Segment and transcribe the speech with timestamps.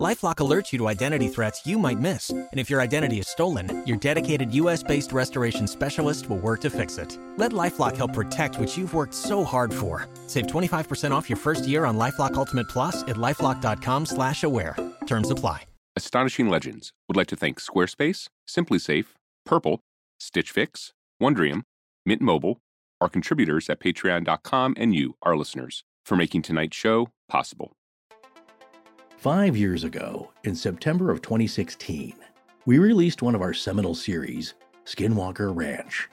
[0.00, 3.86] LifeLock alerts you to identity threats you might miss, and if your identity is stolen,
[3.86, 7.18] your dedicated U.S.-based restoration specialist will work to fix it.
[7.36, 10.08] Let LifeLock help protect what you've worked so hard for.
[10.26, 14.74] Save 25% off your first year on LifeLock Ultimate Plus at lifeLock.com/slash-aware.
[15.06, 15.64] Terms apply.
[15.94, 19.08] Astonishing Legends would like to thank Squarespace, SimpliSafe,
[19.44, 19.80] Purple,
[20.18, 21.64] Stitch Fix, Wondrium,
[22.06, 22.58] Mint Mobile,
[23.02, 27.72] our contributors at Patreon.com, and you, our listeners, for making tonight's show possible.
[29.20, 32.14] Five years ago, in September of 2016,
[32.64, 34.54] we released one of our seminal series,
[34.86, 36.08] Skinwalker Ranch.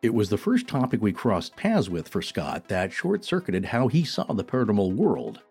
[0.00, 3.88] It was the first topic we crossed paths with for Scott that short circuited how
[3.88, 5.42] he saw the paranormal world.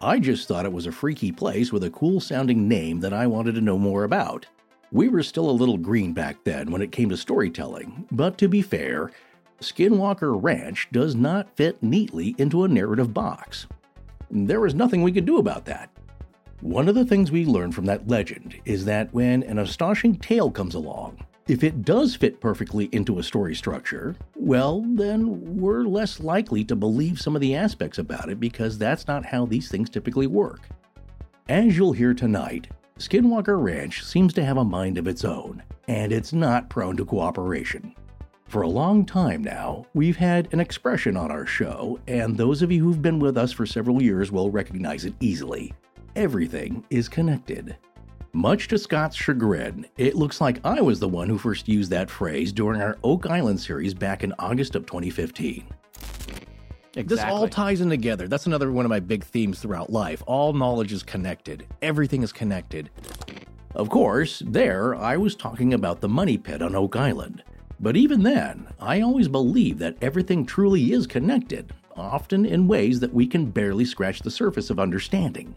[0.00, 3.26] I just thought it was a freaky place with a cool sounding name that I
[3.26, 4.46] wanted to know more about.
[4.92, 8.46] We were still a little green back then when it came to storytelling, but to
[8.46, 9.10] be fair,
[9.60, 13.66] Skinwalker Ranch does not fit neatly into a narrative box.
[14.30, 15.90] There was nothing we could do about that.
[16.60, 20.50] One of the things we learn from that legend is that when an astonishing tale
[20.50, 26.20] comes along, if it does fit perfectly into a story structure, well, then we're less
[26.20, 29.88] likely to believe some of the aspects about it because that's not how these things
[29.88, 30.68] typically work.
[31.48, 36.12] As you'll hear tonight, Skinwalker Ranch seems to have a mind of its own, and
[36.12, 37.94] it's not prone to cooperation.
[38.44, 42.70] For a long time now, we've had an expression on our show, and those of
[42.70, 45.72] you who've been with us for several years will recognize it easily
[46.16, 47.76] everything is connected.
[48.32, 52.10] Much to Scott's chagrin, it looks like I was the one who first used that
[52.10, 55.66] phrase during our Oak Island series back in August of 2015.
[56.96, 57.02] Exactly.
[57.02, 58.28] This all ties in together.
[58.28, 60.22] That's another one of my big themes throughout life.
[60.26, 62.90] All knowledge is connected, everything is connected.
[63.74, 67.44] Of course, there I was talking about the money pit on Oak Island.
[67.78, 73.14] But even then, I always believe that everything truly is connected, often in ways that
[73.14, 75.54] we can barely scratch the surface of understanding.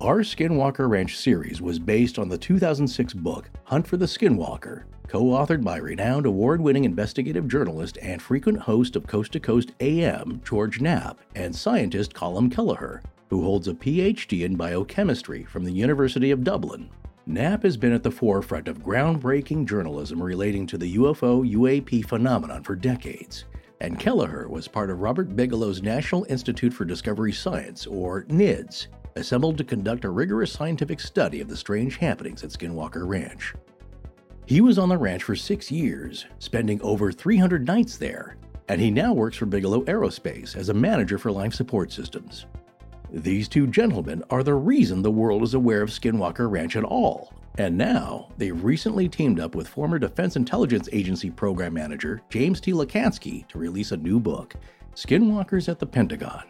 [0.00, 5.26] Our Skinwalker Ranch series was based on the 2006 book Hunt for the Skinwalker, co
[5.26, 10.42] authored by renowned award winning investigative journalist and frequent host of Coast to Coast AM,
[10.44, 16.32] George Knapp, and scientist Colm Kelleher, who holds a PhD in biochemistry from the University
[16.32, 16.90] of Dublin.
[17.26, 22.64] Knapp has been at the forefront of groundbreaking journalism relating to the UFO UAP phenomenon
[22.64, 23.44] for decades,
[23.80, 29.58] and Kelleher was part of Robert Bigelow's National Institute for Discovery Science, or NIDS, assembled
[29.58, 33.54] to conduct a rigorous scientific study of the strange happenings at Skinwalker Ranch.
[34.46, 38.36] He was on the ranch for six years, spending over 300 nights there,
[38.68, 42.46] and he now works for Bigelow Aerospace as a manager for life support systems.
[43.10, 47.32] These two gentlemen are the reason the world is aware of Skinwalker Ranch at all,
[47.56, 52.72] and now they've recently teamed up with former Defense Intelligence Agency program manager James T.
[52.72, 54.54] Lacatski to release a new book,
[54.94, 56.44] Skinwalkers at the Pentagon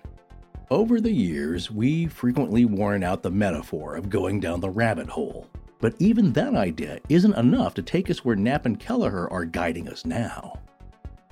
[0.70, 5.46] over the years, we've frequently worn out the metaphor of going down the rabbit hole.
[5.80, 9.88] But even that idea isn't enough to take us where Knapp and Kelleher are guiding
[9.88, 10.58] us now.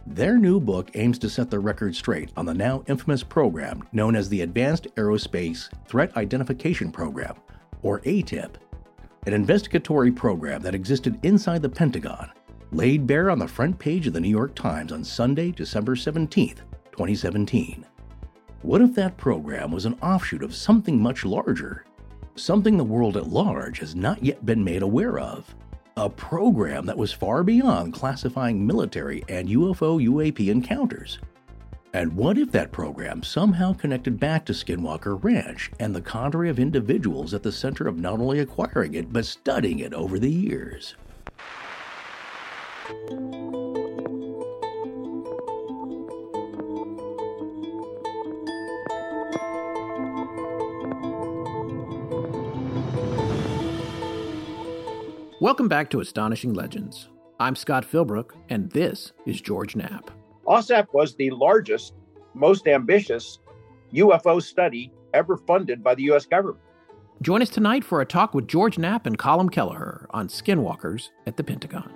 [0.06, 4.16] Their new book aims to set the record straight on the now infamous program known
[4.16, 7.36] as the Advanced Aerospace Threat Identification Program,
[7.82, 8.56] or ATIP,
[9.26, 12.30] an investigatory program that existed inside the Pentagon,
[12.72, 16.56] laid bare on the front page of the New York Times on Sunday, December 17,
[16.90, 17.86] 2017.
[18.62, 21.84] What if that program was an offshoot of something much larger?
[22.36, 25.52] Something the world at large has not yet been made aware of?
[25.96, 31.18] A program that was far beyond classifying military and UFO UAP encounters?
[31.92, 36.60] And what if that program somehow connected back to Skinwalker Ranch and the cadre of
[36.60, 40.94] individuals at the center of not only acquiring it, but studying it over the years?
[55.42, 57.08] Welcome back to Astonishing Legends.
[57.40, 60.12] I'm Scott Philbrook, and this is George Knapp.
[60.46, 61.94] OSAP was the largest,
[62.32, 63.40] most ambitious
[63.92, 66.26] UFO study ever funded by the U.S.
[66.26, 66.62] government.
[67.22, 71.36] Join us tonight for a talk with George Knapp and Colm Kelleher on skinwalkers at
[71.36, 71.92] the Pentagon.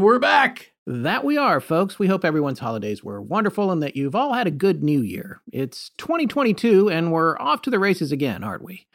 [0.00, 0.72] And we're back.
[0.86, 1.98] That we are, folks.
[1.98, 5.42] We hope everyone's holidays were wonderful and that you've all had a good new year.
[5.52, 8.86] It's 2022 and we're off to the races again, aren't we?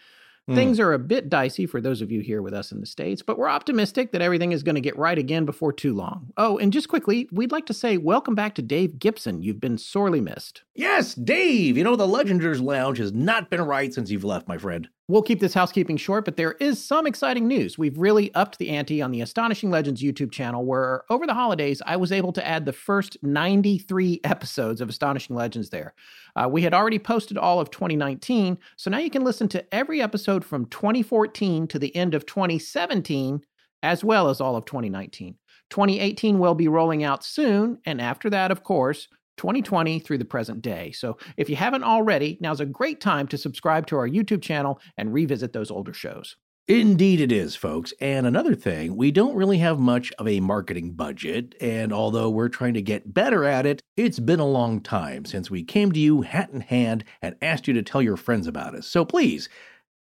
[0.50, 0.56] Mm.
[0.56, 3.22] Things are a bit dicey for those of you here with us in the States,
[3.22, 6.32] but we're optimistic that everything is going to get right again before too long.
[6.38, 9.44] Oh, and just quickly, we'd like to say welcome back to Dave Gibson.
[9.44, 10.64] You've been sorely missed.
[10.74, 11.78] Yes, Dave.
[11.78, 14.90] You know, the Legenders Lounge has not been right since you've left, my friend.
[15.08, 17.78] We'll keep this housekeeping short, but there is some exciting news.
[17.78, 21.80] We've really upped the ante on the Astonishing Legends YouTube channel, where over the holidays,
[21.86, 25.94] I was able to add the first 93 episodes of Astonishing Legends there.
[26.36, 30.02] Uh, we had already posted all of 2019, so now you can listen to every
[30.02, 33.42] episode from 2014 to the end of 2017,
[33.84, 35.36] as well as all of 2019.
[35.70, 40.62] 2018 will be rolling out soon, and after that, of course, 2020 through the present
[40.62, 40.92] day.
[40.92, 44.80] So if you haven't already, now's a great time to subscribe to our YouTube channel
[44.98, 46.36] and revisit those older shows.
[46.68, 47.94] Indeed, it is, folks.
[48.02, 51.54] And another thing, we don't really have much of a marketing budget.
[51.62, 55.52] And although we're trying to get better at it, it's been a long time since
[55.52, 58.74] we came to you hat in hand and asked you to tell your friends about
[58.74, 58.88] us.
[58.88, 59.48] So please,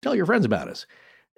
[0.01, 0.87] tell your friends about us.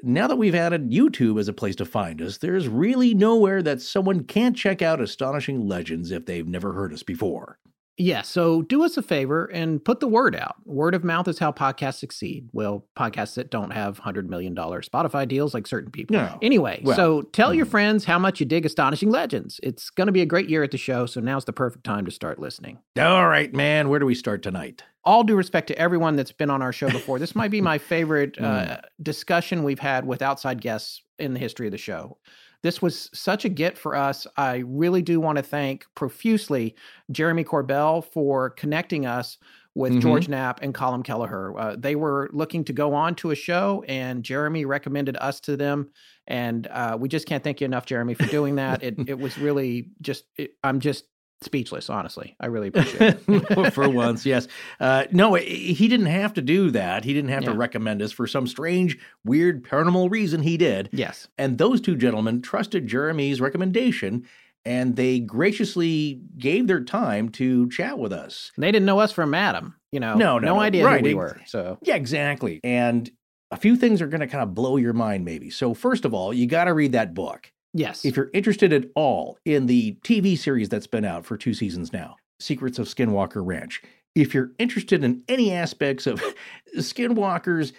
[0.03, 3.81] Now that we've added YouTube as a place to find us, there's really nowhere that
[3.81, 7.59] someone can't check out Astonishing Legends if they've never heard us before.
[7.97, 10.55] Yeah, so do us a favor and put the word out.
[10.65, 12.49] Word of mouth is how podcasts succeed.
[12.51, 16.15] Well, podcasts that don't have $100 million Spotify deals like certain people.
[16.15, 16.39] No.
[16.41, 17.71] Anyway, Well, so tell your mm.
[17.71, 19.59] friends how much you dig Astonishing Legends.
[19.61, 22.05] It's going to be a great year at the show, so now's the perfect time
[22.05, 22.79] to start listening.
[22.99, 24.83] All right, man, where do we start tonight?
[25.03, 27.77] All due respect to everyone that's been on our show before, this might be my
[27.77, 28.81] favorite uh, Mm.
[29.03, 32.17] discussion we've had with outside guests in the history of the show.
[32.63, 34.27] This was such a get for us.
[34.37, 36.75] I really do want to thank profusely
[37.11, 39.37] Jeremy Corbell for connecting us
[39.73, 40.01] with Mhm.
[40.01, 41.57] George Knapp and Colin Kelleher.
[41.57, 45.55] Uh, they were looking to go on to a show, and Jeremy recommended us to
[45.55, 45.89] them.
[46.27, 48.83] And uh, we just can't thank you enough, Jeremy, for doing that.
[48.83, 51.05] it, it was really just, it, I'm just
[51.41, 52.35] speechless, honestly.
[52.39, 53.71] I really appreciate it.
[53.73, 54.47] for once, yes.
[54.79, 57.03] Uh, no, he didn't have to do that.
[57.03, 57.49] He didn't have Yeah.
[57.51, 60.41] to recommend us for some strange, weird, paranormal reason.
[60.43, 60.89] He did.
[60.91, 61.27] yes.
[61.37, 64.25] And those two gentlemen trusted Jeremy's recommendation
[64.63, 68.51] and they graciously gave their time to chat with us.
[68.57, 70.13] They didn't know us from Adam, you know.
[70.13, 70.59] No, no, no no.
[70.61, 71.41] idea Right, who we were.
[71.47, 72.59] So Yeah, exactly.
[72.63, 73.09] And
[73.49, 75.49] a few things are going to kind of blow your mind, maybe.
[75.49, 77.51] So, first of all, you got to read that book.
[77.73, 81.53] Yes, If you're interested at all in the TV series that's been out for two
[81.53, 83.81] seasons now, Secrets of Skinwalker Ranch,
[84.15, 86.21] if you're interested in any aspects of
[86.77, 87.73] skinwalkers,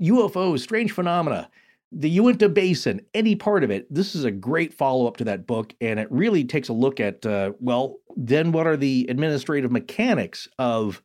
[0.00, 1.50] UFOs, strange phenomena,
[1.90, 5.46] the Uinta Basin, any part of it, this is a great follow up to that
[5.46, 5.74] book.
[5.80, 10.48] And it really takes a look at, uh, well, then what are the administrative mechanics
[10.58, 11.02] of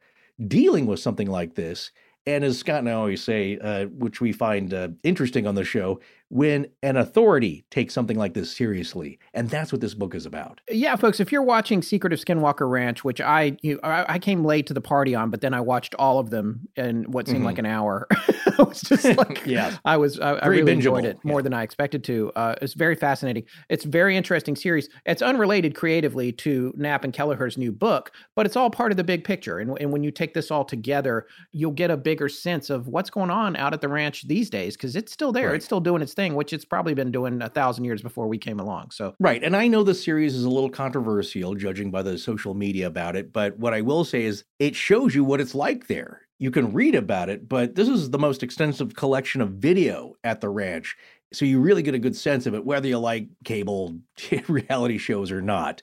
[0.47, 1.91] dealing with something like this?
[2.25, 5.65] And as Scott and I always say, uh, which we find uh, interesting on the
[5.65, 9.19] show, when an authority takes something like this seriously.
[9.35, 10.61] And that's what this book is about.
[10.71, 11.19] yeah, folks.
[11.19, 14.73] If you're watching Secret of Skinwalker Ranch, which I you, I, I came late to
[14.73, 17.45] the party on, but then I watched all of them in what seemed Mhm.
[17.45, 18.07] like an hour.
[18.57, 19.77] I was just like, Yes.
[19.85, 21.43] I was I, I really enjoyed it more yeah.
[21.43, 22.31] than I expected to.
[22.35, 23.43] Uh, it's very fascinating.
[23.69, 24.89] It's a very interesting series.
[25.05, 29.03] It's unrelated creatively to Knapp and Kelleher's new book, but it's all part of the
[29.03, 29.59] big picture.
[29.59, 33.09] And, and when you take this all together, you'll get a bigger sense of what's
[33.09, 35.47] going on out at the ranch these days because it's still there.
[35.47, 35.55] Right.
[35.55, 38.37] It's still doing its thing, which it's probably been doing a thousand years before we
[38.37, 38.91] came along.
[38.91, 39.43] So Right.
[39.43, 43.15] And I know the series is a little controversial, judging by the social media about
[43.15, 43.33] it.
[43.33, 46.21] But what I will say is it shows you what it's like there.
[46.39, 50.41] You can read about it, but this is the most extensive collection of video at
[50.41, 50.97] the ranch.
[51.31, 53.97] So you really get a good sense of it, whether you like cable
[54.47, 55.81] reality shows or not.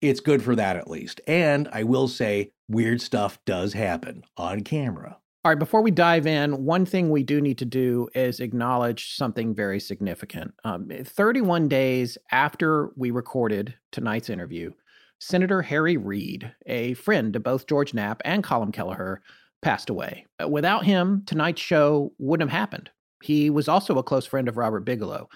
[0.00, 1.20] It's good for that at least.
[1.26, 5.18] And I will say, weird stuff does happen on camera.
[5.44, 9.14] All right, before we dive in, one thing we do need to do is acknowledge
[9.14, 10.54] something very significant.
[10.64, 14.72] Um, 31 days after we recorded tonight's interview,
[15.18, 19.20] Senator Harry Reid, a friend to both George Knapp and Colin Kelleher,
[19.60, 20.24] passed away.
[20.42, 22.88] Uh, Without him, tonight's show wouldn't have happened.
[23.22, 25.28] He was also a close friend of Robert Bigelow.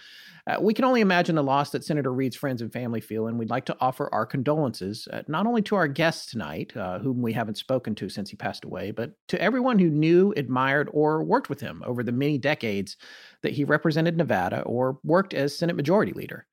[0.49, 3.39] Uh, we can only imagine the loss that Senator Reid's friends and family feel, and
[3.39, 7.21] we'd like to offer our condolences uh, not only to our guests tonight, uh, whom
[7.21, 11.23] we haven't spoken to since he passed away, but to everyone who knew, admired, or
[11.23, 12.97] worked with him over the many decades
[13.43, 16.47] that he represented Nevada or worked as Senate Majority Leader.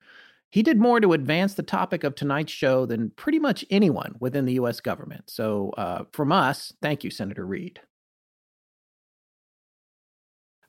[0.51, 4.45] He did more to advance the topic of tonight's show than pretty much anyone within
[4.45, 4.81] the U.S.
[4.81, 5.29] government.
[5.29, 7.79] So, uh, from us, thank you, Senator Reed.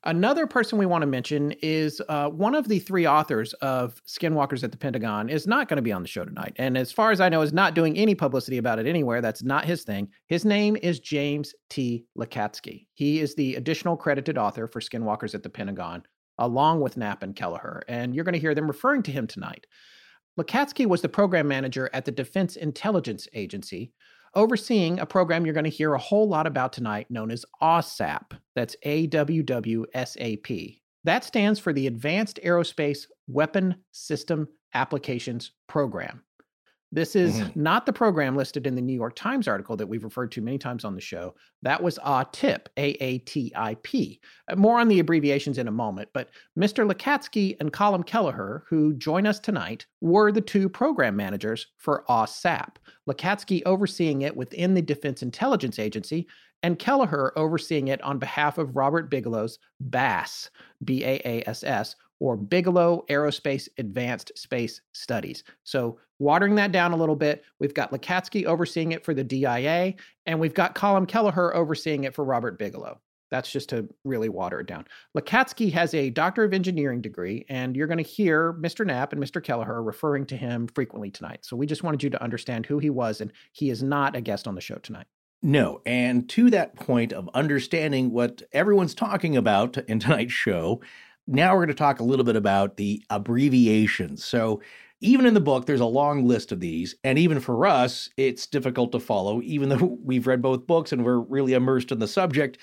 [0.07, 4.63] Another person we want to mention is uh, one of the three authors of Skinwalkers
[4.63, 6.53] at the Pentagon is not going to be on the show tonight.
[6.57, 9.21] And as far as I know, is not doing any publicity about it anywhere.
[9.21, 10.09] That's not his thing.
[10.29, 12.05] His name is James T.
[12.17, 12.87] Lacatski.
[12.95, 16.05] He is the additional credited author for Skinwalkers at the Pentagon,
[16.39, 17.83] along with Knapp and Kelleher.
[17.89, 19.67] And you're going to hear them referring to him tonight.
[20.39, 23.93] Lacatski was the program manager at the Defense Intelligence Agency,
[24.37, 28.39] overseeing a program you're going to hear a whole lot about tonight known as AWSAP.
[28.55, 30.81] That's A W W S A P.
[31.03, 36.23] That stands for the Advanced Aerospace Weapon System Applications Program.
[36.93, 37.63] This is mm-hmm.
[37.63, 40.57] not the program listed in the New York Times article that we've referred to many
[40.57, 41.35] times on the show.
[41.63, 44.21] That was AATIP, A A T I P.
[44.49, 46.89] Uh, more on the abbreviations in a moment, but Mr.
[46.89, 52.77] Lacatski and Colm Kelleher, who join us tonight, were the two program managers for AWSAP.
[53.09, 56.27] Lacatski overseeing it within the Defense Intelligence Agency,
[56.63, 59.59] and Kelleher overseeing it on behalf of Robert Bigelow's
[59.91, 60.51] BAASS,
[60.85, 65.45] B A A S S, or Bigelow Aerospace Advanced Space Studies.
[65.65, 69.95] So, watering that down a little bit, we've got Lacatski overseeing it for the DIA,
[70.25, 73.01] and we've got Colm Kelleher overseeing it for Robert Bigelow.
[73.31, 74.87] That's just to really water it down.
[75.17, 78.87] Lacatski has a Doctor of Engineering degree, and you're going to hear Mr.
[78.87, 79.43] Knapp and Mr.
[79.43, 81.45] Kelleher referring to him frequently tonight.
[81.45, 84.21] So we just wanted you to understand who he was, and he is not a
[84.21, 85.07] guest on the show tonight.
[85.43, 85.81] No.
[85.85, 90.81] And to that point of understanding what everyone's talking about in tonight's show,
[91.27, 94.25] now we're going to talk a little bit about the abbreviations.
[94.25, 94.61] So,
[95.03, 96.95] even in the book, there's a long list of these.
[97.05, 101.05] And even for us, it's difficult to follow, even though we've read both books and
[101.05, 102.59] we're really immersed in the subject.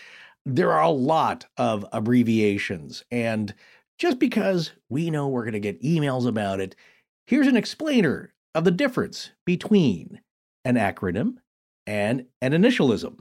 [0.45, 3.03] There are a lot of abbreviations.
[3.11, 3.53] And
[3.99, 6.75] just because we know we're going to get emails about it,
[7.27, 10.19] here's an explainer of the difference between
[10.65, 11.35] an acronym
[11.85, 13.19] and an initialism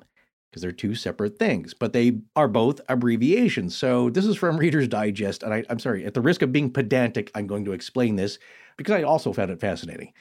[0.52, 3.74] because they're two separate things, but they are both abbreviations.
[3.74, 6.70] So this is from Reader's Digest, and I, am sorry, at the risk of being
[6.70, 8.38] pedantic, I'm going to explain this
[8.76, 10.12] because I also found it fascinating.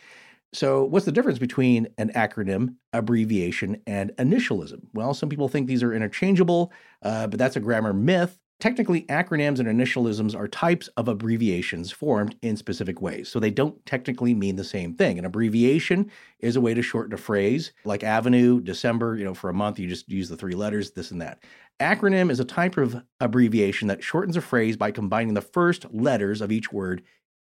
[0.54, 4.82] So, what's the difference between an acronym, abbreviation, and initialism?
[4.94, 8.38] Well, some people think these are interchangeable, uh, but that's a grammar myth.
[8.62, 13.28] Technically, acronyms and initialisms are types of abbreviations formed in specific ways.
[13.28, 15.18] So they don't technically mean the same thing.
[15.18, 19.50] An abbreviation is a way to shorten a phrase, like Avenue, December, you know, for
[19.50, 21.40] a month, you just use the three letters, this and that.
[21.80, 26.40] Acronym is a type of abbreviation that shortens a phrase by combining the first letters
[26.40, 27.02] of each word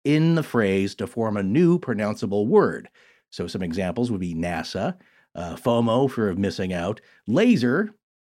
[0.03, 2.89] in the phrase to form a new pronounceable word.
[3.29, 4.98] So some examples would be NASA,
[5.36, 7.93] uh, FOMO, of missing out, laser,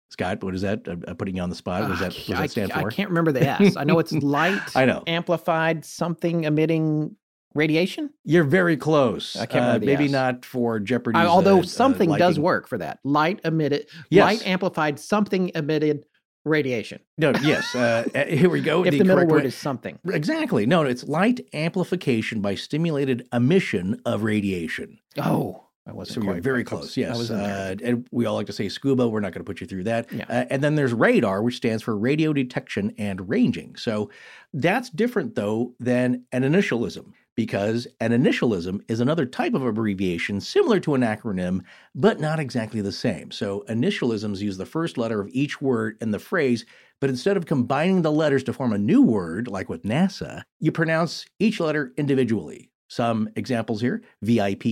[0.09, 0.87] Scott, what is that?
[0.87, 1.81] I'm putting you on the spot.
[1.81, 2.87] What does that, what does that stand I, for?
[2.87, 3.75] I can't remember the S.
[3.75, 4.61] I know it's light.
[4.75, 5.03] I know.
[5.07, 7.15] Amplified something emitting
[7.53, 8.11] radiation.
[8.23, 9.35] You're very close.
[9.35, 9.85] I can't remember.
[9.85, 10.11] Uh, maybe S.
[10.11, 11.17] not for Jeopardy.
[11.17, 12.99] although uh, something uh, does work for that.
[13.03, 13.87] Light emitted.
[14.09, 14.23] Yes.
[14.23, 16.05] Light amplified something emitted
[16.43, 16.99] radiation.
[17.17, 17.33] No.
[17.41, 17.73] Yes.
[17.73, 18.83] Uh, uh, here we go.
[18.85, 19.47] if the, the middle word way.
[19.47, 19.97] is something.
[20.07, 20.65] Exactly.
[20.65, 20.83] No.
[20.83, 24.99] It's light amplification by stimulated emission of radiation.
[25.17, 25.64] Oh.
[25.87, 26.15] I wasn't.
[26.15, 26.97] So you're very close.
[26.97, 29.07] Yes, uh, and we all like to say scuba.
[29.07, 30.11] We're not going to put you through that.
[30.11, 30.25] Yeah.
[30.27, 33.75] Uh, and then there's radar, which stands for radio detection and ranging.
[33.75, 34.09] So
[34.53, 40.79] that's different though than an initialism because an initialism is another type of abbreviation similar
[40.79, 41.61] to an acronym,
[41.93, 43.29] but not exactly the same.
[43.31, 46.65] So initialisms use the first letter of each word in the phrase,
[46.99, 50.71] but instead of combining the letters to form a new word, like with NASA, you
[50.71, 52.71] pronounce each letter individually.
[52.87, 54.63] Some examples here VIP,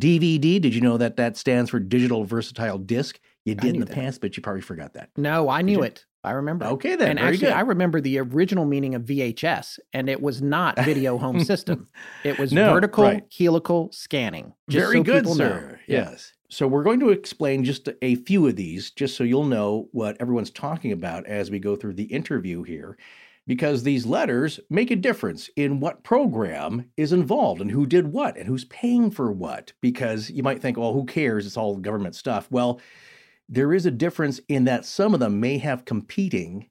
[0.00, 3.20] DVD, did you know that that stands for digital versatile disc?
[3.44, 3.94] You did in the that.
[3.94, 5.10] past, but you probably forgot that.
[5.16, 6.04] No, I knew it.
[6.22, 6.66] I remember.
[6.66, 7.10] Okay, then.
[7.10, 7.56] And Very actually, good.
[7.56, 11.88] I remember the original meaning of VHS, and it was not video home system.
[12.24, 13.24] It was no, vertical right.
[13.36, 14.52] helical scanning.
[14.68, 15.70] Very so good, sir.
[15.70, 15.78] Know.
[15.86, 16.32] Yes.
[16.50, 20.16] So we're going to explain just a few of these, just so you'll know what
[20.20, 22.98] everyone's talking about as we go through the interview here
[23.46, 28.36] because these letters make a difference in what program is involved and who did what
[28.36, 29.72] and who's paying for what.
[29.80, 31.46] Because you might think, well, who cares?
[31.46, 32.48] It's all government stuff.
[32.50, 32.80] Well,
[33.48, 36.68] there is a difference in that some of them may have competing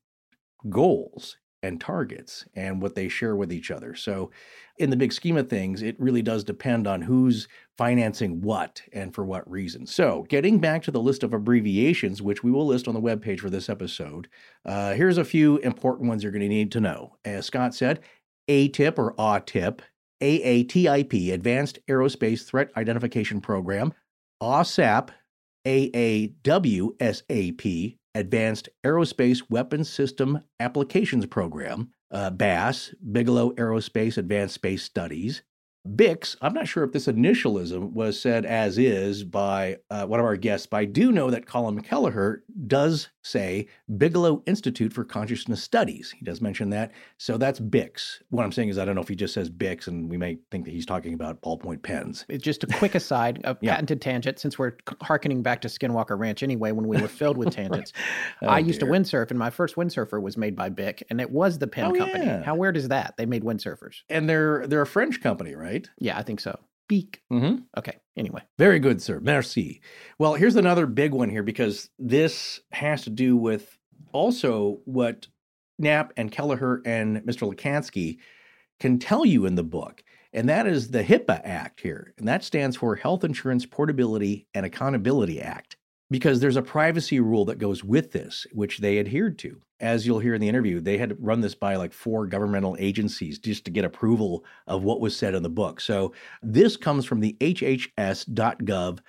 [0.69, 3.95] goals and targets and what they share with each other.
[3.95, 4.31] So,
[4.77, 9.13] in the big scheme of things, it really does depend on who's financing what and
[9.13, 9.85] for what reason.
[9.85, 13.41] So, getting back to the list of abbreviations, which we will list on the webpage
[13.41, 14.29] for this episode,
[14.65, 17.17] uh, here's a few important ones you're going to need to know.
[17.25, 17.99] As Scott said,
[18.49, 19.81] ATIP or AATIP,
[20.21, 23.93] AATIP, Advanced Aerospace Threat Identification Program,
[24.41, 25.09] AWSAP,
[25.65, 26.35] AAWSAP,
[28.15, 35.43] Advanced Aerospace Weapons System Applications Program, uh, BAASS, Bigelow Aerospace Advanced Space Studies,
[35.87, 40.25] Bix, I'm not sure if this initialism was said as is by uh, one of
[40.25, 43.67] our guests, but I do know that Colin Kelleher does say
[43.97, 46.11] Bigelow Institute for Consciousness Studies.
[46.17, 46.91] He does mention that.
[47.17, 48.21] So that's Bix.
[48.29, 50.39] What I'm saying is, I don't know if he just says Bix, and we may
[50.51, 52.25] think that he's talking about ballpoint pens.
[52.37, 53.71] Just a quick aside, a yeah.
[53.71, 57.53] patented tangent, since we're harkening back to Skinwalker Ranch anyway, when we were filled with
[57.53, 57.93] tangents.
[58.41, 61.31] oh, I used to windsurf, and my first windsurfer was made by Bic, and it
[61.31, 62.25] was the pen oh, company.
[62.25, 62.43] Yeah.
[62.43, 63.15] How weird is that?
[63.17, 64.01] They made windsurfers.
[64.09, 65.89] And they're they're a French company, right?
[65.99, 66.59] Yeah, I think so.
[66.89, 67.21] Speak.
[67.31, 67.61] Mm-hmm.
[67.77, 67.97] Okay.
[68.17, 68.41] Anyway.
[68.57, 69.19] Very good, sir.
[69.19, 69.79] Merci.
[70.17, 73.77] Well, here's another big one here because this has to do with
[74.11, 75.27] also what
[75.77, 77.47] Knapp and Kelleher and Mr.
[77.47, 78.17] Lacatski
[78.79, 80.03] can tell you in the book.
[80.33, 82.15] And that is the HIPAA Act here.
[82.17, 85.77] And that stands for Health Insurance Portability and Accountability Act
[86.11, 89.61] because there's a privacy rule that goes with this, which they adhered to.
[89.79, 93.39] As you'll hear in the interview, they had run this by like four governmental agencies
[93.39, 95.79] just to get approval of what was said in the book.
[95.79, 98.99] So this comes from the HHS.gov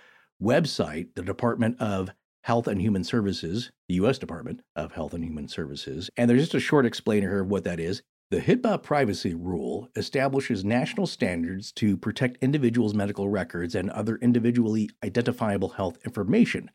[0.42, 2.11] website, the Department of
[2.42, 4.19] Health and Human Services, the U.S.
[4.19, 6.09] Department of Health and Human Services.
[6.16, 8.02] And there's just a short explainer here of what that is.
[8.30, 14.88] The HIPAA privacy rule establishes national standards to protect individuals' medical records and other individually
[15.02, 16.71] identifiable health information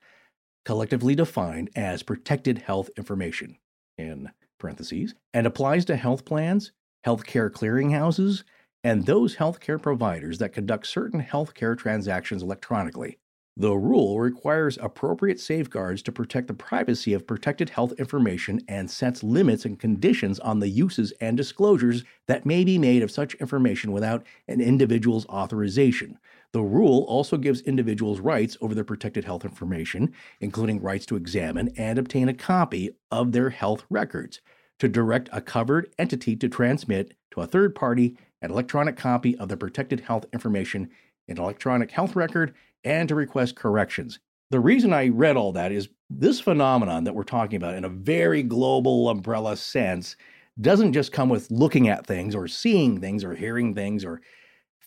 [0.65, 3.57] collectively defined as protected health information,
[3.97, 4.29] in
[4.59, 6.71] parentheses, and applies to health plans,
[7.05, 8.43] healthcare clearinghouses,
[8.83, 13.17] and those healthcare providers that conduct certain healthcare transactions electronically.
[13.57, 19.23] The rule requires appropriate safeguards to protect the privacy of protected health information and sets
[19.23, 23.93] limits and conditions on the uses and disclosures that may be made of such information
[23.93, 26.19] without an individual's authorization.
[26.55, 31.73] The rule also gives individuals rights over their protected health information, including rights to examine
[31.75, 34.39] and obtain a copy of their health records,
[34.79, 39.49] to direct a covered entity to transmit to a third party an electronic copy of
[39.49, 40.89] the protected health information,
[41.27, 44.19] an electronic health record, and to request corrections.
[44.49, 47.89] The reason I read all that is this phenomenon that we're talking about in a
[47.89, 50.15] very global umbrella sense
[50.61, 54.21] doesn't just come with looking at things or seeing things or hearing things or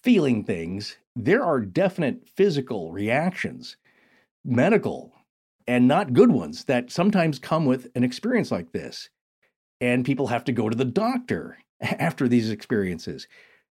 [0.02, 0.96] feeling things.
[1.20, 3.76] There are definite physical reactions,
[4.44, 5.12] medical,
[5.66, 9.10] and not good ones that sometimes come with an experience like this.
[9.80, 13.26] And people have to go to the doctor after these experiences.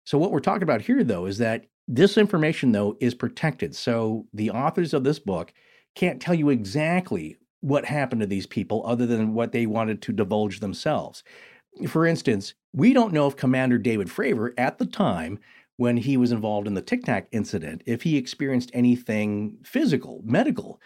[0.05, 3.75] So, what we're talking about here, though, is that this information, though, is protected.
[3.75, 5.53] So the authors of this book
[5.93, 10.13] can't tell you exactly what happened to these people other than what they wanted to
[10.13, 11.23] divulge themselves.
[11.87, 15.39] For instance, we don't know if Commander David Fravor at the time
[15.77, 20.79] when he was involved in the Tic Tac incident, if he experienced anything physical, medical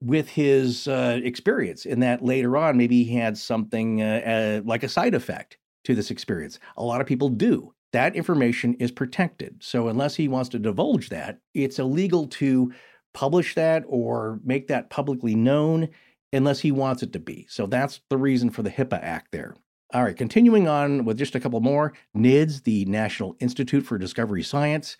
[0.00, 4.82] with his uh, experience, in that later on, maybe he had something uh, uh, like
[4.82, 6.58] a side effect to this experience.
[6.76, 9.56] A lot of people do that information is protected.
[9.60, 12.72] So unless he wants to divulge that, it's illegal to
[13.12, 15.88] publish that or make that publicly known
[16.32, 17.46] unless he wants it to be.
[17.50, 19.54] So that's the reason for the HIPAA Act there.
[19.94, 24.42] All right, continuing on with just a couple more NIDS, the National Institute for Discovery
[24.42, 24.96] Science,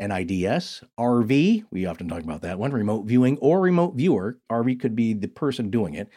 [0.00, 4.40] NIDS, RV, we often talk about that one, remote viewing or remote viewer.
[4.50, 6.08] RV could be the person doing it.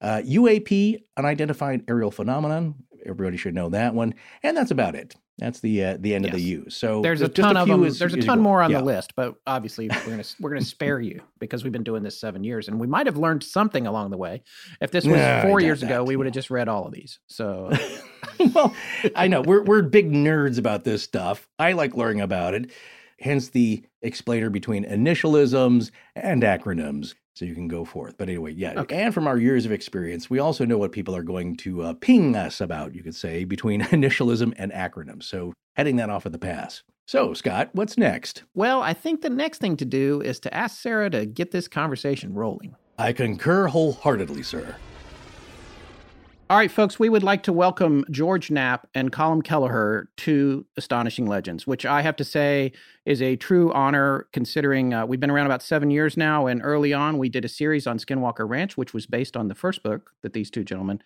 [0.00, 2.74] Uh, UAP, unidentified aerial phenomenon.
[3.04, 4.14] Everybody should know that one.
[4.42, 5.14] And that's about it.
[5.38, 6.34] That's the uh, the end yes.
[6.34, 6.66] of the U.
[6.68, 7.82] So there's a ton a of them.
[7.82, 8.78] As, there's a ton more on yeah.
[8.78, 12.20] the list, but obviously we're gonna we're gonna spare you because we've been doing this
[12.20, 14.42] seven years, and we might have learned something along the way.
[14.80, 15.86] If this was no, four years that.
[15.86, 17.18] ago, we would have just read all of these.
[17.26, 17.72] So,
[18.54, 18.76] well,
[19.16, 21.48] I know we're we're big nerds about this stuff.
[21.58, 22.70] I like learning about it.
[23.18, 28.16] Hence the explainer between initialisms and acronyms so you can go forth.
[28.16, 28.74] But anyway, yeah.
[28.76, 29.02] Okay.
[29.02, 31.94] And from our years of experience, we also know what people are going to uh,
[31.94, 35.24] ping us about, you could say, between initialism and acronyms.
[35.24, 36.82] So heading that off at the pass.
[37.06, 38.44] So, Scott, what's next?
[38.54, 41.68] Well, I think the next thing to do is to ask Sarah to get this
[41.68, 42.76] conversation rolling.
[42.98, 44.76] I concur wholeheartedly, sir.
[46.50, 51.24] All right, folks, we would like to welcome George Knapp and Colm Kelleher to Astonishing
[51.26, 52.72] Legends, which I have to say
[53.06, 56.46] is a true honor considering uh, we've been around about seven years now.
[56.46, 59.54] And early on, we did a series on Skinwalker Ranch, which was based on the
[59.54, 61.02] first book that these two gentlemen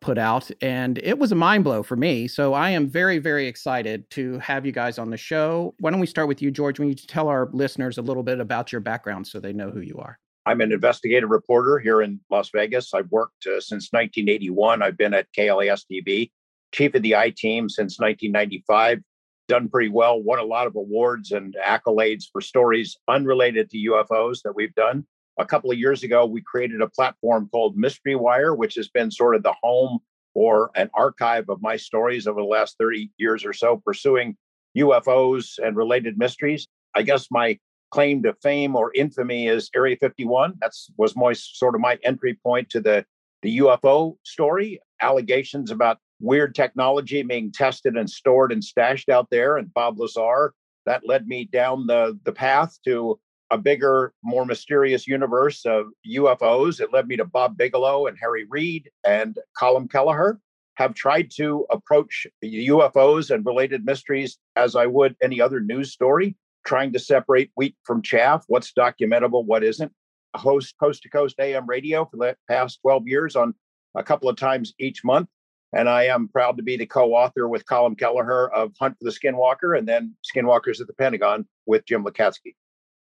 [0.00, 0.50] put out.
[0.60, 2.26] And it was a mind blow for me.
[2.26, 5.72] So I am very, very excited to have you guys on the show.
[5.78, 6.80] Why don't we start with you, George?
[6.80, 9.82] When you tell our listeners a little bit about your background so they know who
[9.82, 10.18] you are.
[10.46, 12.94] I'm an investigative reporter here in Las Vegas.
[12.94, 14.82] I've worked uh, since 1981.
[14.82, 16.30] I've been at KLAS TV,
[16.72, 19.02] chief of the I team since 1995.
[19.48, 24.42] Done pretty well, won a lot of awards and accolades for stories unrelated to UFOs
[24.44, 25.04] that we've done.
[25.38, 29.10] A couple of years ago, we created a platform called Mystery Wire, which has been
[29.10, 29.98] sort of the home
[30.34, 34.36] or an archive of my stories over the last 30 years or so, pursuing
[34.76, 36.68] UFOs and related mysteries.
[36.94, 37.58] I guess my
[37.90, 40.54] claim to fame or infamy is Area 51.
[40.60, 43.04] That's was my sort of my entry point to the
[43.42, 44.80] the UFO story.
[45.02, 50.54] Allegations about weird technology being tested and stored and stashed out there, and Bob Lazar.
[50.86, 53.18] That led me down the the path to
[53.50, 56.80] a bigger, more mysterious universe of UFOs.
[56.80, 60.38] It led me to Bob Bigelow and Harry Reid and Colm Kelleher.
[60.74, 66.36] Have tried to approach UFOs and related mysteries as I would any other news story
[66.64, 69.92] trying to separate wheat from chaff, what's documentable, what isn't.
[70.34, 73.54] I host coast to coast AM radio for the past 12 years on
[73.94, 75.28] a couple of times each month.
[75.72, 79.04] And I am proud to be the co author with Colm Kelleher of Hunt for
[79.04, 82.54] the Skinwalker and then Skinwalkers at the Pentagon with Jim Lacatski.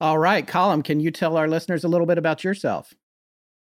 [0.00, 2.94] All right, Colm, can you tell our listeners a little bit about yourself?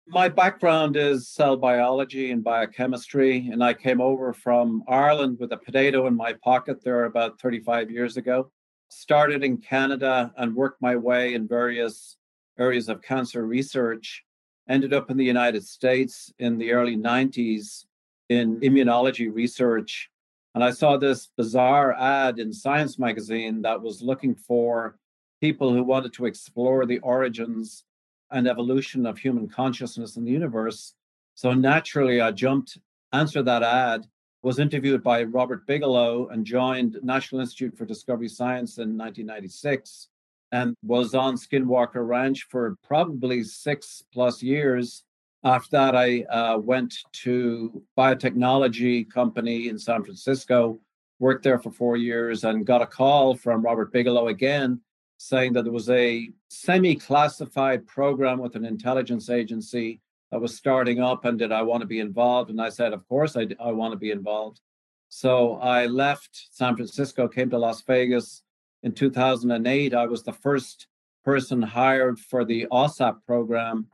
[0.09, 5.57] My background is cell biology and biochemistry, and I came over from Ireland with a
[5.57, 8.53] potato in my pocket there about 35 years ago.
[8.88, 12.16] Started in Canada and worked my way in various
[12.59, 14.25] areas of cancer research.
[14.68, 17.85] Ended up in the United States in the early 90s
[18.29, 20.11] in immunology research.
[20.55, 24.99] And I saw this bizarre ad in Science magazine that was looking for
[25.40, 27.85] people who wanted to explore the origins
[28.31, 30.94] and evolution of human consciousness in the universe.
[31.35, 32.79] So naturally, I jumped,
[33.12, 34.07] answered that ad,
[34.46, 40.06] was interviewed by Robert Bigelow, and joined National Institute for Discovery Science in 1996,
[40.52, 45.02] and was on Skinwalker Ranch for probably six plus years.
[45.42, 50.78] After that, I uh, went to biotechnology company in San Francisco,
[51.18, 54.80] worked there for four years, and got a call from Robert Bigelow again
[55.18, 61.24] saying that there was a semi-classified program with an intelligence agency that was starting up,
[61.24, 62.50] and did I want to be involved?
[62.50, 64.60] And I said, of course, I, I want to be involved.
[65.08, 68.42] So I left San Francisco, came to Las Vegas
[68.82, 69.94] in 2008.
[69.94, 70.88] I was the first
[71.24, 73.86] person hired for the OSAP program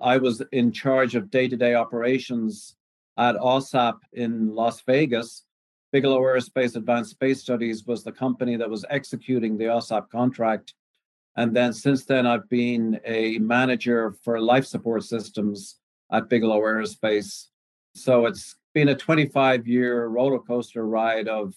[0.00, 2.76] I was in charge of day to day operations
[3.16, 5.44] at OSAP in Las Vegas.
[5.92, 10.74] Bigelow Aerospace Advanced Space Studies was the company that was executing the OSAP contract.
[11.36, 15.76] And then since then, I've been a manager for life support systems
[16.10, 17.48] at Bigelow Aerospace.
[17.94, 21.54] So it's been a 25 year roller coaster ride of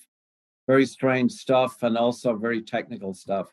[0.68, 3.48] very strange stuff and also very technical stuff.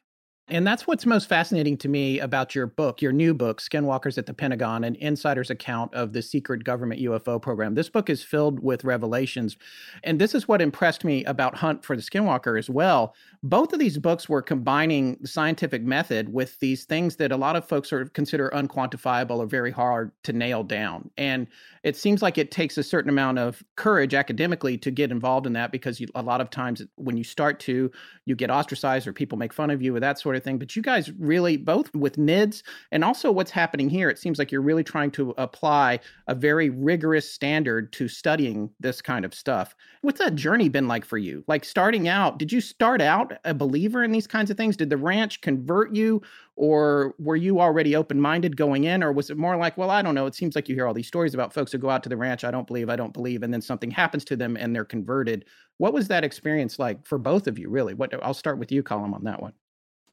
[0.49, 4.27] And that's what's most fascinating to me about your book, your new book, Skinwalkers at
[4.27, 7.75] the Pentagon, an insider's account of the secret government UFO program.
[7.75, 9.57] This book is filled with revelations.
[10.05, 13.17] And this is what impressed me about Hunt for the Skinwalker as well.
[13.43, 17.57] Both of these books were combining the scientific method with these things that a lot
[17.57, 21.11] of folks sort of consider unquantifiable or very hard to nail down.
[21.19, 21.49] And
[21.83, 25.55] it seems like it takes a certain amount of courage academically to get involved in
[25.55, 27.91] that because you, a lot of times when you start to,
[28.27, 30.59] you get ostracized or people make fun of you or that sort of thing.
[30.59, 34.53] But you guys really, both with NIDS and also what's happening here, it seems like
[34.53, 39.75] you're really trying to apply a very rigorous standard to studying this kind of stuff.
[40.03, 41.45] What's that journey been like for you?
[41.49, 44.77] Like starting out, did you start out a believer in these kinds of things?
[44.77, 46.23] Did the ranch convert you?
[46.57, 49.03] Or were you already open minded going in?
[49.03, 50.27] Or was it more like, well, I don't know.
[50.27, 52.17] It seems like you hear all these stories about folks who go out to the
[52.17, 52.45] ranch.
[52.45, 53.43] I don't believe, I don't believe.
[53.43, 55.45] And then something happens to them and they're converted.
[55.79, 57.93] What was that experience like for both of you, really?
[57.93, 59.53] What I'll start with you, Colm, on that one.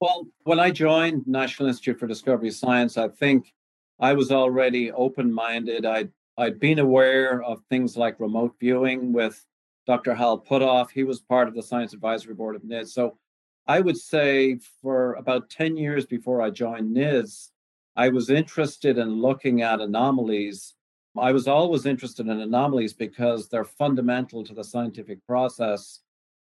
[0.04, 3.54] Well, when I joined National Institute for Discovery Science, I think
[4.02, 5.86] I was already open minded.
[5.86, 9.42] I'd, I'd been aware of things like remote viewing with
[9.88, 10.14] Dr.
[10.14, 10.92] Hal Puthoff.
[10.92, 12.90] He was part of the Science Advisory Board of NIDS.
[12.90, 13.18] So
[13.66, 17.52] I would say for about 10 years before I joined NIDS,
[17.96, 20.74] I was interested in looking at anomalies.
[21.18, 26.02] I was always interested in anomalies because they're fundamental to the scientific process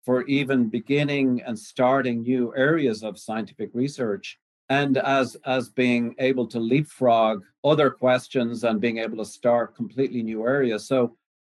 [0.08, 4.39] for even beginning and starting new areas of scientific research
[4.70, 10.24] and as as being able to leapfrog other questions and being able to start completely
[10.24, 11.00] new areas so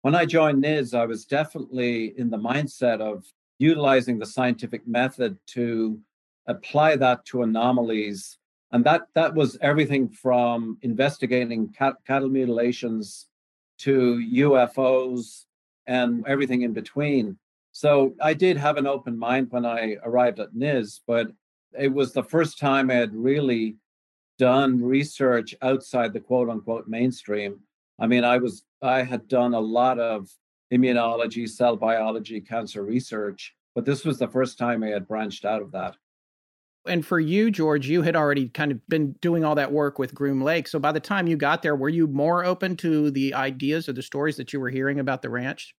[0.02, 3.24] when i joined NIDS i was definitely in the mindset of
[3.60, 6.00] utilizing the scientific method to
[6.46, 8.38] apply that to anomalies.
[8.72, 13.26] And that, that was everything from investigating cat, cattle mutilations
[13.78, 15.44] to UFOs
[15.86, 17.38] and everything in between.
[17.72, 21.28] So I did have an open mind when I arrived at NIDS, but
[21.78, 23.76] it was the first time I had really
[24.38, 27.60] done research outside the quote unquote mainstream.
[27.98, 30.28] I mean, I was I had done a lot of
[30.72, 33.54] immunology, cell biology, cancer research.
[33.74, 35.96] But this was the first time I had branched out of that.
[36.86, 40.14] And for you, George, you had already kind of been doing all that work with
[40.14, 40.66] Groom Lake.
[40.66, 43.92] So by the time you got there, were you more open to the ideas or
[43.92, 45.74] the stories that you were hearing about the ranch?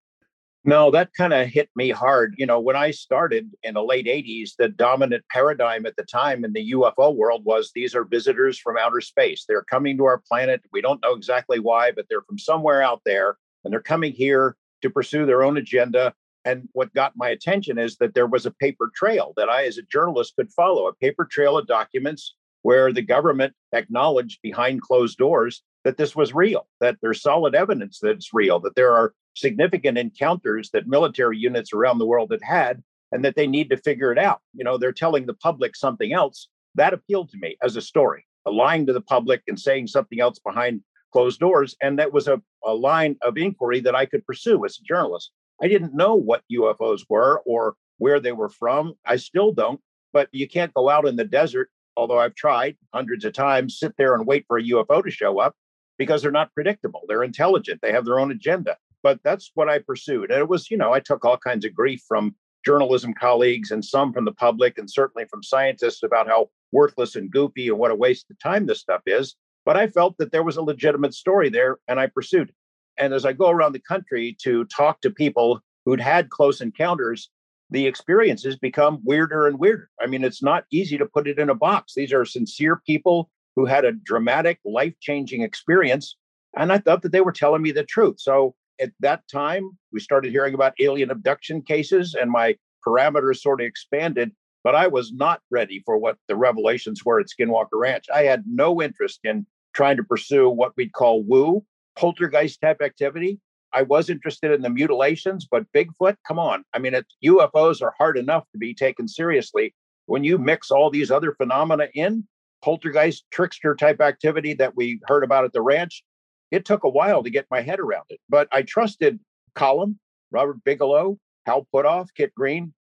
[0.63, 2.35] No, that kind of hit me hard.
[2.37, 6.45] You know, when I started in the late 80s, the dominant paradigm at the time
[6.45, 9.45] in the UFO world was these are visitors from outer space.
[9.47, 10.61] They're coming to our planet.
[10.71, 14.55] We don't know exactly why, but they're from somewhere out there and they're coming here
[14.83, 16.13] to pursue their own agenda.
[16.45, 19.79] And what got my attention is that there was a paper trail that I, as
[19.79, 25.17] a journalist, could follow a paper trail of documents where the government acknowledged behind closed
[25.17, 29.13] doors that this was real, that there's solid evidence that it's real, that there are
[29.35, 33.77] significant encounters that military units around the world had had and that they need to
[33.77, 34.39] figure it out.
[34.53, 36.47] You know, they're telling the public something else.
[36.75, 40.39] That appealed to me as a story, lying to the public and saying something else
[40.39, 41.75] behind closed doors.
[41.81, 45.31] And that was a, a line of inquiry that I could pursue as a journalist.
[45.61, 48.93] I didn't know what UFOs were or where they were from.
[49.05, 49.79] I still don't,
[50.13, 53.93] but you can't go out in the desert, although I've tried hundreds of times, sit
[53.97, 55.55] there and wait for a UFO to show up
[55.97, 57.01] because they're not predictable.
[57.07, 58.77] They're intelligent, they have their own agenda.
[59.03, 60.31] But that's what I pursued.
[60.31, 62.35] And it was, you know, I took all kinds of grief from
[62.65, 67.31] journalism colleagues and some from the public and certainly from scientists about how worthless and
[67.31, 69.35] goofy and what a waste of time this stuff is.
[69.65, 72.51] But I felt that there was a legitimate story there and I pursued.
[72.97, 77.29] And as I go around the country to talk to people who'd had close encounters,
[77.69, 79.89] the experiences become weirder and weirder.
[79.99, 81.93] I mean, it's not easy to put it in a box.
[81.95, 86.17] These are sincere people who had a dramatic, life changing experience.
[86.55, 88.19] And I thought that they were telling me the truth.
[88.19, 92.55] So at that time, we started hearing about alien abduction cases, and my
[92.85, 94.31] parameters sort of expanded.
[94.63, 98.05] But I was not ready for what the revelations were at Skinwalker Ranch.
[98.13, 103.39] I had no interest in trying to pursue what we'd call woo, poltergeist type activity.
[103.73, 106.63] I was interested in the mutilations, but Bigfoot, come on.
[106.73, 109.73] I mean, it, UFOs are hard enough to be taken seriously.
[110.07, 112.27] When you mix all these other phenomena in,
[112.61, 116.03] poltergeist, trickster type activity that we heard about at the ranch,
[116.51, 118.19] it took a while to get my head around it.
[118.29, 119.19] But I trusted
[119.55, 119.95] Colm,
[120.31, 122.73] Robert Bigelow, Hal Puthoff, Kit Green,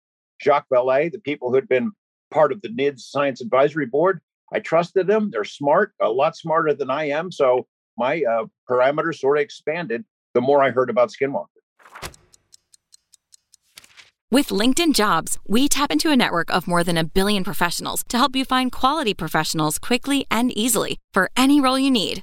[0.42, 1.92] Jacques Vallée, the people who had been
[2.30, 4.20] part of the NIDS Science Advisory Board.
[4.52, 5.30] I trusted them.
[5.30, 7.30] They're smart, a lot smarter than I am.
[7.30, 10.04] So my uh, parameters sort of expanded
[10.34, 11.46] the more I heard about Skinwalker.
[14.32, 18.16] With LinkedIn Jobs, we tap into a network of more than a billion professionals to
[18.16, 22.22] help you find quality professionals quickly and easily for any role you need.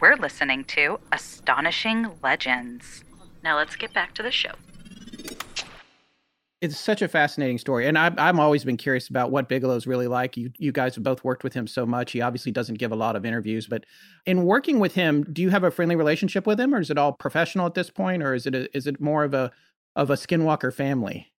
[0.00, 3.04] we're listening to Astonishing Legends.
[3.42, 4.52] Now let's get back to the show.
[6.62, 10.08] It's such a fascinating story, and I've I've always been curious about what Bigelow's really
[10.08, 10.36] like.
[10.36, 12.12] You you guys have both worked with him so much.
[12.12, 13.84] He obviously doesn't give a lot of interviews, but
[14.24, 16.96] in working with him, do you have a friendly relationship with him, or is it
[16.96, 19.52] all professional at this point, or is it a, is it more of a
[19.96, 21.30] of a Skinwalker family?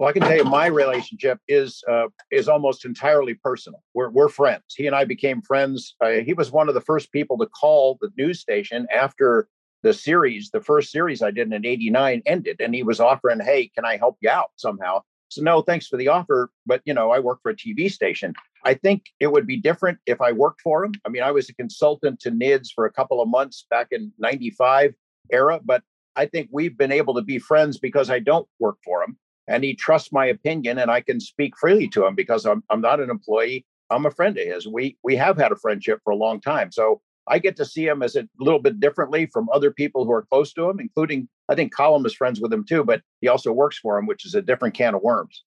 [0.00, 3.82] Well, I can tell you my relationship is uh, is almost entirely personal.
[3.92, 4.62] We're we're friends.
[4.74, 5.94] He and I became friends.
[6.00, 9.46] Uh, he was one of the first people to call the news station after
[9.82, 13.68] the series, the first series I did in '89 ended, and he was offering, "Hey,
[13.74, 17.10] can I help you out somehow?" So no, thanks for the offer, but you know,
[17.10, 18.32] I work for a TV station.
[18.64, 20.94] I think it would be different if I worked for him.
[21.04, 24.14] I mean, I was a consultant to NIDS for a couple of months back in
[24.18, 24.94] '95
[25.30, 25.82] era, but
[26.16, 29.18] I think we've been able to be friends because I don't work for him,
[29.50, 32.80] and he trusts my opinion, and I can speak freely to him because I'm I'm
[32.80, 33.66] not an employee.
[33.90, 34.66] I'm a friend of his.
[34.66, 37.86] We we have had a friendship for a long time, so I get to see
[37.86, 41.28] him as a little bit differently from other people who are close to him, including
[41.48, 44.24] I think Colm is friends with him too, but he also works for him, which
[44.24, 45.44] is a different can of worms.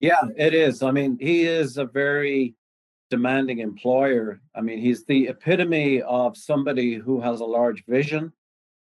[0.00, 0.82] Yeah, it is.
[0.82, 2.54] I mean, he is a very
[3.10, 4.40] demanding employer.
[4.54, 8.32] I mean, he's the epitome of somebody who has a large vision.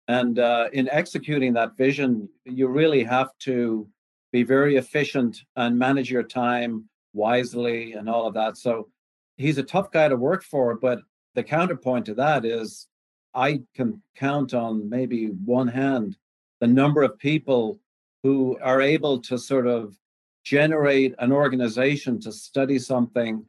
[0.09, 3.89] And uh, in executing that vision, you really have to
[4.33, 8.57] be very efficient and manage your time wisely and all of that.
[8.57, 8.89] So
[9.37, 11.01] he's a tough guy to work for, but
[11.35, 12.89] the counterpoint to that is
[13.35, 16.17] I can count on maybe one hand
[16.61, 17.81] the number of people
[18.23, 19.97] who are able to sort of
[20.45, 23.45] generate an organization to study something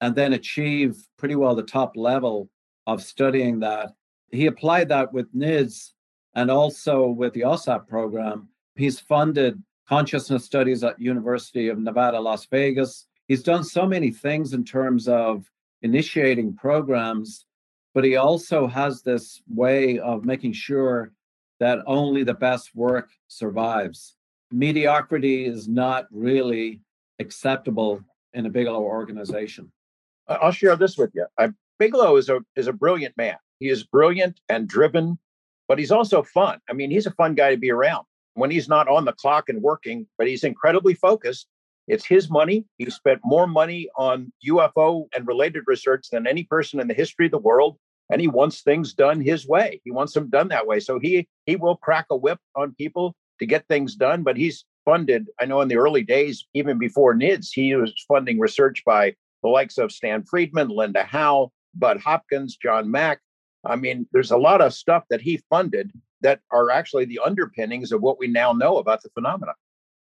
[0.00, 2.48] and then achieve pretty well the top level
[2.86, 3.92] of studying that.
[4.30, 5.92] He applied that with NIDS
[6.34, 8.48] and also with the OSAP program.
[8.74, 13.06] He's funded consciousness studies at University of Nevada, Las Vegas.
[13.28, 15.44] He's done so many things in terms of
[15.82, 17.46] initiating programs,
[17.94, 21.12] but he also has this way of making sure
[21.60, 24.16] that only the best work survives.
[24.50, 26.80] Mediocrity is not really
[27.18, 28.00] acceptable
[28.34, 29.72] in a Bigelow organization.
[30.28, 31.26] I'll share this with you.
[31.38, 33.36] I, Bigelow is a is a brilliant man.
[33.58, 35.18] He is brilliant and driven,
[35.68, 36.58] but he's also fun.
[36.68, 38.04] I mean, he's a fun guy to be around
[38.36, 41.48] when he's not on the clock and working, but he's incredibly focused
[41.88, 42.64] it's his money.
[42.78, 47.26] He spent more money on UFO and related research than any person in the history
[47.26, 47.78] of the world.
[48.10, 49.80] And he wants things done his way.
[49.84, 50.80] He wants them done that way.
[50.80, 54.64] So he he will crack a whip on people to get things done, but he's
[54.84, 59.14] funded, I know in the early days, even before NIDS, he was funding research by
[59.42, 63.20] the likes of Stan Friedman, Linda Howe, Bud Hopkins, John Mack.
[63.64, 65.90] I mean, there's a lot of stuff that he funded
[66.22, 69.52] that are actually the underpinnings of what we now know about the phenomena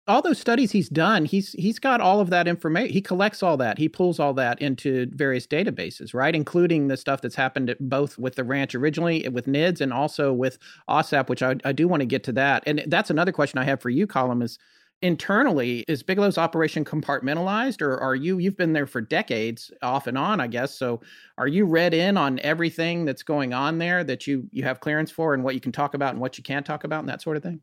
[0.07, 2.93] all those studies he's done, he's he's got all of that information.
[2.93, 3.77] He collects all that.
[3.77, 6.33] He pulls all that into various databases, right?
[6.33, 10.57] Including the stuff that's happened both with the ranch originally with NIDS and also with
[10.89, 12.63] OSAP, which I, I do want to get to that.
[12.65, 14.57] And that's another question I have for you, Colm, is
[15.01, 20.17] internally, is Bigelow's operation compartmentalized or are you you've been there for decades off and
[20.17, 20.77] on, I guess.
[20.77, 21.01] So
[21.37, 25.11] are you read in on everything that's going on there that you you have clearance
[25.11, 27.21] for and what you can talk about and what you can't talk about and that
[27.21, 27.61] sort of thing?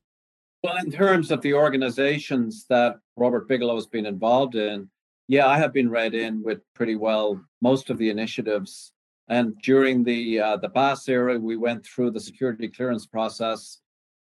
[0.63, 4.89] Well, in terms of the organizations that Robert Bigelow has been involved in,
[5.29, 8.93] yeah, I have been read in with pretty well most of the initiatives.
[9.29, 13.81] And during the uh, the BAASS era, we went through the security clearance process.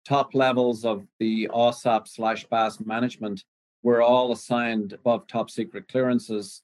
[0.06, 3.44] Top levels of the OSAP slash BAASS management
[3.84, 6.62] were all assigned above top secret clearances.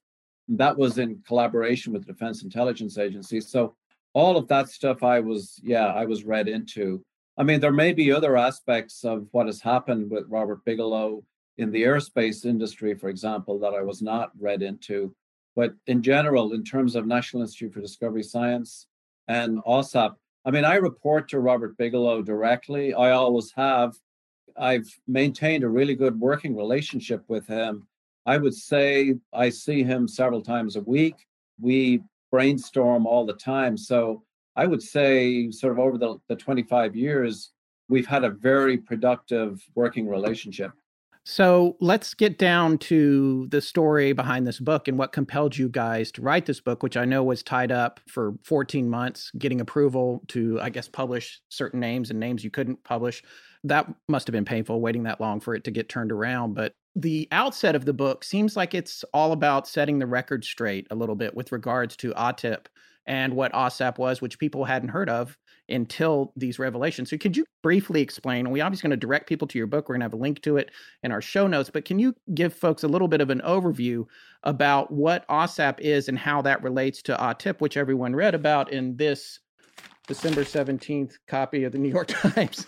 [0.48, 3.40] That was in collaboration with the Defense Intelligence Agency.
[3.42, 3.76] So
[4.14, 7.04] all of that stuff, I was yeah, I was read into.
[7.38, 11.24] I mean, there may be other aspects of what has happened with Robert Bigelow
[11.58, 15.14] in the aerospace industry, for example, that I was not read into.
[15.56, 18.88] But in general, in terms of National Institute for Discovery Science
[19.28, 20.16] and OSAP,
[20.50, 22.92] I mean, I report to Robert Bigelow directly.
[22.96, 23.96] I always have.
[24.58, 27.86] I've maintained a really good working relationship with him.
[28.26, 31.14] I would say I see him several times a week.
[31.62, 33.78] We brainstorm all the time.
[33.78, 34.24] So
[34.56, 37.52] I would say, sort of over the, the 25 years,
[37.88, 40.72] we've had a very productive working relationship.
[41.30, 46.12] So let's get down to the story behind this book and what compelled you guys
[46.14, 50.24] to write this book, which I know was tied up for 14 months, getting approval
[50.30, 53.22] to, I guess, publish certain names and names you couldn't publish.
[53.64, 56.56] That must have been painful waiting that long for it to get turned around.
[56.56, 60.88] But the outset of the book seems like it's all about setting the record straight
[60.90, 62.66] a little bit with regards to AATIP
[63.06, 67.10] and what OSAP was, which people hadn't heard of until these revelations.
[67.10, 68.46] So, could you briefly explain?
[68.46, 69.88] And we obviously going to direct people to your book.
[69.88, 70.72] We're going to have a link to it
[71.04, 71.70] in our show notes.
[71.70, 74.06] But can you give folks a little bit of an overview
[74.44, 78.96] about what OSAP is and how that relates to AATIP, which everyone read about in
[78.96, 79.40] this
[80.08, 82.66] December 17th copy of the New York Times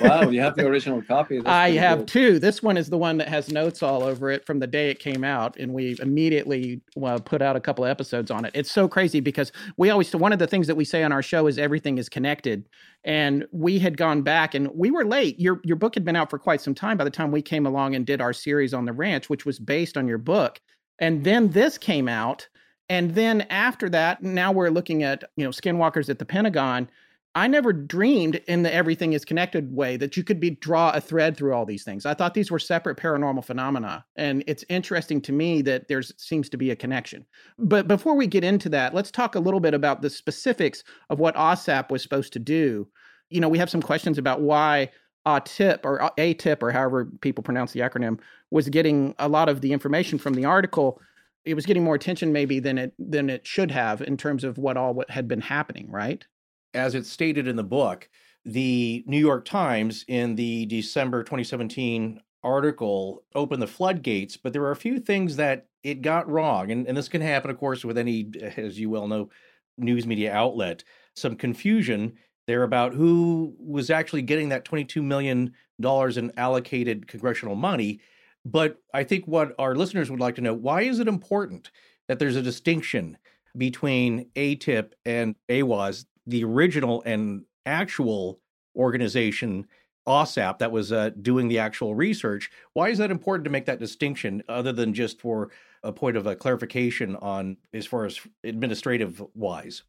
[0.00, 1.36] wow, you have the original copy.
[1.36, 2.06] That's I have cool.
[2.06, 2.38] two.
[2.38, 4.98] This one is the one that has notes all over it from the day it
[4.98, 8.52] came out, and we immediately well, put out a couple of episodes on it.
[8.54, 11.22] It's so crazy because we always one of the things that we say on our
[11.22, 12.68] show is everything is connected,
[13.04, 15.38] and we had gone back and we were late.
[15.38, 17.66] Your your book had been out for quite some time by the time we came
[17.66, 20.60] along and did our series on the ranch, which was based on your book,
[20.98, 22.48] and then this came out,
[22.88, 26.88] and then after that, now we're looking at you know skinwalkers at the Pentagon
[27.34, 31.00] I never dreamed in the everything is connected way that you could be draw a
[31.00, 32.04] thread through all these things.
[32.04, 34.04] I thought these were separate paranormal phenomena.
[34.16, 37.24] And it's interesting to me that there seems to be a connection.
[37.58, 41.20] But before we get into that, let's talk a little bit about the specifics of
[41.20, 42.86] what OSAP was supposed to do.
[43.30, 44.90] You know, we have some questions about why
[45.26, 48.18] AATIP or AATIP or however people pronounce the acronym
[48.50, 51.00] was getting a lot of the information from the article.
[51.46, 54.58] It was getting more attention maybe than it than it should have in terms of
[54.58, 56.26] what all what had been happening, right?
[56.74, 58.08] As it's stated in the book,
[58.44, 64.72] the New York Times in the December 2017 article opened the floodgates, but there are
[64.72, 66.70] a few things that it got wrong.
[66.70, 69.30] And, and this can happen, of course, with any, as you well know,
[69.78, 70.84] news media outlet.
[71.14, 72.14] Some confusion
[72.46, 78.00] there about who was actually getting that $22 million in allocated congressional money.
[78.44, 81.70] But I think what our listeners would like to know why is it important
[82.08, 83.16] that there's a distinction
[83.56, 88.40] between AATIP and AWOS the original and actual
[88.76, 89.66] organization
[90.06, 92.50] OSAP that was uh, doing the actual research.
[92.72, 95.50] Why is that important to make that distinction, other than just for
[95.82, 99.82] a point of a clarification on as far as administrative wise?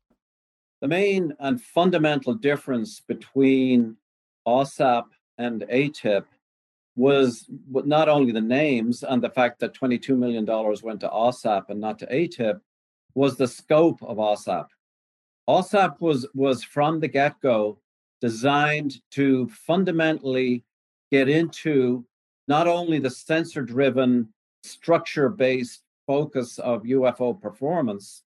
[0.81, 3.97] The main and fundamental difference between
[4.47, 5.05] OSAP
[5.37, 6.25] and ATIP
[6.95, 10.45] was not only the names and the fact that $22 million
[10.83, 12.59] went to OSAP and not to ATIP,
[13.15, 14.67] was the scope of OSAP.
[15.49, 17.77] OSAP was was from the get go
[18.21, 20.63] designed to fundamentally
[21.11, 22.05] get into
[22.47, 24.29] not only the sensor driven
[24.63, 28.23] structure based focus of UFO performance,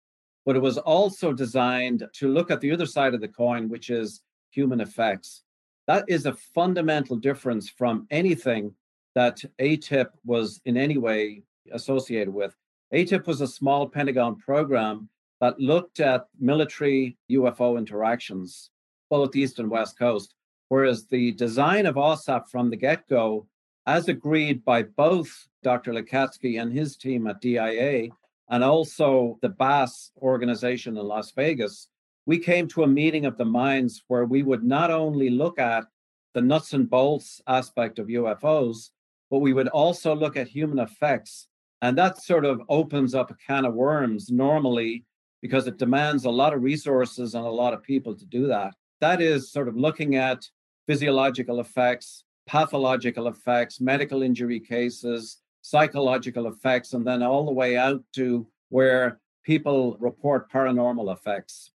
[0.44, 3.90] but it was also designed to look at the other side of the coin, which
[3.90, 5.42] is human effects.
[5.86, 8.74] That is a fundamental difference from anything
[9.14, 11.42] that AATIP was in any way
[11.72, 12.56] associated with.
[12.92, 15.08] AATIP was a small Pentagon program
[15.40, 18.70] that looked at military UFO interactions,
[19.10, 20.34] both east and west coast.
[20.68, 23.46] Whereas the design of OSAP from the get go
[23.86, 25.92] as agreed by both Dr.
[25.92, 28.08] Lacatski and his team at DIA,
[28.50, 31.88] and also the BAASS organization in Las Vegas,
[32.26, 35.84] we came to a meeting of the minds where we would not only look at
[36.32, 38.90] the nuts and bolts aspect of UFOs,
[39.30, 41.48] but we would also look at human effects.
[41.82, 45.04] And that sort of opens up a can of worms normally
[45.44, 48.72] because it demands a lot of resources and a lot of people to do that.
[49.02, 50.42] That is sort of looking at
[50.86, 58.02] physiological effects, pathological effects, medical injury cases, psychological effects, and then all the way out
[58.14, 61.72] to where people report paranormal effects.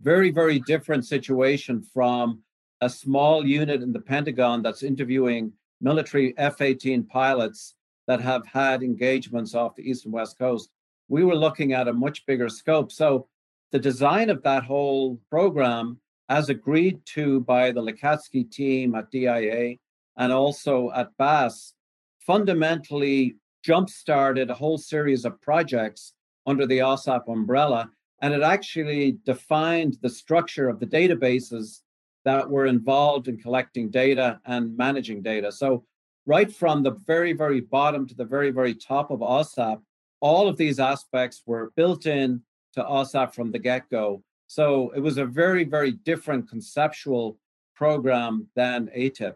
[0.00, 2.42] Very, very different situation from
[2.80, 7.76] a small unit in the Pentagon that's interviewing military F 18 pilots
[8.08, 10.68] that have had engagements off the east and west coast.
[11.08, 12.92] We were looking at a much bigger scope.
[12.92, 13.28] So,
[13.72, 15.98] the design of that whole program,
[16.28, 19.76] as agreed to by the Lacatski team at DIA
[20.16, 21.74] and also at BAASS,
[22.20, 26.12] fundamentally jump started a whole series of projects
[26.46, 27.90] under the OSAP umbrella.
[28.22, 31.80] And it actually defined the structure of the databases
[32.24, 35.52] that were involved in collecting data and managing data.
[35.52, 35.84] So,
[36.26, 39.80] right from the very, very bottom to the very, very top of OSAP,
[40.24, 42.40] all of these aspects were built in
[42.72, 44.24] to OSAP from the get go.
[44.46, 47.38] So, it was a very, very different conceptual
[47.76, 49.34] program than ATIP.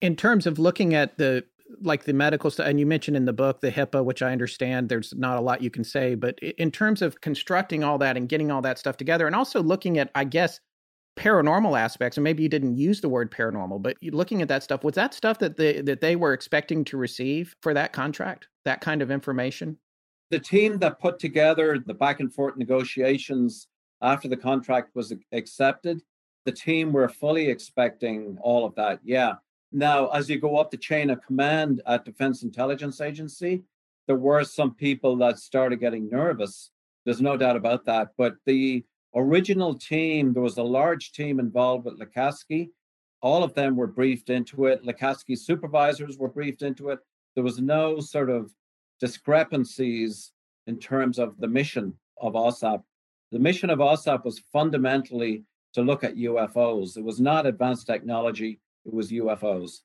[0.00, 1.44] In terms of looking at the
[1.82, 4.88] like the medical stuff, and you mentioned in the book the HIPAA, which I understand
[4.88, 8.28] there's not a lot you can say, but in terms of constructing all that and
[8.28, 10.60] getting all that stuff together, and also looking at, I guess,
[11.16, 14.84] paranormal aspects, and maybe you didn't use the word paranormal, but looking at that stuff,
[14.84, 18.80] was that stuff that they that they were expecting to receive for that contract, that
[18.80, 19.76] kind of information?
[20.30, 23.66] The team that put together the back and forth negotiations
[24.00, 26.02] after the contract was accepted,
[26.44, 29.00] the team were fully expecting all of that.
[29.04, 29.34] Yeah.
[29.72, 33.62] Now, as you go up the chain of command at Defense Intelligence Agency,
[34.06, 36.70] there were some people that started getting nervous.
[37.04, 38.08] There's no doubt about that.
[38.16, 42.70] But the original team, there was a large team involved with Lacatski.
[43.20, 44.84] All of them were briefed into it.
[44.84, 46.98] Lacatski's supervisors were briefed into it.
[47.34, 48.50] There was no sort of
[49.00, 50.32] discrepancies
[50.66, 52.82] in terms of the mission of OSAP.
[53.32, 55.44] The mission of OSAP was fundamentally
[55.74, 56.96] to look at UFOs.
[56.96, 59.78] It was not advanced technology, it was UFOs.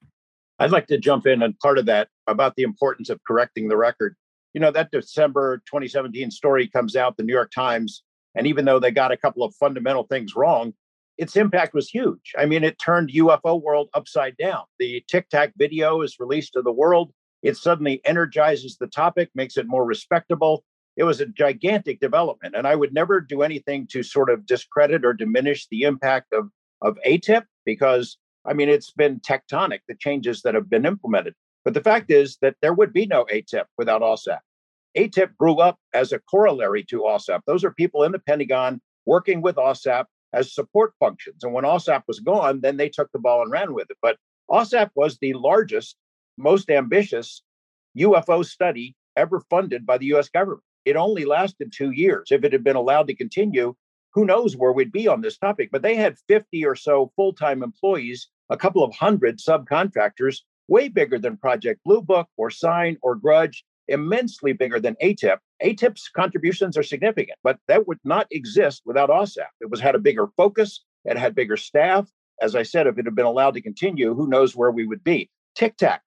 [0.60, 3.78] I'd like to jump in on part of that about the importance of correcting the
[3.78, 4.16] record.
[4.54, 8.04] You know, that December 2017 story comes out, the New York Times,
[8.36, 10.74] and even though they got a couple of fundamental things wrong,
[11.18, 12.34] its impact was huge.
[12.38, 14.64] I mean, it turned UFO world upside down.
[14.80, 17.12] The Tic Tac video is released to the world.
[17.42, 20.64] It suddenly energizes the topic, makes it more respectable.
[20.98, 22.56] It was a gigantic development.
[22.56, 26.50] And I would never do anything to sort of discredit or diminish the impact of,
[26.82, 31.34] of ATIP because, I mean, it's been tectonic, the changes that have been implemented.
[31.64, 34.40] But the fact is that there would be no ATIP without OSAP.
[34.96, 37.42] ATIP grew up as a corollary to OSAP.
[37.46, 41.44] Those are people in the Pentagon working with OSAP as support functions.
[41.44, 43.98] And when OSAP was gone, then they took the ball and ran with it.
[44.02, 44.18] But
[44.50, 45.96] OSAP was the largest,
[46.38, 47.42] most ambitious
[47.98, 50.64] UFO study ever funded by the US government.
[50.86, 52.28] It only lasted two years.
[52.32, 53.76] If it had been allowed to continue,
[54.14, 55.70] who knows where we'd be on this topic.
[55.72, 60.88] But they had 50 or so full time employees, a couple of hundred subcontractors, way
[60.88, 65.38] bigger than Project Blue Book or Sign or Grudge immensely bigger than ATIP.
[65.64, 69.48] ATIP's contributions are significant, but that would not exist without OSAP.
[69.62, 72.10] It was had a bigger focus, it had bigger staff.
[72.42, 75.04] As I said, if it had been allowed to continue, who knows where we would
[75.04, 75.30] be.
[75.56, 76.02] Tic Tac,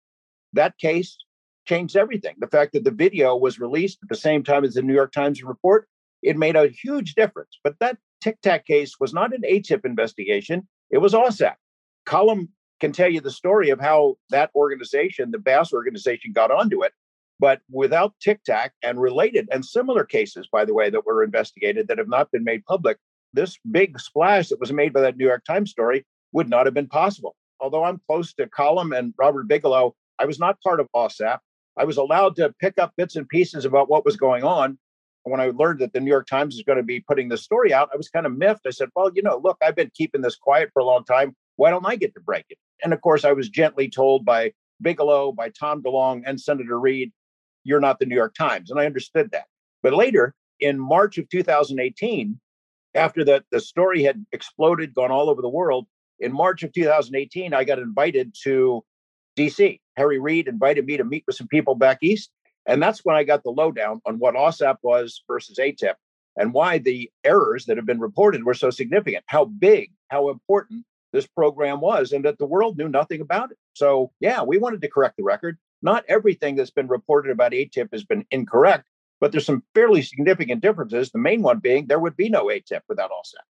[0.55, 1.17] that case
[1.65, 2.35] changed everything.
[2.39, 5.11] The fact that the video was released at the same time as the New York
[5.11, 5.87] Times report,
[6.21, 7.59] it made a huge difference.
[7.63, 11.55] But that Tic Tac case was not an ATIP investigation, it was OSAP.
[12.07, 12.49] Colm
[12.79, 16.91] can tell you the story of how that organization, the BAASS organization, got onto it.
[17.39, 21.87] But without Tic Tac and related and similar cases, by the way, that were investigated
[21.87, 22.97] that have not been made public,
[23.33, 26.73] this big splash that was made by that New York Times story would not have
[26.73, 27.35] been possible.
[27.59, 31.39] Although I'm close to Colm and Robert Bigelow, I was not part of OSAP.
[31.77, 34.77] I was allowed to pick up bits and pieces about what was going on.
[35.25, 37.43] And When I learned that the New York Times is going to be putting this
[37.43, 38.65] story out, I was kind of miffed.
[38.65, 41.35] I said, Well, you know, look, I've been keeping this quiet for a long time.
[41.57, 42.57] Why don't I get to break it?
[42.83, 47.11] And of course, I was gently told by Bigelow, by Tom DeLonge, and Senator Reid
[47.65, 48.71] you're not the New York Times.
[48.71, 49.45] And I understood that.
[49.83, 52.39] But later, in March of 2018,
[52.93, 55.87] after the, the story had exploded, gone all over the world,
[56.19, 58.85] in March of 2018, I got invited to
[59.37, 59.81] DC.
[59.97, 62.31] Harry Reid invited me to meet with some people back east.
[62.65, 65.95] And that's when I got the lowdown on what OSAP was versus ATIP
[66.35, 70.85] and why the errors that have been reported were so significant, how big, how important
[71.13, 73.57] this program was, and that the world knew nothing about it.
[73.73, 75.57] So, yeah, we wanted to correct the record.
[75.81, 78.85] Not everything that's been reported about ATIP has been incorrect,
[79.21, 81.11] but there's some fairly significant differences.
[81.11, 83.45] The main one being there would be no ATIP without OSAP.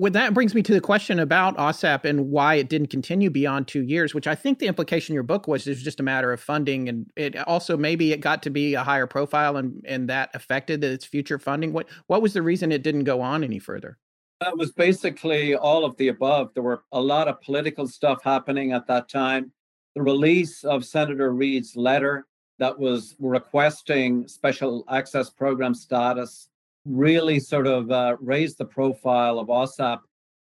[0.00, 3.66] Well, that brings me to the question about OSAP and why it didn't continue beyond
[3.66, 6.04] two years, which I think the implication in your book was it was just a
[6.04, 9.84] matter of funding, and it also maybe it got to be a higher profile, and
[9.84, 11.72] and that affected its future funding.
[11.72, 13.98] What what was the reason it didn't go on any further?
[14.40, 16.54] That was basically all of the above.
[16.54, 19.50] There were a lot of political stuff happening at that time.
[19.96, 22.24] The release of Senator Reid's letter
[22.60, 26.50] that was requesting special access program status
[26.84, 29.98] really sort of uh, raised the profile of OSAP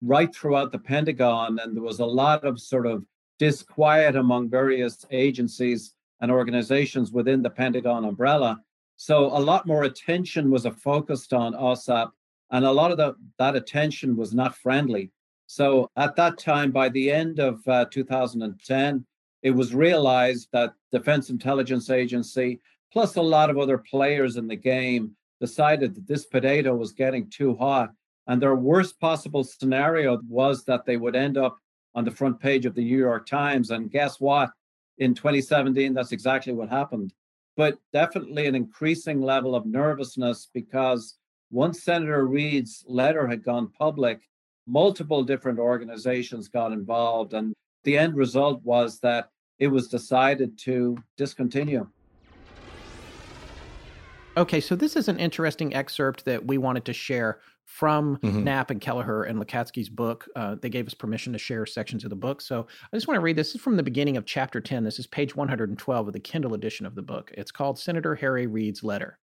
[0.02, 1.60] right throughout the Pentagon.
[1.60, 3.06] And there was a lot of sort of
[3.40, 8.62] disquiet among various agencies and organizations within the Pentagon umbrella.
[8.96, 12.12] So a lot more attention was focused on OSAP,
[12.52, 15.12] and a lot of the, that attention was not friendly.
[15.48, 19.06] So at that time, by the end of uh, 2010,
[19.42, 22.62] it was realized that Defense Intelligence Agency,
[22.92, 27.30] plus a lot of other players in the game, decided that this potato was getting
[27.30, 27.89] too hot.
[28.28, 31.58] And their worst possible scenario was that they would end up
[31.96, 33.70] on the front page of the New York Times.
[33.70, 34.52] And guess what?
[35.00, 37.12] In 2017, that's exactly what happened.
[37.58, 41.18] But definitely an increasing level of nervousness because
[41.52, 44.22] once Senator Reid's letter had gone public,
[44.66, 47.34] multiple different organizations got involved.
[47.34, 49.28] And the end result was that
[49.60, 51.86] it was decided to discontinue.
[54.36, 58.44] Okay, so this is an interesting excerpt that we wanted to share from mm-hmm.
[58.44, 60.28] Knapp and Kelleher and Lacatski's book.
[60.36, 62.42] Uh, they gave us permission to share sections of the book.
[62.42, 63.50] So I just want to read this.
[63.50, 64.84] this is from the beginning of chapter 10.
[64.84, 67.32] This is page 112 of the Kindle edition of the book.
[67.36, 69.20] It's called Senator Harry Reid's Letter.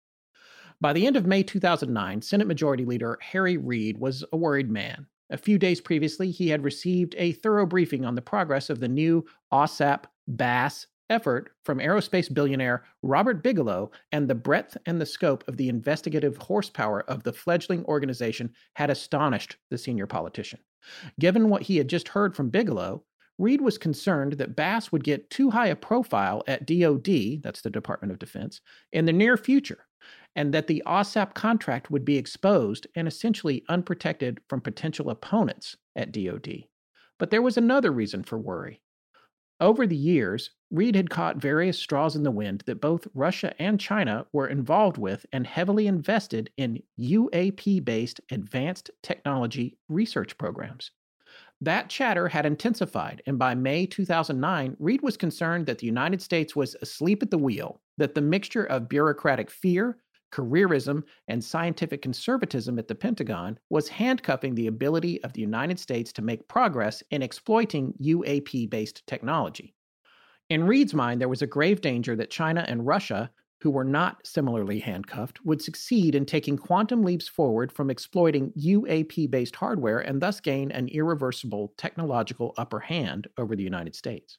[0.80, 5.06] By the end of May 2009, Senate Majority Leader Harry Reid was a worried man.
[5.30, 8.88] A few days previously, he had received a thorough briefing on the progress of the
[8.88, 15.46] new OSAP BAASS effort from aerospace billionaire Robert Bigelow and the breadth and the scope
[15.48, 20.60] of the investigative horsepower of the fledgling organization had astonished the senior politician.
[21.18, 23.04] Given what he had just heard from Bigelow,
[23.38, 27.70] Reid was concerned that BAASS would get too high a profile at DoD, that's the
[27.70, 28.60] Department of Defense,
[28.92, 29.86] in the near future,
[30.36, 36.12] and that the OSAP contract would be exposed and essentially unprotected from potential opponents at
[36.12, 36.64] DoD.
[37.18, 38.80] But there was another reason for worry.
[39.60, 43.78] Over the years, Reid had caught various straws in the wind that both Russia and
[43.78, 50.92] China were involved with and heavily invested in UAP based advanced technology research programs.
[51.60, 56.56] That chatter had intensified, and by May 2009, Reid was concerned that the United States
[56.56, 59.98] was asleep at the wheel, that the mixture of bureaucratic fear,
[60.30, 66.12] careerism, and scientific conservatism at the Pentagon was handcuffing the ability of the United States
[66.12, 69.74] to make progress in exploiting UAP based technology.
[70.48, 74.26] In Reid's mind, there was a grave danger that China and Russia, who were not
[74.26, 80.20] similarly handcuffed, would succeed in taking quantum leaps forward from exploiting UAP based hardware and
[80.20, 84.38] thus gain an irreversible technological upper hand over the United States.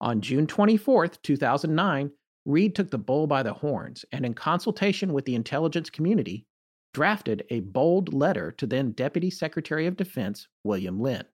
[0.00, 2.10] On June 24, 2009,
[2.48, 6.46] Reid took the bull by the horns and, in consultation with the intelligence community,
[6.94, 11.24] drafted a bold letter to then Deputy Secretary of Defense William Lynn.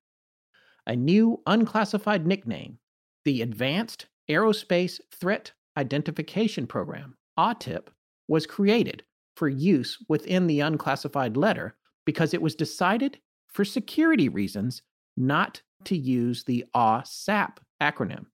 [0.89, 2.79] A new unclassified nickname,
[3.25, 7.87] the Advanced Aerospace Threat Identification Program, AATIP,
[8.27, 9.05] was created
[9.37, 14.83] for use within the unclassified letter because it was decided, for security reasons,
[15.17, 18.27] not to use the AWSAP acronym.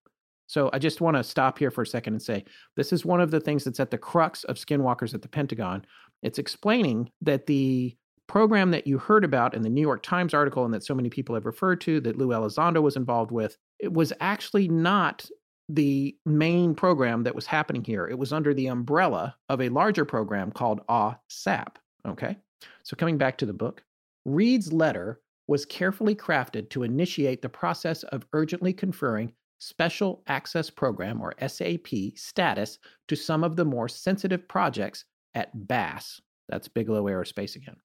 [0.50, 2.44] So I just want to stop here for a second and say
[2.74, 5.84] this is one of the things that's at the crux of Skinwalkers at the Pentagon.
[6.24, 7.96] It's explaining that the
[8.26, 11.08] program that you heard about in the New York Times article and that so many
[11.08, 15.24] people have referred to that Lou Elizondo was involved with, it was actually not
[15.68, 18.08] the main program that was happening here.
[18.08, 21.76] It was under the umbrella of a larger program called AWSAP.
[22.08, 22.36] Okay.
[22.82, 23.84] So coming back to the book,
[24.24, 31.20] Reid's letter was carefully crafted to initiate the process of urgently conferring Special Access Program,
[31.20, 31.86] or SAP,
[32.16, 35.04] status to some of the more sensitive projects
[35.34, 36.20] at BAASS.
[36.48, 37.76] That's Bigelow Aerospace again.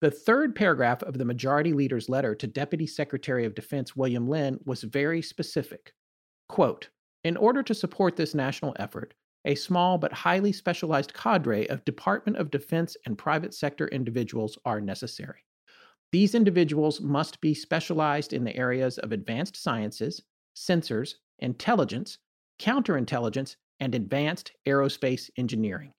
[0.00, 4.58] The third paragraph of the majority leader's letter to Deputy Secretary of Defense William Lynn
[4.64, 5.92] was very specific.
[6.48, 6.88] Quote,
[7.22, 12.38] in order to support this national effort, a small but highly specialized cadre of Department
[12.38, 15.44] of Defense and private sector individuals are necessary.
[16.12, 20.22] These individuals must be specialized in the areas of advanced sciences,
[20.54, 22.18] sensors, intelligence,
[22.58, 25.92] counterintelligence, and advanced aerospace engineering.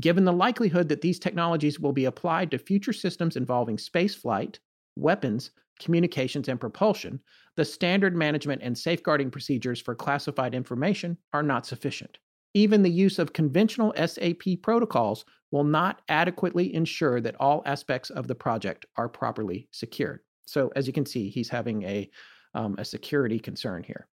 [0.00, 4.58] Given the likelihood that these technologies will be applied to future systems involving spaceflight,
[4.96, 7.20] weapons, communications, and propulsion,
[7.56, 12.18] the standard management and safeguarding procedures for classified information are not sufficient.
[12.54, 18.26] Even the use of conventional SAP protocols will not adequately ensure that all aspects of
[18.26, 20.20] the project are properly secured.
[20.46, 22.10] So, as you can see, he's having a,
[22.54, 24.06] um, a security concern here.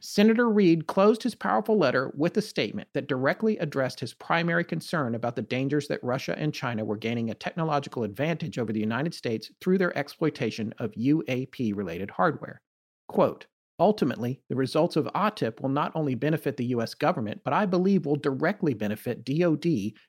[0.00, 5.14] Senator Reid closed his powerful letter with a statement that directly addressed his primary concern
[5.14, 9.14] about the dangers that Russia and China were gaining a technological advantage over the United
[9.14, 12.62] States through their exploitation of UAP related hardware.
[13.08, 13.46] Quote,
[13.78, 16.94] Ultimately, the results of AATIP will not only benefit the U.S.
[16.94, 19.66] government, but I believe will directly benefit DoD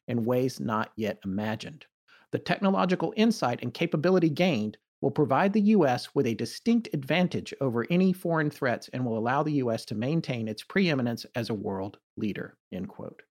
[0.07, 1.85] in ways not yet imagined.
[2.31, 6.09] The technological insight and capability gained will provide the U.S.
[6.15, 9.85] with a distinct advantage over any foreign threats and will allow the U.S.
[9.85, 12.57] to maintain its preeminence as a world leader.
[12.71, 13.21] End quote.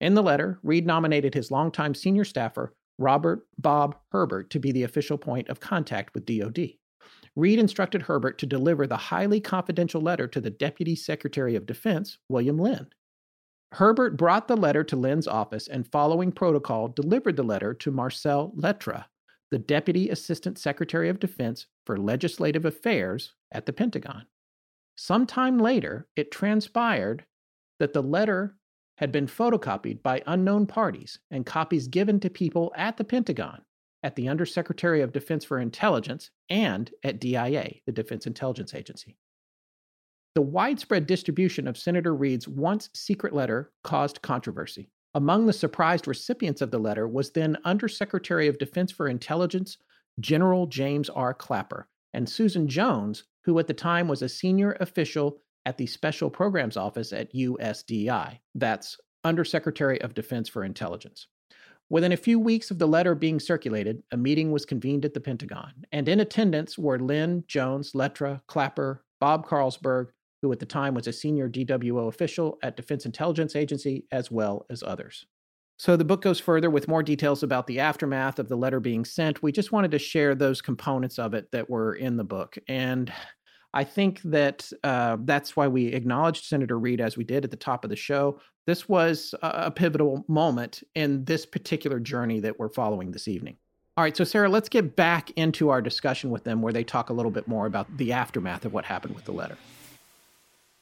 [0.00, 4.82] In the letter, Reid nominated his longtime senior staffer, Robert Bob Herbert, to be the
[4.82, 6.74] official point of contact with DoD.
[7.36, 12.18] Reid instructed Herbert to deliver the highly confidential letter to the Deputy Secretary of Defense,
[12.28, 12.86] William Lynn.
[13.72, 18.52] Herbert brought the letter to Lynn's office and, following protocol, delivered the letter to Marcel
[18.54, 19.06] Lettre,
[19.54, 24.26] the Deputy Assistant Secretary of Defense for Legislative Affairs at the Pentagon.
[24.96, 27.24] Sometime later, it transpired
[27.78, 28.56] that the letter
[28.98, 33.62] had been photocopied by unknown parties and copies given to people at the Pentagon
[34.02, 39.16] at the Undersecretary of Defense for Intelligence and at DIA, the Defense Intelligence Agency.
[40.34, 44.90] The widespread distribution of Senator Reid's once secret letter caused controversy.
[45.16, 49.78] Among the surprised recipients of the letter was then Undersecretary of Defense for Intelligence
[50.18, 51.32] General James R.
[51.32, 56.30] Clapper and Susan Jones, who at the time was a senior official at the Special
[56.30, 58.38] Programs Office at USDI.
[58.56, 61.28] That's Undersecretary of Defense for Intelligence.
[61.90, 65.20] Within a few weeks of the letter being circulated, a meeting was convened at the
[65.20, 70.08] Pentagon, and in attendance were Lynn, Jones, Lettre, Clapper, Bob Carlsberg,
[70.44, 74.66] who at the time was a senior DWO official at Defense Intelligence Agency, as well
[74.68, 75.24] as others.
[75.78, 79.06] So the book goes further with more details about the aftermath of the letter being
[79.06, 79.42] sent.
[79.42, 82.58] We just wanted to share those components of it that were in the book.
[82.68, 83.10] And
[83.72, 87.56] I think that uh, that's why we acknowledged Senator Reid as we did at the
[87.56, 88.38] top of the show.
[88.66, 93.56] This was a pivotal moment in this particular journey that we're following this evening.
[93.96, 97.10] All right, so Sarah, let's get back into our discussion with them where they talk
[97.10, 99.56] a little bit more about the aftermath of what happened with the letter.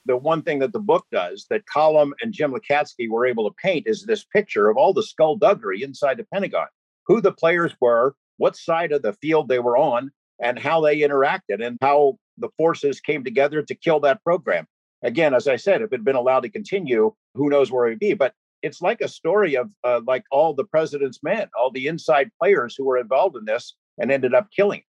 [0.05, 3.55] The one thing that the book does that Colm and Jim Lacatski were able to
[3.63, 6.67] paint is this picture of all the skullduggery inside the Pentagon,
[7.07, 10.11] who the players were, what side of the field they were on,
[10.43, 14.67] and how they interacted and how the forces came together to kill that program.
[15.05, 17.99] Again, as I said, if it had been allowed to continue, who knows where would
[17.99, 18.15] be.
[18.15, 22.31] But it's like a story of uh, like all the president's men, all the inside
[22.41, 24.83] players who were involved in this and ended up killing.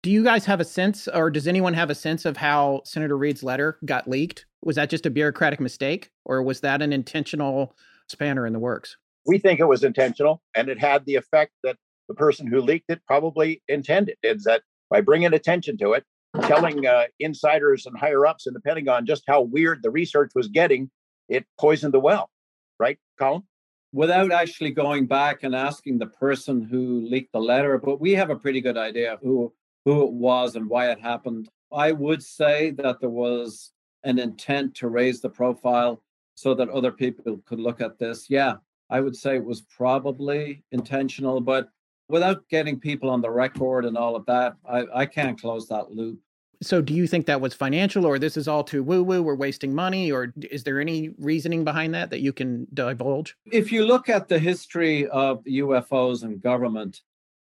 [0.00, 3.18] Do you guys have a sense, or does anyone have a sense of how Senator
[3.18, 4.46] Reid's letter got leaked?
[4.62, 7.74] Was that just a bureaucratic mistake, or was that an intentional
[8.06, 8.96] spanner in the works?
[9.26, 11.76] We think it was intentional, and it had the effect that
[12.08, 14.18] the person who leaked it probably intended.
[14.22, 16.04] Is that by bringing attention to it,
[16.42, 20.46] telling uh, insiders and higher ups in the Pentagon just how weird the research was
[20.46, 20.90] getting,
[21.28, 22.30] it poisoned the well,
[22.78, 23.42] right, Colm?
[23.92, 28.30] Without actually going back and asking the person who leaked the letter, but we have
[28.30, 29.52] a pretty good idea who
[29.88, 31.48] who it was and why it happened.
[31.72, 33.72] I would say that there was
[34.04, 36.02] an intent to raise the profile
[36.34, 38.26] so that other people could look at this.
[38.28, 38.56] Yeah,
[38.90, 41.70] I would say it was probably intentional, but
[42.10, 45.90] without getting people on the record and all of that, I, I can't close that
[45.90, 46.18] loop.
[46.60, 49.22] So, do you think that was financial, or this is all too woo woo?
[49.22, 53.36] We're wasting money, or is there any reasoning behind that that you can divulge?
[53.46, 57.00] If you look at the history of UFOs and government,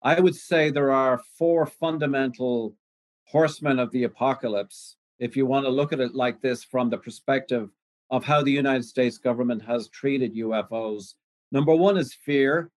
[0.05, 2.75] I would say there are four fundamental
[3.23, 4.97] horsemen of the apocalypse.
[5.17, 7.71] If you want to look at it like this from the perspective
[8.11, 11.15] of how the United States government has treated UFOs,
[11.51, 12.69] number one is fear.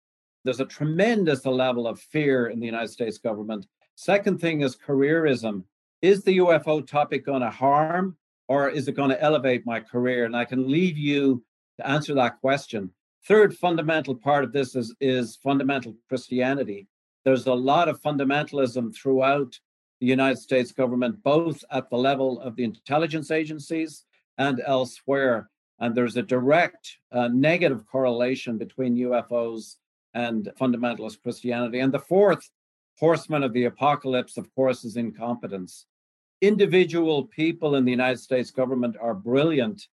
[0.46, 3.68] There's a tremendous level of fear in the United States government.
[3.96, 5.66] Second thing is careerism.
[6.02, 8.16] Is the UFO topic going to harm
[8.48, 10.24] or is it going to elevate my career?
[10.24, 11.44] And I can leave you
[11.76, 12.90] to answer that question.
[13.28, 16.88] Third fundamental part of this is, is fundamental Christianity.
[17.28, 19.60] There's a lot of fundamentalism throughout
[20.00, 24.06] the United States government, both at the level of the intelligence agencies
[24.38, 25.50] and elsewhere.
[25.80, 29.76] And there's a direct uh, negative correlation between UFOs
[30.14, 31.82] and fundamentalist Christianity.
[31.82, 32.50] And the fourth
[32.98, 35.86] horseman of the apocalypse, of course, is incompetence.
[36.40, 39.90] Individual people in the United States government are brilliant,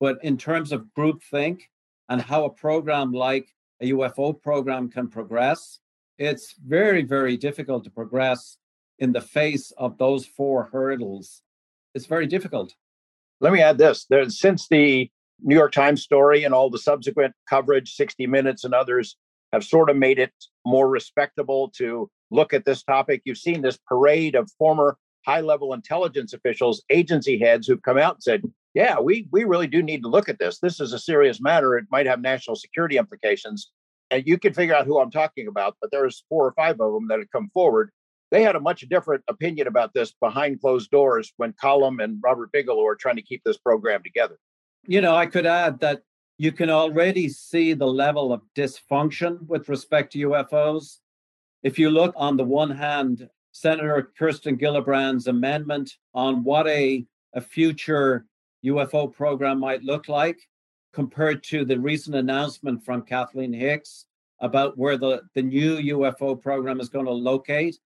[0.00, 1.60] but in terms of groupthink
[2.08, 5.80] and how a program like a UFO program can progress,
[6.18, 8.56] it's very, very difficult to progress
[8.98, 11.42] in the face of those four hurdles
[11.94, 12.74] It's very difficult.
[13.40, 14.06] Let me add this.
[14.08, 15.10] There's, since the
[15.42, 19.16] New York Times story and all the subsequent coverage, 60 Minutes and others
[19.52, 20.32] have sort of made it
[20.64, 23.22] more respectable to look at this topic.
[23.24, 24.96] You've seen this parade of former
[25.26, 28.42] high level intelligence officials, agency heads who've come out and said,
[28.74, 30.58] yeah, we, we really do need to look at this.
[30.58, 31.76] This is a serious matter.
[31.76, 33.70] It might have national security implications.
[34.14, 36.92] And you can figure out who I'm talking about, but there's four or five of
[36.92, 37.90] them that had come forward.
[38.30, 42.52] They had a much different opinion about this behind closed doors when Colm and Robert
[42.52, 44.38] Bigelow are trying to keep this program together.
[44.86, 46.02] You know, I could add that
[46.38, 50.98] you can already see the level of dysfunction with respect to UFOs.
[51.64, 57.04] If you look on the one hand, Senator Kirsten Gillibrand's amendment on what a,
[57.34, 58.26] a future
[58.64, 60.38] UFO program might look like,
[60.94, 64.06] compared to the recent announcement from Kathleen Hicks
[64.40, 67.76] about where the, the new UFO program is going to locate,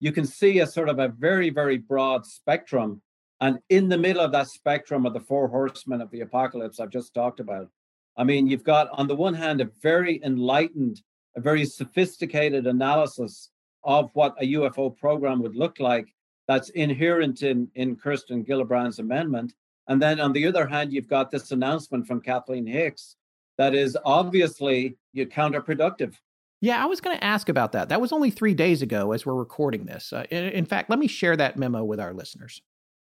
[0.00, 3.00] you can see a sort of a very, very broad spectrum.
[3.40, 6.90] And in the middle of that spectrum are the four horsemen of the apocalypse I've
[6.90, 7.68] just talked about.
[8.16, 11.00] I mean, you've got, on the one hand, a very enlightened,
[11.36, 13.50] a very sophisticated analysis
[13.84, 16.08] of what a UFO program would look like
[16.46, 19.54] that's inherent in, in Kirsten Gillibrand's amendment.
[19.88, 23.16] And then on the other hand, you've got this announcement from Kathleen Hicks
[23.58, 26.14] that is obviously counterproductive.
[26.60, 27.88] Yeah, I was going to ask about that.
[27.88, 30.12] That was only three days ago as we're recording this.
[30.12, 32.62] Uh, in, in fact, let me share that memo with our listeners.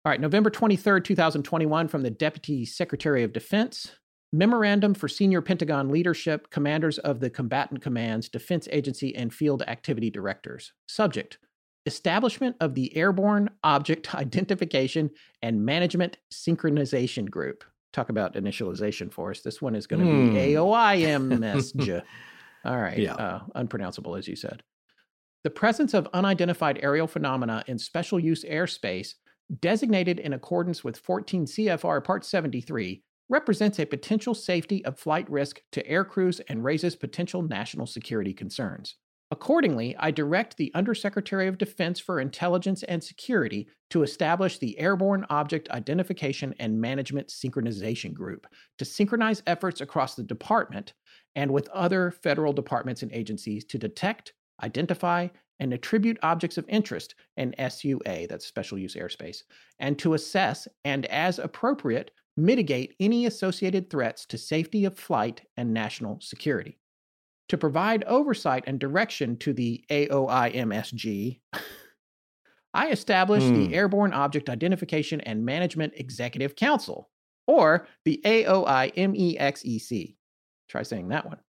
[0.04, 3.92] All right, November 23rd, 2021, from the Deputy Secretary of Defense.
[4.32, 10.08] Memorandum for Senior Pentagon Leadership, Commanders of the Combatant Commands, Defense Agency, and Field Activity
[10.08, 10.72] Directors.
[10.88, 11.36] Subject
[11.86, 15.10] Establishment of the Airborne Object Identification
[15.42, 17.64] and Management Synchronization Group.
[17.92, 19.40] Talk about initialization for us.
[19.40, 22.02] This one is going to be AOIMSG.
[22.64, 22.98] All right.
[22.98, 23.14] Yeah.
[23.14, 24.62] Uh, unpronounceable, as you said.
[25.44, 29.14] The presence of unidentified aerial phenomena in special use airspace,
[29.60, 35.60] designated in accordance with 14 CFR Part 73, represents a potential safety of flight risk
[35.72, 38.96] to aircrews and raises potential national security concerns.
[39.32, 45.24] Accordingly, I direct the Undersecretary of Defense for Intelligence and Security to establish the Airborne
[45.30, 50.92] Object Identification and Management Synchronization Group to synchronize efforts across the department
[51.34, 55.28] and with other federal departments and agencies to detect, identify,
[55.60, 59.44] and attribute objects of interest in SUA, that's special use airspace,
[59.78, 65.72] and to assess and, as appropriate, mitigate any associated threats to safety of flight and
[65.72, 66.76] national security
[67.52, 71.38] to provide oversight and direction to the AOIMSG,
[72.72, 73.66] I established Hmm.
[73.66, 77.10] the Airborne Object Identification and Management Executive Council,
[77.46, 80.16] or the AOIMEXEC.
[80.66, 81.40] Try saying that one.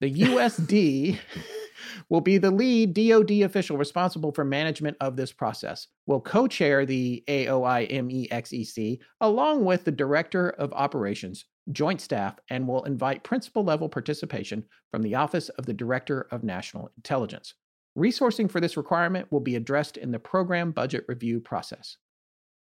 [0.00, 1.20] The USD
[2.08, 5.88] will be the lead DoD official responsible for management of this process.
[6.06, 13.24] Will co-chair the AOIMEXEC along with the Director of Operations, Joint Staff, and will invite
[13.24, 17.54] principal level participation from the Office of the Director of National Intelligence.
[17.96, 21.96] Resourcing for this requirement will be addressed in the program budget review process.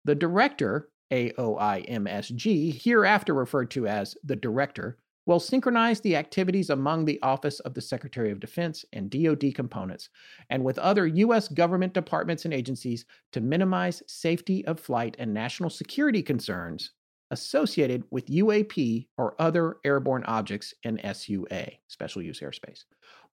[0.05, 4.99] The Director, AOIMSG, hereafter referred to as the Director,
[5.29, 10.09] will synchronize the activities among the Office of the Secretary of Defense and DoD components
[10.49, 11.49] and with other U.S.
[11.49, 16.93] government departments and agencies to minimize safety of flight and national security concerns
[17.31, 22.85] associated with UAP or other airborne objects in SUA, special use airspace.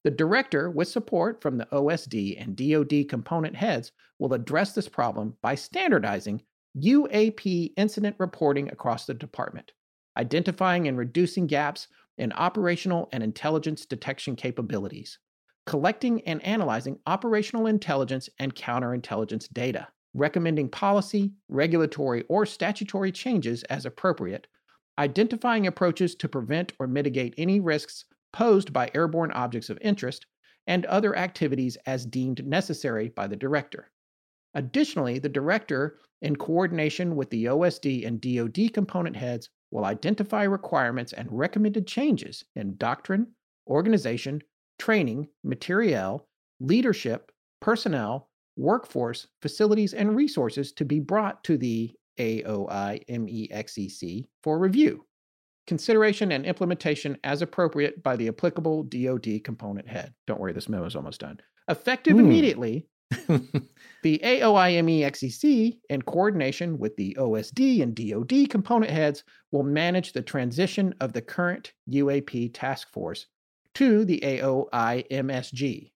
[0.04, 5.38] The director, with support from the OSD and DoD component heads, will address this problem
[5.41, 6.41] by standardizing
[6.78, 9.72] UAP incident reporting across the department,
[10.18, 11.88] identifying and reducing gaps
[12.18, 15.20] in operational and intelligence detection capabilities,
[15.66, 23.86] collecting and analyzing operational intelligence and counterintelligence data, recommending policy, regulatory, or statutory changes as
[23.86, 24.47] appropriate,
[24.97, 30.26] identifying approaches to prevent or mitigate any risks posed by airborne objects of interest,
[30.68, 33.91] and other activities as deemed necessary by the director.
[34.55, 41.11] Additionally, the director, in coordination with the OSD and DoD component heads, will identify requirements
[41.11, 43.28] and recommended changes in doctrine,
[43.67, 44.41] organization,
[44.80, 46.26] training, materiel,
[46.61, 55.05] leadership, personnel, workforce, facilities, and resources to be brought to the AOIMEXEC E for review,
[55.67, 60.13] consideration, and implementation as appropriate by the applicable DoD component head.
[60.26, 61.38] Don't worry, this memo is almost done.
[61.67, 62.21] Effective Hmm.
[62.21, 70.22] immediately, the AOIMEXEC, in coordination with the OSD and DoD component heads, will manage the
[70.22, 73.28] transition of the current UAP task force
[73.76, 75.91] to the AOIMSG.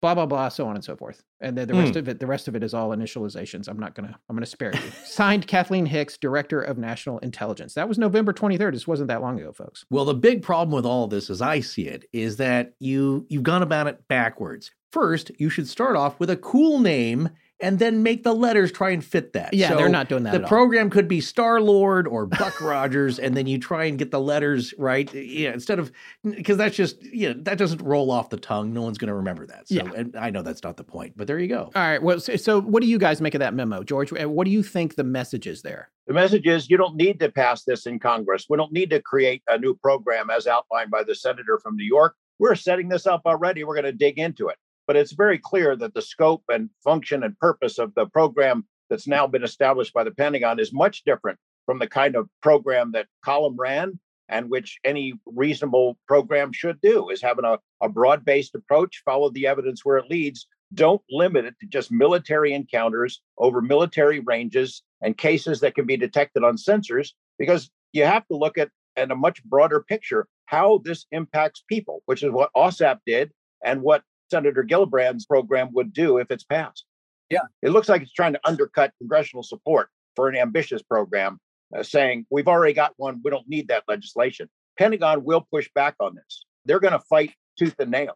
[0.00, 1.22] blah blah blah, so on and so forth.
[1.40, 1.96] And then the rest mm.
[1.96, 3.68] of it, the rest of it is all initializations.
[3.68, 4.90] I'm not gonna, I'm gonna spare you.
[5.04, 7.74] Signed, Kathleen Hicks, Director of National Intelligence.
[7.74, 8.72] That was November 23rd.
[8.72, 9.84] This wasn't that long ago, folks.
[9.90, 13.26] Well, the big problem with all of this, as I see it, is that you
[13.28, 14.72] you've gone about it backwards.
[14.92, 17.30] First, you should start off with a cool name
[17.62, 19.54] and then make the letters try and fit that.
[19.54, 20.32] Yeah, so they're not doing that.
[20.32, 20.90] The program all.
[20.90, 24.74] could be Star Lord or Buck Rogers, and then you try and get the letters
[24.76, 25.12] right.
[25.14, 25.92] Yeah, instead of
[26.24, 28.74] because that's just you know that doesn't roll off the tongue.
[28.74, 29.68] No one's going to remember that.
[29.68, 29.90] So, yeah.
[29.94, 31.70] and I know that's not the point, but there you go.
[31.74, 32.02] All right.
[32.02, 34.12] Well, so, so what do you guys make of that memo, George?
[34.12, 35.90] What do you think the message is there?
[36.08, 38.46] The message is you don't need to pass this in Congress.
[38.50, 41.86] We don't need to create a new program as outlined by the senator from New
[41.86, 42.16] York.
[42.40, 43.62] We're setting this up already.
[43.62, 44.56] We're going to dig into it.
[44.86, 49.06] But it's very clear that the scope and function and purpose of the program that's
[49.06, 53.06] now been established by the Pentagon is much different from the kind of program that
[53.24, 59.02] Colm ran and which any reasonable program should do is having a, a broad-based approach,
[59.04, 60.46] follow the evidence where it leads.
[60.74, 65.96] Don't limit it to just military encounters over military ranges and cases that can be
[65.96, 70.80] detected on sensors, because you have to look at at a much broader picture how
[70.84, 73.32] this impacts people, which is what OSAP did
[73.64, 74.02] and what
[74.32, 76.84] Senator Gillibrand's program would do if it's passed.
[77.28, 77.46] Yeah.
[77.60, 81.38] It looks like it's trying to undercut congressional support for an ambitious program,
[81.76, 83.20] uh, saying we've already got one.
[83.24, 84.48] We don't need that legislation.
[84.78, 86.32] Pentagon will push back on this.
[86.64, 88.14] They're going to fight tooth and nail.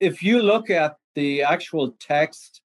[0.00, 2.62] If you look at the actual text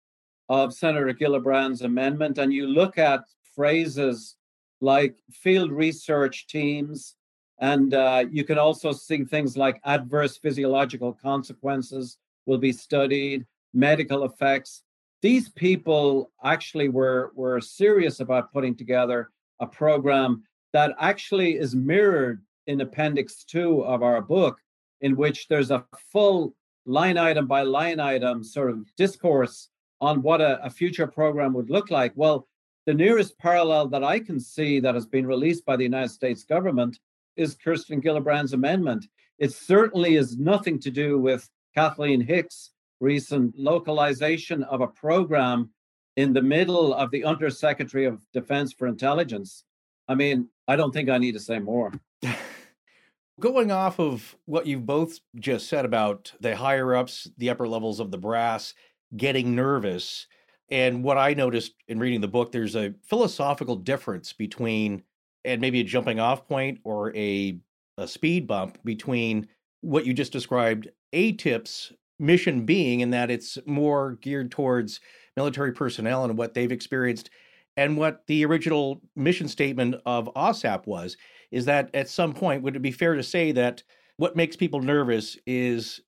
[0.48, 3.20] of Senator Gillibrand's amendment and you look at
[3.54, 4.36] phrases
[4.80, 7.16] like field research teams,
[7.60, 12.18] and uh, you can also see things like adverse physiological consequences
[12.50, 14.82] will be studied, medical effects.
[15.22, 19.30] These people actually were, were serious about putting together
[19.60, 20.42] a program
[20.72, 24.58] that actually is mirrored in Appendix 2 of our book,
[25.00, 29.68] in which there's a full line item by line item sort of discourse
[30.00, 32.12] on what a, a future program would look like.
[32.16, 32.48] Well,
[32.86, 36.42] the nearest parallel that I can see that has been released by the United States
[36.42, 36.98] government
[37.36, 39.06] is Kirsten Gillibrand's amendment.
[39.38, 45.70] It certainly is nothing to do with Kathleen Hicks' recent localization of a program
[46.16, 49.64] in the middle of the Undersecretary of Defense for Intelligence.
[50.08, 51.92] I mean, I don't think I need to say more.
[53.40, 58.00] Going off of what you've both just said about the higher ups, the upper levels
[58.00, 58.74] of the brass
[59.16, 60.26] getting nervous,
[60.70, 65.02] and what I noticed in reading the book, there's a philosophical difference between,
[65.44, 67.58] and maybe a jumping off point or a,
[67.96, 69.48] a speed bump between
[69.80, 75.00] what you just described AATIP's mission being, in that it's more geared towards
[75.36, 77.30] military personnel and what they've experienced.
[77.76, 81.16] And what the original mission statement of OSAP was,
[81.50, 83.82] is that at some point, would it be fair to say that
[84.16, 86.00] what makes people nervous is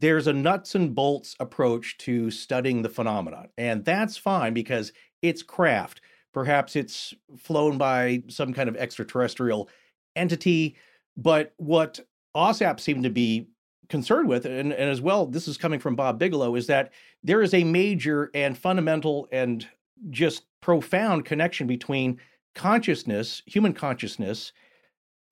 [0.00, 3.48] there's a nuts and bolts approach to studying the phenomenon.
[3.56, 4.92] And that's fine because
[5.22, 6.02] it's craft.
[6.34, 9.70] Perhaps it's flown by some kind of extraterrestrial
[10.14, 10.76] entity.
[11.16, 12.00] But what
[12.36, 13.48] OSAP seemed to be
[13.88, 17.42] concerned with, and, and as well, this is coming from Bob Bigelow, is that there
[17.42, 19.66] is a major and fundamental and
[20.10, 22.18] just profound connection between
[22.54, 24.52] consciousness, human consciousness,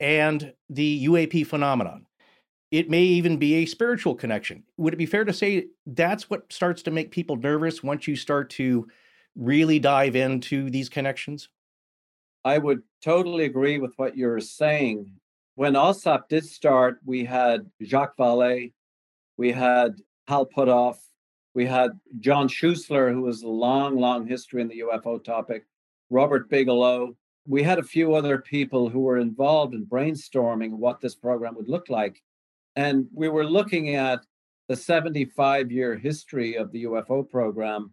[0.00, 2.06] and the UAP phenomenon.
[2.70, 4.64] It may even be a spiritual connection.
[4.78, 8.16] Would it be fair to say that's what starts to make people nervous once you
[8.16, 8.88] start to
[9.36, 11.48] really dive into these connections?
[12.44, 15.12] I would totally agree with what you're saying
[15.54, 18.72] when OSAP did start, we had Jacques Vallée,
[19.36, 19.96] we had
[20.26, 20.96] Hal Puthoff,
[21.54, 21.90] we had
[22.20, 25.64] John Schuessler, who has a long, long history in the UFO topic,
[26.08, 27.14] Robert Bigelow.
[27.46, 31.68] We had a few other people who were involved in brainstorming what this program would
[31.68, 32.22] look like.
[32.76, 34.20] And we were looking at
[34.68, 37.92] the 75 year history of the UFO program,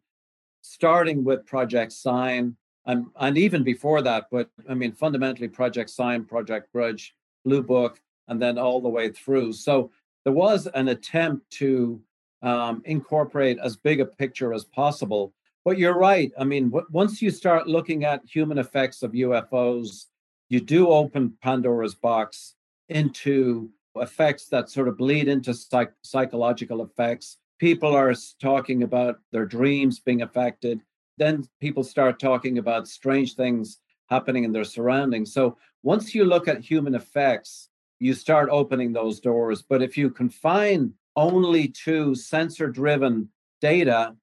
[0.61, 2.55] starting with Project Sign,
[2.85, 7.13] and, and even before that, but I mean, fundamentally, Project Sign, Project Grudge,
[7.49, 9.53] Blue Book, and then all the way through.
[9.53, 9.89] So
[10.23, 11.99] there was an attempt to
[12.43, 15.33] um, incorporate as big a picture as possible.
[15.65, 16.31] But you're right.
[16.39, 20.05] I mean, w- once you start looking at human effects of UFOs,
[20.49, 22.55] you do open Pandora's box
[22.87, 27.37] into effects that sort of bleed into psych- psychological effects.
[27.57, 30.79] People are talking about their dreams being affected.
[31.17, 33.79] Then people start talking about strange things
[34.09, 35.33] happening in their surroundings.
[35.33, 37.69] So once you look at human effects,
[37.99, 39.61] you start opening those doors.
[39.61, 43.29] But if you confine only to sensor driven
[43.61, 44.15] data,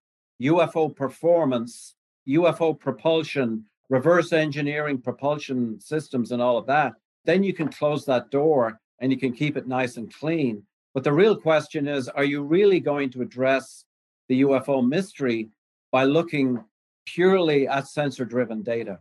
[0.43, 1.95] UFO performance,
[2.29, 6.95] UFO propulsion, reverse engineering propulsion systems, and all of that,
[7.25, 10.63] then you can close that door and you can keep it nice and clean.
[10.95, 13.85] But the real question is are you really going to address
[14.29, 15.51] the UFO mystery
[15.93, 16.63] by looking
[17.07, 18.99] purely at sensor driven data.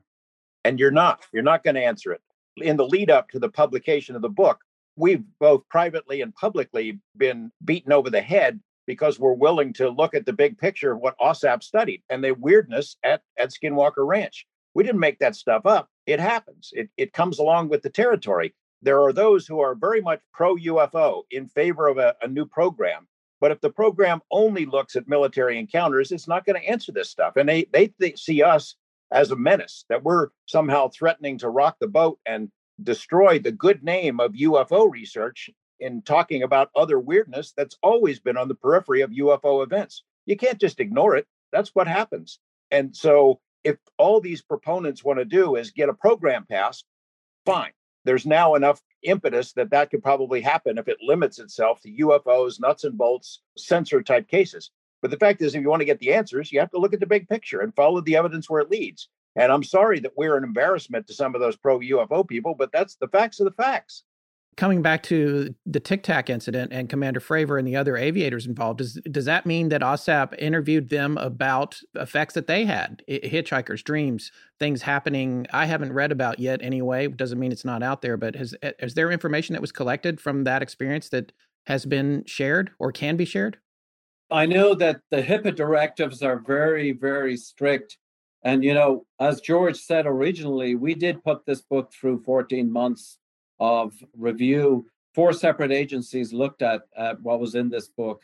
[0.63, 1.25] And you're not.
[1.33, 2.21] You're not going to answer it.
[2.57, 4.59] In the lead up to the publication of the book,
[4.95, 10.13] we've both privately and publicly been beaten over the head because we're willing to look
[10.13, 14.45] at the big picture of what OSAP studied and the weirdness at, at Skinwalker Ranch.
[14.73, 15.89] We didn't make that stuff up.
[16.05, 16.71] It happens.
[16.73, 18.53] It, it comes along with the territory.
[18.81, 22.45] There are those who are very much pro UFO in favor of a, a new
[22.45, 23.07] program.
[23.41, 27.09] But if the program only looks at military encounters, it's not going to answer this
[27.09, 27.35] stuff.
[27.35, 28.75] And they, they, they see us
[29.15, 32.51] as a menace, that we're somehow threatening to rock the boat and
[32.83, 35.49] destroy the good name of UFO research
[35.79, 40.03] in talking about other weirdness that's always been on the periphery of UFO events.
[40.25, 41.25] You can't just ignore it.
[41.53, 42.39] That's what happens.
[42.71, 46.85] And so, if all these proponents want to do is get a program passed,
[47.45, 47.71] fine.
[48.03, 52.59] There's now enough impetus that that could probably happen if it limits itself to UFOs,
[52.59, 54.71] nuts and bolts, sensor type cases.
[55.05, 56.91] But the fact is, if you want to get the answers, you have to look
[56.91, 59.07] at the big picture and follow the evidence where it leads.
[59.35, 62.71] And I'm sorry that we're an embarrassment to some of those pro UFO people, but
[62.71, 64.03] that's the facts of the facts
[64.57, 68.77] coming back to the Tic Tac incident and Commander Fravor and the other aviators involved,
[68.79, 74.31] does does that mean that AAWSAP interviewed them about effects that they had, hitchhikers, dreams,
[74.59, 75.45] things happening?
[75.51, 76.61] I haven't read about yet.
[76.63, 78.17] Anyway, doesn't mean it's not out there.
[78.17, 81.31] But has is there information that was collected from that experience that
[81.67, 83.57] has been shared or can be shared?
[84.31, 87.97] I know that the HIPAA directives are very, very strict.
[88.43, 93.17] And, you know, as George said originally, we did put this book through 14 months
[93.59, 94.87] of review.
[95.13, 98.23] Four separate agencies looked at, at what was in this book.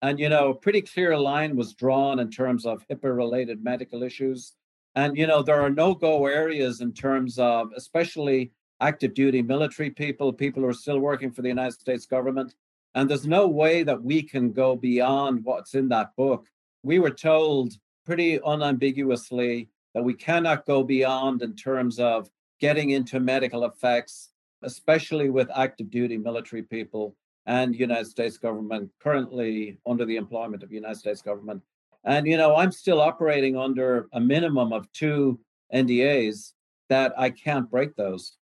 [0.00, 4.02] And, you know, a pretty clear line was drawn in terms of HIPAA related medical
[4.02, 4.54] issues.
[4.94, 8.50] And, you know, there are no go areas in terms of, especially
[8.80, 12.54] active duty military people, people who are still working for the United States government.
[12.94, 16.46] And there's no way that we can go beyond what's in that book.
[16.82, 17.72] We were told
[18.04, 22.28] pretty unambiguously that we cannot go beyond in terms of
[22.60, 24.32] getting into medical effects
[24.62, 27.16] especially with active duty military people
[27.46, 31.62] and United States government currently under the employment of United States government.
[32.04, 35.40] And you know, I'm still operating under a minimum of two
[35.74, 36.52] NDAs
[36.88, 38.36] that I can't break those.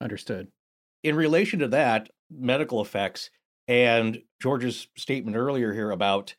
[0.00, 0.48] Understood.
[1.02, 3.30] In relation to that, medical effects
[3.68, 6.34] and George's statement earlier here about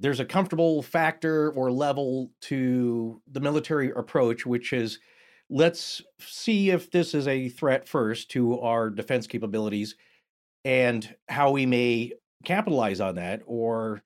[0.00, 4.98] there's a comfortable factor or level to the military approach, which is
[5.48, 9.94] let's see if this is a threat first to our defense capabilities
[10.64, 12.12] and how we may
[12.44, 14.02] capitalize on that or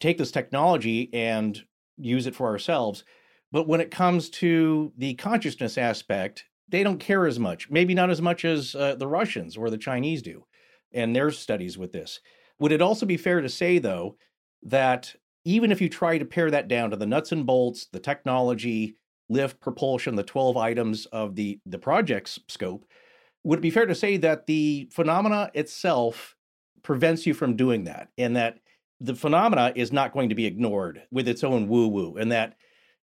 [0.00, 1.62] take this technology and
[1.96, 3.04] use it for ourselves.
[3.52, 8.10] But when it comes to the consciousness aspect, they don't care as much, maybe not
[8.10, 10.44] as much as uh, the Russians or the Chinese do,
[10.92, 12.20] and their studies with this.
[12.58, 14.16] Would it also be fair to say, though,
[14.62, 15.14] that
[15.44, 18.96] even if you try to pare that down to the nuts and bolts, the technology,
[19.28, 22.84] lift, propulsion, the 12 items of the, the project's scope,
[23.44, 26.36] would it be fair to say that the phenomena itself
[26.82, 28.58] prevents you from doing that and that
[29.00, 32.56] the phenomena is not going to be ignored with its own woo woo and that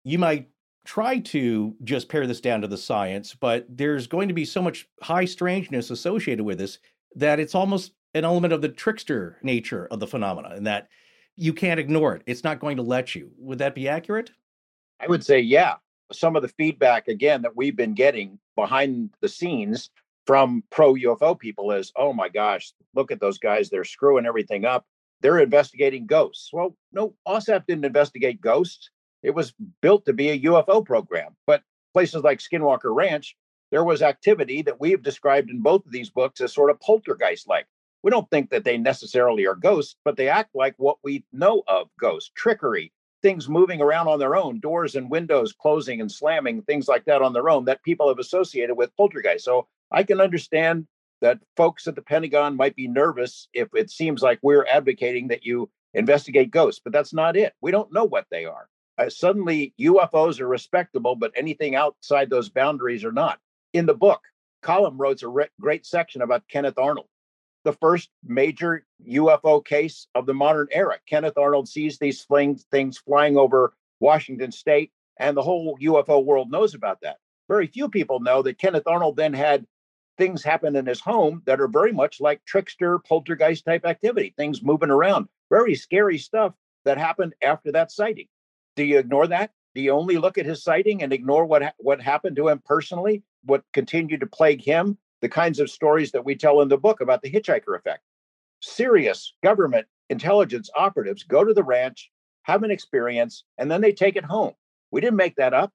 [0.03, 0.49] you might
[0.85, 4.61] try to just pare this down to the science, but there's going to be so
[4.61, 6.79] much high strangeness associated with this
[7.17, 10.89] that it's almost an element of the trickster nature of the phenomena and that
[11.37, 12.23] you can't ignore it.
[12.27, 13.31] It's not going to let you.
[13.39, 14.31] Would that be accurate?
[15.01, 15.75] I would say, yeah
[16.13, 19.91] some of the feedback again that we've been getting behind the scenes
[20.27, 23.69] from pro UFO people is, oh my gosh, look at those guys.
[23.69, 24.87] They're screwing everything up.
[25.21, 26.51] They're investigating ghosts.
[26.53, 28.91] Well, no, AAWSAP didn't investigate ghosts.
[29.23, 31.37] It was built to be a UFO program.
[31.47, 31.63] But
[31.93, 33.37] places like Skinwalker Ranch,
[33.71, 36.81] there was activity that we have described in both of these books as sort of
[36.81, 37.67] poltergeist like.
[38.03, 41.63] We don't think that they necessarily are ghosts, but they act like what we know
[41.67, 42.93] of ghosts trickery,
[43.23, 47.23] things moving around on their own, doors and windows closing and slamming, things like that
[47.23, 49.45] on their own that people have associated with poltergeist.
[49.45, 50.87] So I can understand
[51.23, 55.47] that folks at the Pentagon might be nervous if it seems like we're advocating that
[55.47, 57.55] you investigate ghosts, but that's not it.
[57.63, 58.69] We don't know what they are.
[58.99, 63.39] Uh, suddenly, UFOs are respectable, but anything outside those boundaries are not.
[63.75, 64.23] In the book,
[64.63, 67.09] Colm wrote a re- great section about Kenneth Arnold
[67.65, 70.99] the first major UFO case of the modern era.
[71.07, 76.51] Kenneth Arnold sees these fling, things flying over Washington state, and the whole UFO world
[76.51, 77.17] knows about that.
[77.49, 79.67] Very few people know that Kenneth Arnold then had
[80.19, 84.63] things happen in his home that are very much like trickster poltergeist type activity, things
[84.63, 86.53] moving around, very scary stuff
[86.85, 88.29] that happened after that sighting.
[88.77, 89.53] Do you ignore that?
[89.75, 92.63] Do you only look at his sighting and ignore what ha- what happened to him
[92.65, 93.23] personally?
[93.45, 94.99] What continued to plague him?
[95.25, 98.03] the kinds of stories that we tell in the book about the hitchhiker effect.
[98.61, 102.11] Serious government intelligence operatives go to the ranch,
[102.43, 104.53] have an experience, and then they take it home.
[104.91, 105.73] We didn't make that up.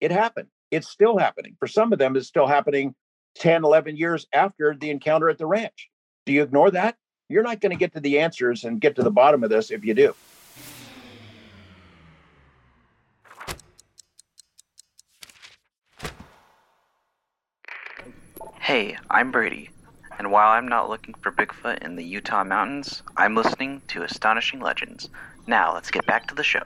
[0.00, 0.48] It happened.
[0.70, 1.56] It's still happening.
[1.58, 2.94] For some of them, it's still happening
[3.34, 5.90] 10, 11 years after the encounter at the ranch.
[6.24, 6.96] Do you ignore that?
[7.28, 9.70] You're not going to get to the answers and get to the bottom of this
[9.70, 10.14] if you do.
[18.72, 19.68] Hey, I'm Brady,
[20.16, 24.60] and while I'm not looking for Bigfoot in the Utah mountains, I'm listening to Astonishing
[24.60, 25.10] Legends.
[25.48, 26.62] Now, let's get back to the show.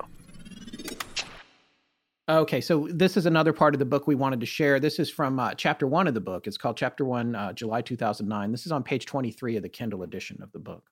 [2.28, 4.78] Okay, so this is another part of the book we wanted to share.
[4.78, 6.46] This is from uh, chapter one of the book.
[6.46, 8.52] It's called Chapter One, uh, July 2009.
[8.52, 10.90] This is on page 23 of the Kindle edition of the book.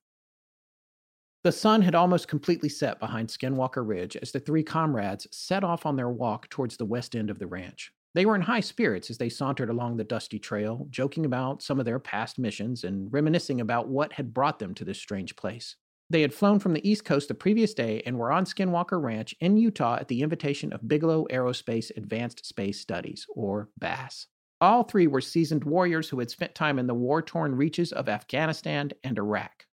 [1.45, 5.85] The sun had almost completely set behind Skinwalker Ridge as the three comrades set off
[5.85, 7.93] on their walk towards the west end of the ranch.
[8.15, 11.79] They were in high spirits as they sauntered along the dusty trail, joking about some
[11.79, 15.77] of their past missions and reminiscing about what had brought them to this strange place.
[16.11, 19.35] They had flown from the East Coast the previous day and were on Skinwalker Ranch
[19.41, 24.27] in Utah at the invitation of Bigelow Aerospace Advanced Space Studies, or BAASS.
[24.61, 28.11] All three were seasoned warriors who had spent time in the war torn reaches of
[28.11, 29.65] Afghanistan and Iraq.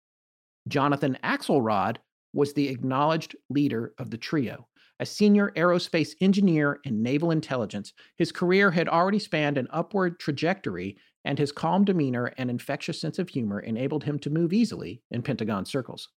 [0.70, 1.98] Jonathan Axelrod
[2.32, 4.69] was the acknowledged leader of the trio,
[5.00, 10.97] a senior aerospace engineer in naval intelligence, his career had already spanned an upward trajectory,
[11.26, 15.22] and his calm demeanor and infectious sense of humor enabled him to move easily in
[15.22, 16.10] Pentagon circles.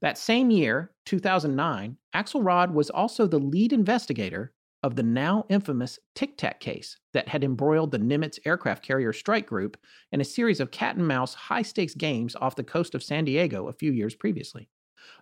[0.00, 4.52] That same year, 2009, Axelrod was also the lead investigator
[4.82, 9.46] of the now infamous Tic Tac case that had embroiled the Nimitz aircraft carrier strike
[9.46, 9.78] group
[10.12, 13.24] in a series of cat and mouse high stakes games off the coast of San
[13.24, 14.68] Diego a few years previously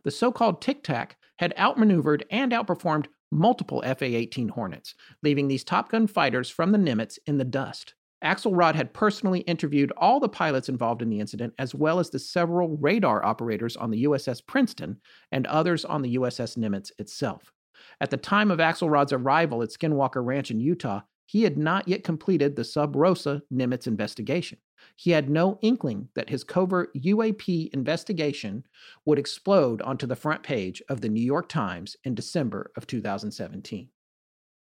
[0.05, 5.65] the so called Tic Tac had outmaneuvered and outperformed multiple FA 18 Hornets, leaving these
[5.65, 7.95] Top Gun fighters from the Nimitz in the dust.
[8.23, 12.19] Axelrod had personally interviewed all the pilots involved in the incident, as well as the
[12.19, 15.01] several radar operators on the USS Princeton
[15.33, 17.53] and others on the USS Nimitz itself.
[18.01, 22.05] At the time of Axelrod's arrival at Skinwalker Ranch in Utah, he had not yet
[22.05, 24.59] completed the Sub Rosa Nimitz investigation.
[24.97, 28.65] He had no inkling that his covert UAP investigation
[29.05, 33.89] would explode onto the front page of the New York Times in December of 2017.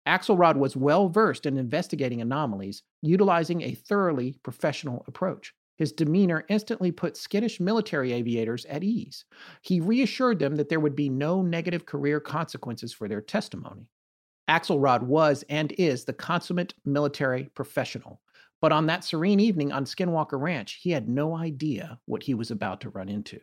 [0.07, 5.53] Axelrod was well versed in investigating anomalies, utilizing a thoroughly professional approach.
[5.77, 9.23] His demeanor instantly put skittish military aviators at ease.
[9.61, 13.87] He reassured them that there would be no negative career consequences for their testimony.
[14.49, 18.19] Axelrod was and is the consummate military professional,
[18.61, 22.51] but on that serene evening on Skinwalker Ranch, he had no idea what he was
[22.51, 23.39] about to run into.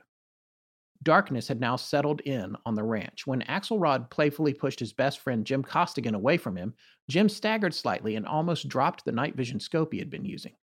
[1.03, 3.27] Darkness had now settled in on the ranch.
[3.27, 6.75] When Axelrod playfully pushed his best friend Jim Costigan away from him,
[7.09, 10.55] Jim staggered slightly and almost dropped the night vision scope he had been using.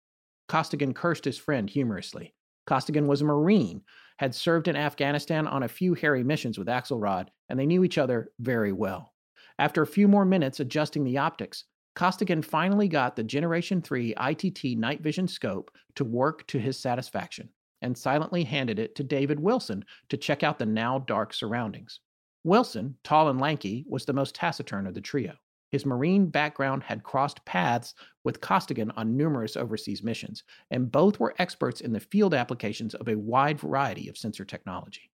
[0.49, 2.33] Costigan cursed his friend humorously.
[2.65, 3.81] Costigan was a Marine,
[4.17, 7.97] had served in Afghanistan on a few hairy missions with Axelrod, and they knew each
[7.97, 9.13] other very well.
[9.59, 11.65] After a few more minutes adjusting the optics,
[11.95, 17.49] Costigan finally got the Generation 3 ITT night vision scope to work to his satisfaction
[17.83, 21.99] and silently handed it to David Wilson to check out the now dark surroundings.
[22.43, 25.33] Wilson, tall and lanky, was the most taciturn of the trio.
[25.71, 31.35] His Marine background had crossed paths with Costigan on numerous overseas missions, and both were
[31.39, 35.09] experts in the field applications of a wide variety of sensor technology.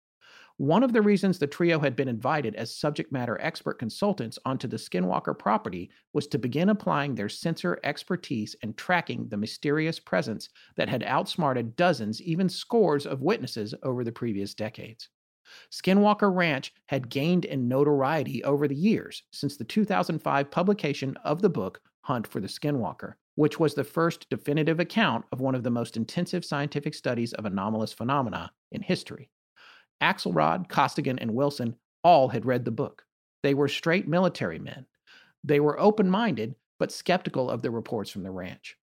[0.60, 4.68] One of the reasons the trio had been invited as subject matter expert consultants onto
[4.68, 10.49] the Skinwalker property was to begin applying their sensor expertise and tracking the mysterious presence
[10.76, 15.07] that had outsmarted dozens, even scores of witnesses over the previous decades.
[15.71, 21.50] Skinwalker Ranch had gained in notoriety over the years since the 2005 publication of the
[21.50, 25.71] book Hunt for the Skinwalker, which was the first definitive account of one of the
[25.71, 29.29] most intensive scientific studies of anomalous phenomena in history.
[30.01, 33.05] Axelrod, Costigan, and Wilson all had read the book.
[33.43, 34.86] They were straight military men.
[35.43, 38.78] They were open minded, but skeptical of the reports from the ranch.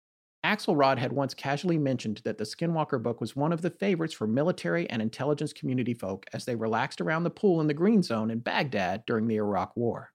[0.44, 4.26] Axelrod had once casually mentioned that the Skinwalker book was one of the favorites for
[4.26, 8.30] military and intelligence community folk as they relaxed around the pool in the Green Zone
[8.30, 10.10] in Baghdad during the Iraq War.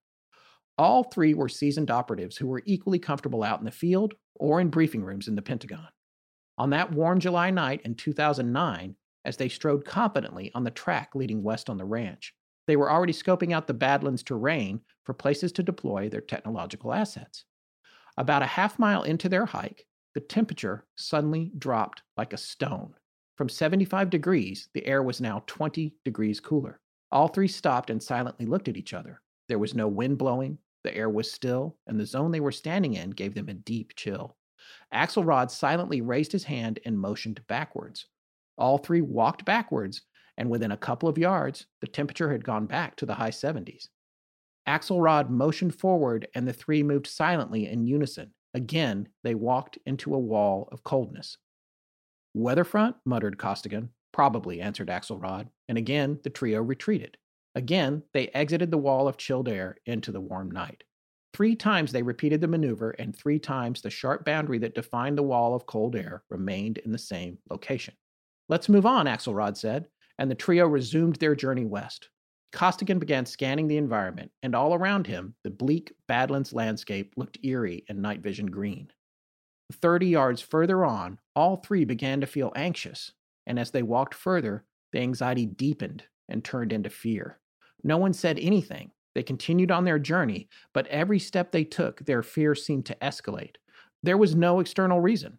[0.77, 4.69] All three were seasoned operatives who were equally comfortable out in the field or in
[4.69, 5.89] briefing rooms in the Pentagon.
[6.59, 8.95] On that warm July night in 2009,
[9.30, 12.34] as they strode confidently on the track leading west on the ranch.
[12.65, 17.45] They were already scoping out the Badlands terrain for places to deploy their technological assets.
[18.18, 19.85] About a half mile into their hike,
[20.15, 22.95] the temperature suddenly dropped like a stone.
[23.38, 26.80] From 75 degrees, the air was now 20 degrees cooler.
[27.11, 29.22] All three stopped and silently looked at each other.
[29.47, 32.95] There was no wind blowing, the air was still, and the zone they were standing
[32.95, 34.35] in gave them a deep chill.
[34.91, 38.07] Axelrod silently raised his hand and motioned backwards.
[38.60, 40.02] All three walked backwards
[40.38, 43.88] and within a couple of yards, the temperature had gone back to the high 70s.
[44.68, 48.31] Axelrod motioned forward, and the three moved silently in unison.
[48.53, 51.38] Again, they walked into a wall of coldness.
[52.38, 53.90] Weatherfront, muttered Costigan.
[54.14, 57.18] Probably, answered Axelrod, and again the trio retreated.
[57.56, 60.84] Again, they exited the wall of chilled air into the warm night.
[61.34, 65.23] Three times they repeated the maneuver, and three times the sharp boundary that defined the
[65.23, 67.94] wall of cold air remained in the same location.
[68.49, 72.09] Let's move on, Axelrod said, and the trio resumed their journey west.
[72.51, 77.85] Costigan began scanning the environment, and all around him, the bleak Badlands landscape looked eerie
[77.88, 78.91] and night vision green.
[79.71, 83.13] Thirty yards further on, all three began to feel anxious,
[83.45, 87.39] and as they walked further, the anxiety deepened and turned into fear.
[87.84, 88.89] No one said anything.
[89.13, 93.57] They continued on their journey, but every step they took, their fear seemed to escalate.
[94.01, 95.38] There was no external reason.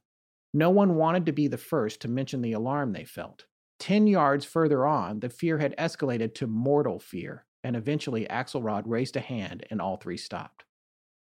[0.52, 3.46] No one wanted to be the first to mention the alarm they felt.
[3.78, 9.16] Ten yards further on, the fear had escalated to mortal fear, and eventually Axelrod raised
[9.16, 10.64] a hand and all three stopped.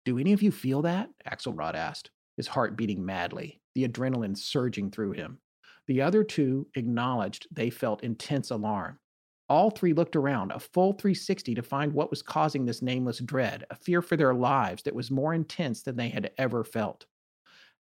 [0.05, 1.09] Do any of you feel that?
[1.25, 5.39] Axelrod asked his heart beating madly, the adrenaline surging through him.
[5.87, 8.99] The other two acknowledged they felt intense alarm.
[9.49, 13.65] All three looked around, a full 360 to find what was causing this nameless dread,
[13.69, 17.05] a fear for their lives that was more intense than they had ever felt.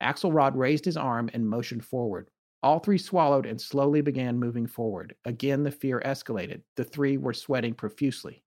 [0.03, 2.31] Axelrod raised his arm and motioned forward.
[2.63, 5.15] All three swallowed and slowly began moving forward.
[5.25, 6.63] Again, the fear escalated.
[6.77, 8.43] The three were sweating profusely.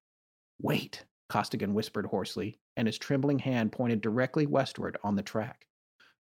[0.61, 5.65] Wait, Costigan whispered hoarsely, and his trembling hand pointed directly westward on the track.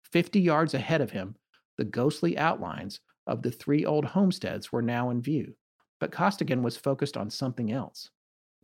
[0.03, 1.35] Fifty yards ahead of him,
[1.77, 5.55] the ghostly outlines of the three old homesteads were now in view,
[5.99, 8.09] but Costigan was focused on something else.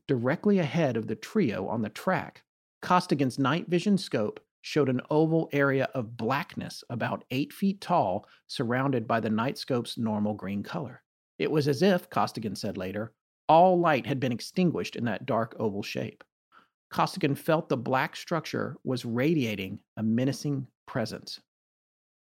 [0.07, 2.43] Directly ahead of the trio on the track,
[2.81, 9.07] Costigan's night vision scope showed an oval area of blackness about eight feet tall, surrounded
[9.07, 11.03] by the night scope's normal green color.
[11.37, 13.13] It was as if, Costigan said later,
[13.47, 16.23] all light had been extinguished in that dark oval shape.
[16.89, 21.39] Costigan felt the black structure was radiating a menacing presence.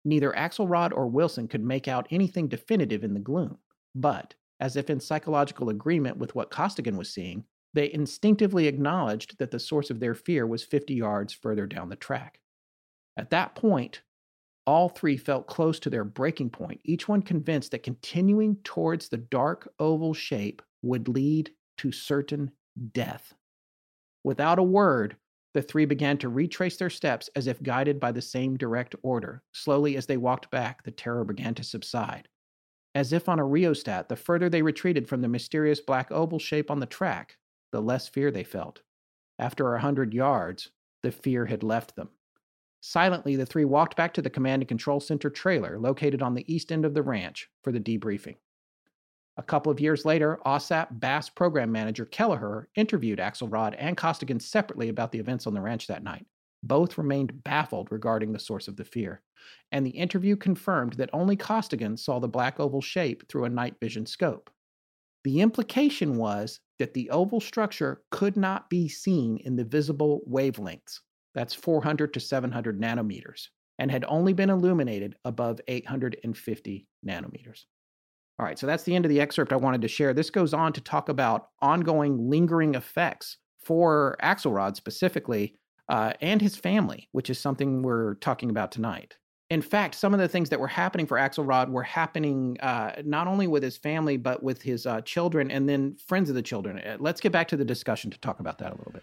[0.06, 3.58] Neither Axelrod or Wilson could make out anything definitive in the gloom,
[3.94, 9.50] but, as if in psychological agreement with what Costigan was seeing, they instinctively acknowledged that
[9.50, 12.40] the source of their fear was 50 yards further down the track.
[13.16, 14.02] At that point,
[14.66, 19.16] all three felt close to their breaking point, each one convinced that continuing towards the
[19.16, 22.50] dark oval shape would lead to certain
[22.92, 23.34] death.
[24.22, 25.16] Without a word,
[25.54, 29.42] the three began to retrace their steps as if guided by the same direct order.
[29.52, 32.28] Slowly, as they walked back, the terror began to subside.
[32.94, 36.70] As if on a rheostat, the further they retreated from the mysterious black oval shape
[36.70, 37.36] on the track,
[37.72, 38.82] the less fear they felt.
[39.38, 40.70] After a hundred yards,
[41.02, 42.10] the fear had left them.
[42.82, 46.52] Silently, the three walked back to the command and control center trailer located on the
[46.52, 48.36] east end of the ranch for the debriefing.
[49.36, 54.88] A couple of years later, AAWSAP BAASS program manager Kelleher interviewed Axelrod and Costigan separately
[54.88, 56.26] about the events on the ranch that night.
[56.62, 59.22] Both remained baffled regarding the source of the fear,
[59.72, 63.76] and the interview confirmed that only Costigan saw the black oval shape through a night
[63.80, 64.50] vision scope.
[65.24, 71.00] The implication was that the oval structure could not be seen in the visible wavelengths,
[71.34, 73.48] that's 400 to 700 nanometers,
[73.78, 77.64] and had only been illuminated above 850 nanometers.
[78.38, 80.14] All right, so that's the end of the excerpt I wanted to share.
[80.14, 85.54] This goes on to talk about ongoing lingering effects for Axelrod specifically
[85.90, 89.16] uh, and his family, which is something we're talking about tonight.
[89.50, 93.26] In fact, some of the things that were happening for Axelrod were happening uh, not
[93.26, 96.78] only with his family, but with his uh, children and then friends of the children.
[96.78, 99.02] Uh, let's get back to the discussion to talk about that a little bit.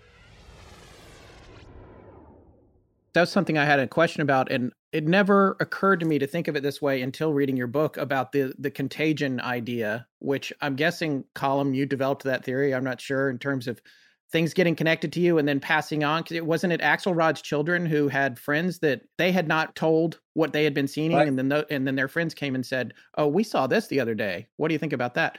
[3.12, 6.48] That's something I had a question about, and it never occurred to me to think
[6.48, 10.76] of it this way until reading your book about the the contagion idea, which I'm
[10.76, 12.74] guessing, Colm, you developed that theory.
[12.74, 13.82] I'm not sure in terms of
[14.32, 16.22] things getting connected to you and then passing on.
[16.22, 20.54] Because it wasn't it Axelrod's children who had friends that they had not told what
[20.54, 21.28] they had been seeing, right.
[21.28, 24.00] and then the, and then their friends came and said, "Oh, we saw this the
[24.00, 24.48] other day.
[24.58, 25.38] What do you think about that?"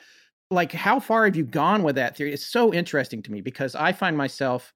[0.51, 2.33] Like, how far have you gone with that theory?
[2.33, 4.73] It's so interesting to me because I find myself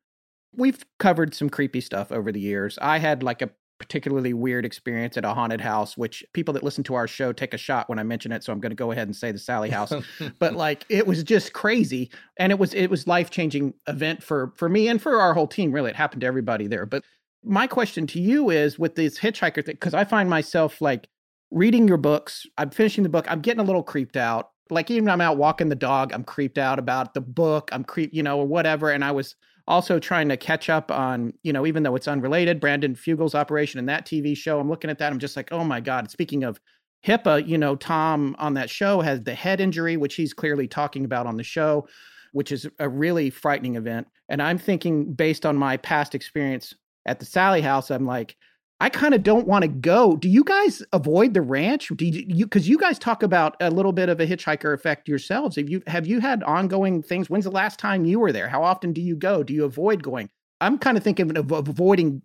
[0.54, 2.78] we've covered some creepy stuff over the years.
[2.80, 3.50] I had like a
[3.82, 7.52] particularly weird experience at a haunted house, which people that listen to our show take
[7.52, 8.44] a shot when I mention it.
[8.44, 9.92] So I'm going to go ahead and say the Sally House.
[10.38, 14.52] but like it was just crazy, and it was it was life changing event for
[14.56, 15.72] for me and for our whole team.
[15.72, 16.86] Really, it happened to everybody there.
[16.86, 17.02] But
[17.42, 21.08] my question to you is with this hitchhiker thing, because I find myself like
[21.50, 22.46] reading your books.
[22.56, 23.26] I'm finishing the book.
[23.28, 24.50] I'm getting a little creeped out.
[24.70, 27.68] Like even I'm out walking the dog, I'm creeped out about the book.
[27.72, 28.90] I'm creep, you know, or whatever.
[28.90, 29.34] And I was
[29.66, 33.78] also trying to catch up on, you know, even though it's unrelated, Brandon Fugal's operation
[33.78, 34.60] and that TV show.
[34.60, 35.12] I'm looking at that.
[35.12, 36.10] I'm just like, oh my God.
[36.10, 36.60] Speaking of
[37.06, 41.04] HIPAA, you know, Tom on that show has the head injury, which he's clearly talking
[41.04, 41.86] about on the show,
[42.32, 44.06] which is a really frightening event.
[44.28, 46.74] And I'm thinking, based on my past experience
[47.06, 48.36] at the Sally House, I'm like,
[48.82, 50.16] I kind of don't want to go.
[50.16, 51.92] Do you guys avoid the ranch?
[51.94, 55.06] Do you because you, you guys talk about a little bit of a hitchhiker effect
[55.06, 55.54] yourselves?
[55.54, 57.30] Have you have you had ongoing things?
[57.30, 58.48] When's the last time you were there?
[58.48, 59.44] How often do you go?
[59.44, 60.30] Do you avoid going?
[60.60, 62.22] I'm kind of thinking of, of avoiding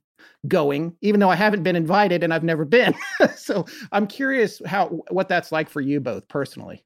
[0.47, 2.95] going, even though I haven't been invited and I've never been.
[3.35, 6.83] so I'm curious how what that's like for you both personally.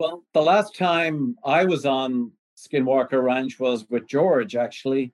[0.00, 5.12] Well, the last time I was on Skinwalker Ranch was with George actually,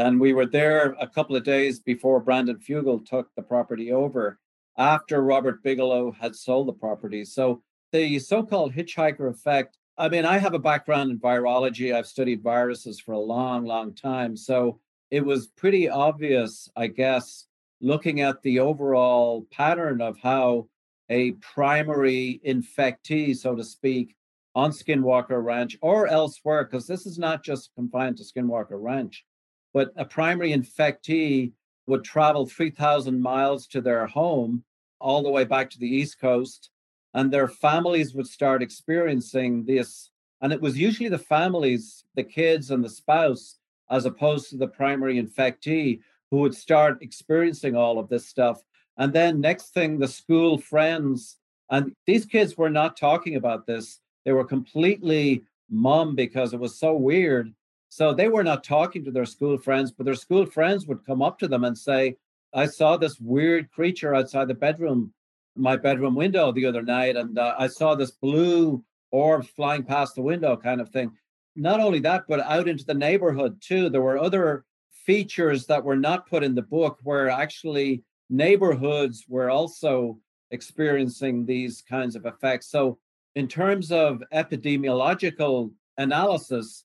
[0.00, 4.38] and we were there a couple of days before Brandon Fugal took the property over
[4.78, 7.22] after Robert Bigelow had sold the property.
[7.22, 7.62] So
[7.92, 11.94] the so-called hitchhiker effect I mean, I have a background in virology.
[11.94, 14.34] I've studied viruses for a long, long time.
[14.34, 17.46] So it was pretty obvious, I guess,
[17.82, 20.68] looking at the overall pattern of how
[21.10, 24.16] a primary infectee, so to speak,
[24.54, 29.26] on Skinwalker Ranch or elsewhere, because this is not just confined to Skinwalker Ranch,
[29.72, 31.52] but a primary infectee
[31.86, 34.64] would travel 3,000 miles to their home
[35.00, 36.70] all the way back to the East Coast,
[37.14, 40.10] and their families would start experiencing this.
[40.40, 43.56] And it was usually the families, the kids, and the spouse
[43.90, 48.62] as opposed to the primary infectee who would start experiencing all of this stuff.
[48.96, 51.38] And then next thing, the school friends,
[51.70, 54.00] and these kids were not talking about this.
[54.24, 57.52] They were completely mum because it was so weird.
[57.90, 61.20] So they were not talking to their school friends, but their school friends would come
[61.20, 62.16] up to them and say,
[62.54, 65.12] I saw this weird creature outside the bedroom,
[65.54, 70.14] my bedroom window the other night, and uh, I saw this blue orb flying past
[70.14, 71.12] the window, kind of thing
[71.56, 73.88] not only that, but out into the neighborhood too.
[73.88, 79.50] There were other features that were not put in the book where actually neighborhoods were
[79.50, 80.18] also
[80.50, 82.70] experiencing these kinds of effects.
[82.70, 82.98] So,
[83.36, 86.84] in terms of epidemiological analysis,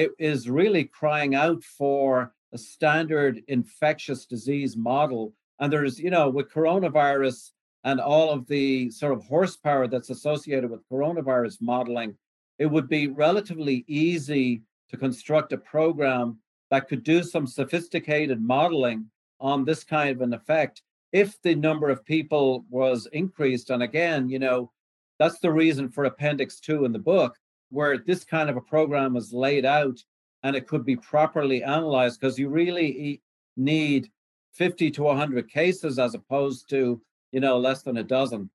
[0.00, 5.34] it is really crying out for a standard infectious disease model.
[5.58, 7.50] And there's, you know, with coronavirus
[7.84, 12.16] and all of the sort of horsepower that's associated with coronavirus modeling,
[12.58, 16.38] it would be relatively easy to construct a program
[16.70, 19.04] that could do some sophisticated modeling
[19.38, 20.82] on this kind of an effect
[21.12, 23.68] if the number of people was increased.
[23.68, 24.70] And again, you know,
[25.18, 27.36] that's the reason for Appendix 2 in the book,
[27.70, 29.98] where this kind of a program is laid out
[30.42, 33.22] and it could be properly analyzed because you really
[33.56, 34.10] need
[34.54, 37.00] 50 to 100 cases as opposed to,
[37.32, 38.50] you know, less than a dozen.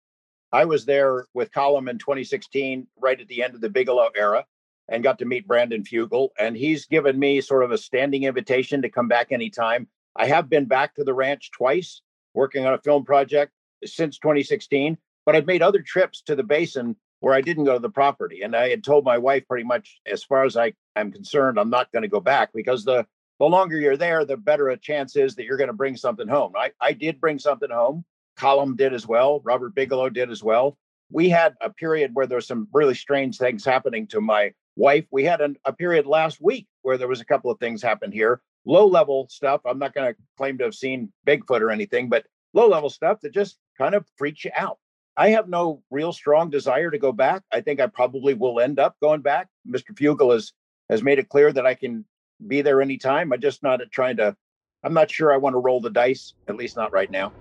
[0.53, 4.45] I was there with Colm in 2016, right at the end of the Bigelow era,
[4.89, 8.83] and got to meet Brandon Fugal And he's given me sort of a standing invitation
[8.83, 9.89] to come back anytime.
[10.17, 12.03] I have been back to the ranch twice
[12.35, 13.53] working on a film project
[13.85, 17.79] since 2016, but I've made other trips to the basin where I didn't go to
[17.79, 18.43] the property.
[18.43, 21.71] And I had told my wife pretty much, as far as I am concerned, I'm
[21.71, 23.07] not going to go back because the
[23.39, 26.29] the longer you're there, the better a chance is that you're going to bring something
[26.29, 26.53] home.
[26.57, 28.05] I, I did bring something home.
[28.39, 29.41] Colm did as well.
[29.45, 30.77] Robert Bigelow did as well.
[31.11, 35.07] We had a period where there was some really strange things happening to my wife.
[35.11, 38.13] We had an, a period last week where there was a couple of things happen
[38.13, 38.41] here.
[38.65, 39.61] Low level stuff.
[39.65, 43.21] I'm not going to claim to have seen Bigfoot or anything, but low level stuff
[43.23, 44.79] that just kind of freaks you out.
[45.17, 47.43] I have no real strong desire to go back.
[47.53, 49.49] I think I probably will end up going back.
[49.69, 49.95] Mr.
[49.95, 50.53] Fugal has
[50.89, 52.05] has made it clear that I can
[52.47, 53.33] be there anytime.
[53.33, 54.37] I'm just not trying to.
[54.85, 57.33] I'm not sure I want to roll the dice, at least not right now.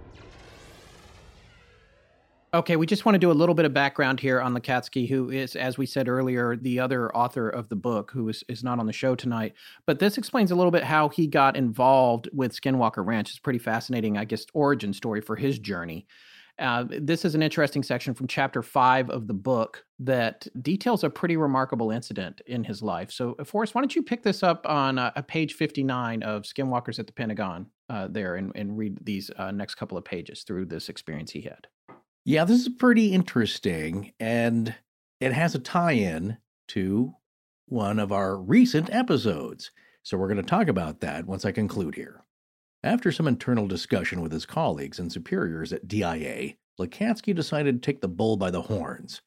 [2.54, 5.30] Okay, we just want to do a little bit of background here on Lacatski, who
[5.30, 8.78] is, as we said earlier, the other author of the book, who is, is not
[8.78, 9.54] on the show tonight.
[9.86, 13.30] But this explains a little bit how he got involved with Skinwalker Ranch.
[13.30, 16.06] It's pretty fascinating, I guess, origin story for his journey.
[16.62, 21.10] Uh, this is an interesting section from chapter five of the book that details a
[21.10, 23.12] pretty remarkable incident in his life.
[23.12, 27.00] So, uh, Forrest, why don't you pick this up on uh, page 59 of Skinwalkers
[27.00, 30.66] at the Pentagon uh, there and, and read these uh, next couple of pages through
[30.66, 31.66] this experience he had?
[32.26, 34.76] Yeah, this is pretty interesting, and
[35.20, 36.38] it has a tie in
[36.70, 37.16] to
[37.66, 39.72] one of our recent episodes.
[40.04, 42.24] So we're going to talk about that once I conclude here.
[42.84, 48.02] After some internal discussion with his colleagues and superiors at DIA, Lacatski decided to take
[48.02, 49.22] the bull by the horns.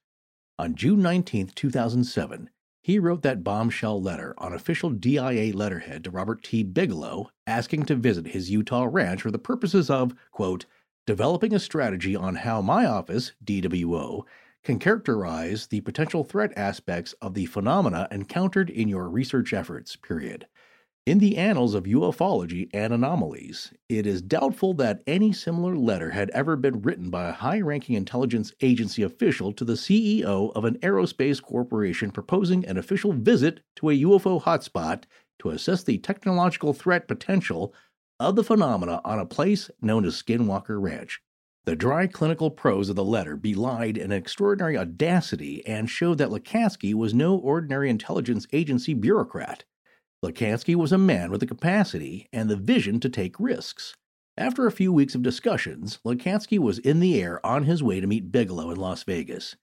[0.59, 2.51] On June 19, 2007,
[2.83, 6.65] he wrote that bombshell letter on official DIA letterhead to Robert T.
[6.65, 10.67] Bigelow asking to visit his Utah ranch for the purposes of, quote,
[11.07, 14.25] developing a strategy on how my office, DWO,
[14.65, 20.47] can characterize the potential threat aspects of the phenomena encountered in your research efforts, period.
[21.07, 26.31] In the annals of ufology and anomalies, it is doubtful that any similar letter had
[26.31, 30.79] ever been written by a high ranking intelligence agency official to the CEO of an
[30.79, 35.05] aerospace corporation proposing an official visit to a UFO hotspot
[35.41, 37.75] to assess the technological threat potential
[38.19, 41.21] of the phenomena on a place known as Skinwalker Ranch.
[41.67, 46.95] The dry clinical prose of the letter belied an extraordinary audacity and showed that Lacatski
[46.95, 49.65] was no ordinary intelligence agency bureaucrat.
[50.25, 53.95] Lacatski was a man with the capacity and the vision to take risks.
[54.39, 58.07] After a few weeks of discussions, Lacatski was in the air on his way to
[58.07, 59.55] meet Bigelow in Las Vegas.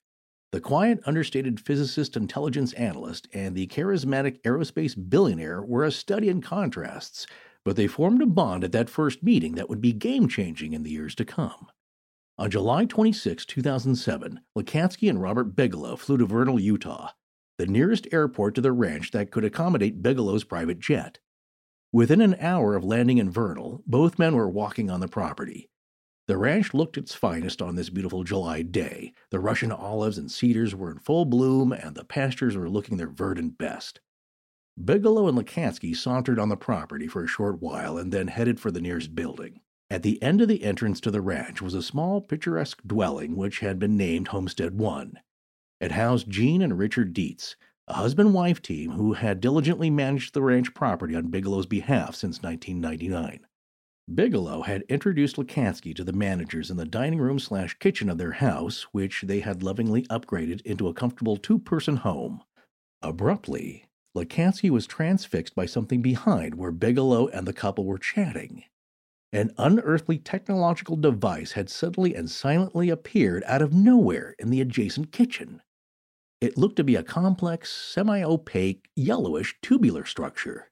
[0.51, 6.41] The quiet, understated physicist intelligence analyst and the charismatic aerospace billionaire were a study in
[6.41, 7.25] contrasts,
[7.65, 10.83] but they formed a bond at that first meeting that would be game changing in
[10.83, 11.71] the years to come.
[12.37, 17.13] On July 26, 2007, Lacatski and Robert Bigelow flew to Vernal, Utah
[17.61, 21.19] the nearest airport to the ranch that could accommodate Bigelow's private jet.
[21.91, 25.69] Within an hour of landing in Vernal, both men were walking on the property.
[26.27, 29.13] The ranch looked its finest on this beautiful July day.
[29.29, 33.11] The Russian olives and cedars were in full bloom, and the pastures were looking their
[33.11, 33.99] verdant best.
[34.83, 38.71] Bigelow and Lacatski sauntered on the property for a short while and then headed for
[38.71, 39.59] the nearest building.
[39.87, 43.59] At the end of the entrance to the ranch was a small, picturesque dwelling which
[43.59, 45.19] had been named Homestead One.
[45.81, 47.55] It housed Jean and Richard Dietz,
[47.87, 52.43] a husband wife team who had diligently managed the ranch property on Bigelow's behalf since
[52.43, 53.39] 1999.
[54.13, 58.33] Bigelow had introduced Lacatski to the managers in the dining room slash kitchen of their
[58.33, 62.43] house, which they had lovingly upgraded into a comfortable two person home.
[63.01, 63.85] Abruptly,
[64.15, 68.65] Lacatski was transfixed by something behind where Bigelow and the couple were chatting.
[69.33, 75.11] An unearthly technological device had suddenly and silently appeared out of nowhere in the adjacent
[75.11, 75.63] kitchen.
[76.41, 80.71] It looked to be a complex, semi opaque, yellowish tubular structure.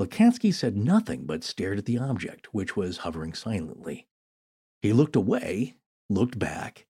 [0.00, 4.06] Lacatski said nothing but stared at the object, which was hovering silently.
[4.80, 5.74] He looked away,
[6.08, 6.86] looked back,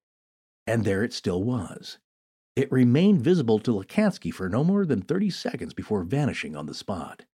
[0.66, 1.98] and there it still was.
[2.54, 6.74] It remained visible to Lacatski for no more than 30 seconds before vanishing on the
[6.74, 7.24] spot.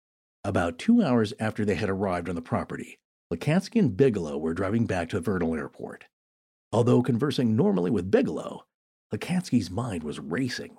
[0.45, 2.99] About two hours after they had arrived on the property,
[3.33, 6.05] Lacatski and Bigelow were driving back to Vernal Airport.
[6.73, 8.65] Although conversing normally with Bigelow,
[9.13, 10.77] Lacatski's mind was racing.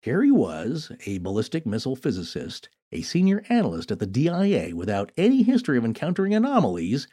[0.00, 5.42] Here he was, a ballistic missile physicist, a senior analyst at the DIA without any
[5.42, 7.06] history of encountering anomalies,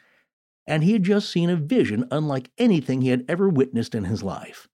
[0.66, 4.22] and he had just seen a vision unlike anything he had ever witnessed in his
[4.22, 4.68] life.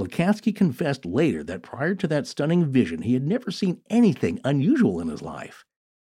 [0.00, 5.00] Lacatski confessed later that prior to that stunning vision, he had never seen anything unusual
[5.00, 5.64] in his life.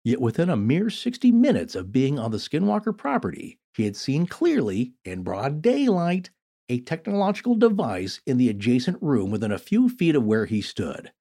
[0.05, 4.27] Yet within a mere 60 minutes of being on the Skinwalker property, he had seen
[4.27, 6.31] clearly, in broad daylight,
[6.73, 11.13] a technological device in the adjacent room within a few feet of where he stood.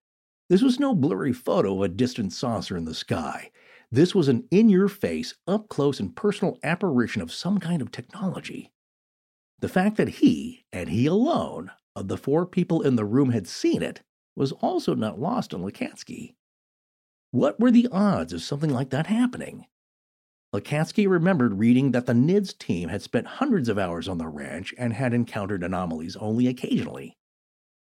[0.50, 3.52] This was no blurry photo of a distant saucer in the sky.
[3.92, 7.92] This was an in your face, up close and personal apparition of some kind of
[7.92, 8.72] technology.
[9.60, 13.46] The fact that he, and he alone, of the four people in the room had
[13.46, 14.02] seen it
[14.38, 16.36] was also not lost on Lacatski.
[17.32, 19.66] What were the odds of something like that happening?
[20.54, 24.74] Lacatski remembered reading that the NIDS team had spent hundreds of hours on the ranch
[24.78, 27.16] and had encountered anomalies only occasionally.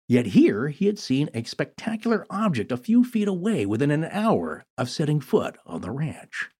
[0.09, 4.65] Yet here he had seen a spectacular object a few feet away within an hour
[4.79, 6.51] of setting foot on the ranch.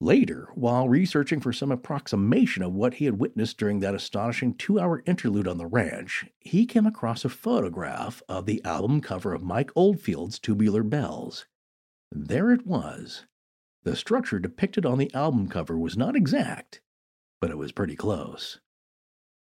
[0.00, 4.78] Later, while researching for some approximation of what he had witnessed during that astonishing two
[4.78, 9.42] hour interlude on the ranch, he came across a photograph of the album cover of
[9.42, 11.46] Mike Oldfield's Tubular Bells.
[12.12, 13.24] There it was,
[13.86, 16.80] the structure depicted on the album cover was not exact,
[17.40, 18.58] but it was pretty close.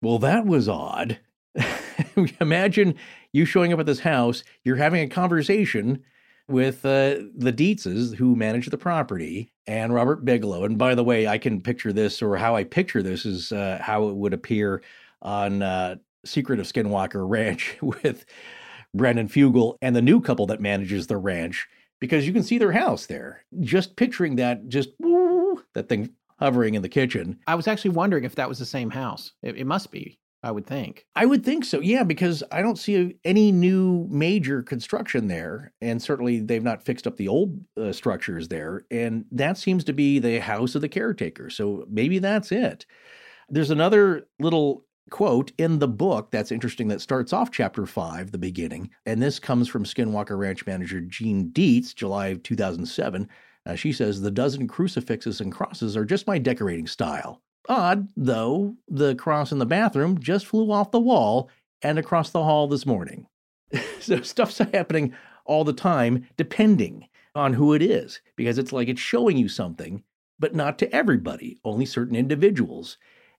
[0.02, 1.20] Well, that was odd.
[2.40, 2.96] Imagine
[3.32, 6.02] you showing up at this house, you're having a conversation
[6.48, 10.64] with uh, the Dietzes who manage the property and Robert Bigelow.
[10.64, 13.78] And by the way, I can picture this, or how I picture this is uh,
[13.80, 14.82] how it would appear
[15.22, 15.94] on uh,
[16.24, 18.24] Secret of Skinwalker Ranch with
[18.92, 21.68] Brandon Fugal and the new couple that manages the ranch
[22.04, 23.46] because you can see their house there.
[23.60, 27.38] Just picturing that, just woo, that thing hovering in the kitchen.
[27.46, 29.32] I was actually wondering if that was the same house.
[29.42, 30.18] It, it must be.
[30.42, 31.06] I would think.
[31.16, 31.80] I would think so.
[31.80, 37.06] Yeah, because I don't see any new major construction there, and certainly they've not fixed
[37.06, 40.88] up the old uh, structures there, and that seems to be the house of the
[40.90, 41.48] caretaker.
[41.48, 42.84] So maybe that's it.
[43.48, 48.38] There's another little quote in the book that's interesting that starts off chapter five, the
[48.38, 53.28] beginning, and this comes from Skinwalker Ranch manager Jean Dietz, July of 2007.
[53.66, 57.40] Uh, she says, The dozen crucifixes and crosses are just my decorating style.
[57.68, 61.48] Odd, though, the cross in the bathroom just flew off the wall
[61.82, 63.26] and across the hall this morning.
[64.00, 65.14] so stuff's happening
[65.46, 67.08] all the time, depending.
[67.34, 70.02] on who it is because it's like it's showing you something,
[70.38, 72.96] but not to everybody, only certain individuals.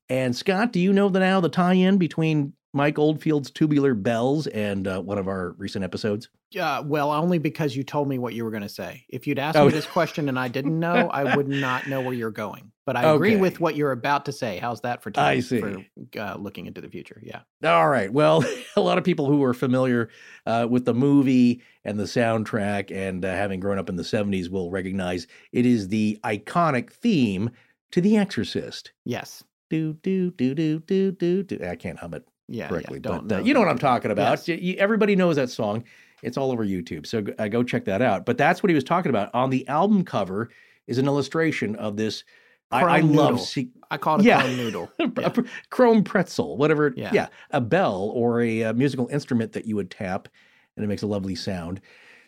[0.09, 4.87] And Scott, do you know the now the tie-in between Mike Oldfield's Tubular Bells and
[4.87, 6.29] uh, one of our recent episodes?
[6.59, 9.05] Uh, well, only because you told me what you were going to say.
[9.09, 9.65] If you'd asked Oh.
[9.65, 12.71] me this question and I didn't know, I would not know where you're going.
[12.85, 14.57] But I agree with what you're about to say.
[14.59, 15.59] How's that for I see.
[15.59, 15.83] for
[16.19, 17.19] uh, looking into the future?
[17.23, 17.41] Yeah.
[17.63, 18.13] All right.
[18.13, 18.45] Well,
[18.75, 20.09] a lot of people who are familiar
[20.45, 24.49] uh, with the movie and the soundtrack and uh, having grown up in the 70s
[24.49, 27.49] will recognize it is the iconic theme
[27.91, 28.91] to The Exorcist.
[29.03, 29.43] Yes.
[29.69, 31.59] Do, do, do, do, do, do, do.
[31.65, 32.67] I can't hum it Yeah.
[32.69, 33.09] correctly, yeah.
[33.09, 34.47] Don't but uh, you know what I'm talking about.
[34.47, 34.75] Yes.
[34.77, 35.83] Everybody knows that song.
[36.23, 37.05] It's all over YouTube.
[37.05, 38.25] So uh, go check that out.
[38.25, 39.33] But that's what he was talking about.
[39.33, 40.49] On the album cover
[40.87, 42.23] is an illustration of this.
[42.71, 44.41] I, I love see, I call it a Yeah.
[44.41, 44.91] chrome noodle.
[44.99, 45.29] a Yeah.
[45.69, 46.93] chrome pretzel, whatever.
[46.95, 47.11] Yeah.
[47.13, 47.27] Yeah.
[47.51, 50.27] a bell or a, uh musical instrument that you would tap,
[50.75, 51.79] and it makes a lovely sound.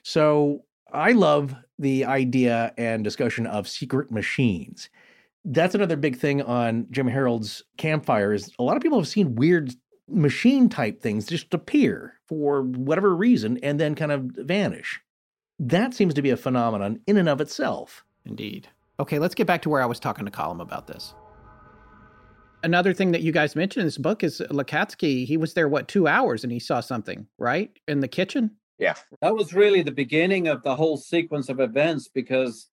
[0.03, 4.89] So I love the idea and discussion of secret machines.
[5.49, 8.34] That's another big thing on Jim Harold's campfire.
[8.34, 9.74] Is a lot of people have seen weird
[10.10, 14.99] machine type things just appear for whatever reason and then kind of vanish.
[15.60, 18.03] That seems to be a phenomenon in and of itself.
[18.26, 18.68] Indeed.
[18.99, 21.14] Okay, let's get back to where I was talking to Colm about this.
[22.64, 25.26] Another thing that you guys mentioned in this book is Lacatski.
[25.26, 27.72] He was there, what, two hours and he saw something, right?
[27.88, 28.52] In the kitchen?
[28.80, 28.95] Yeah.
[29.22, 32.69] That was really the beginning of the whole sequence of events because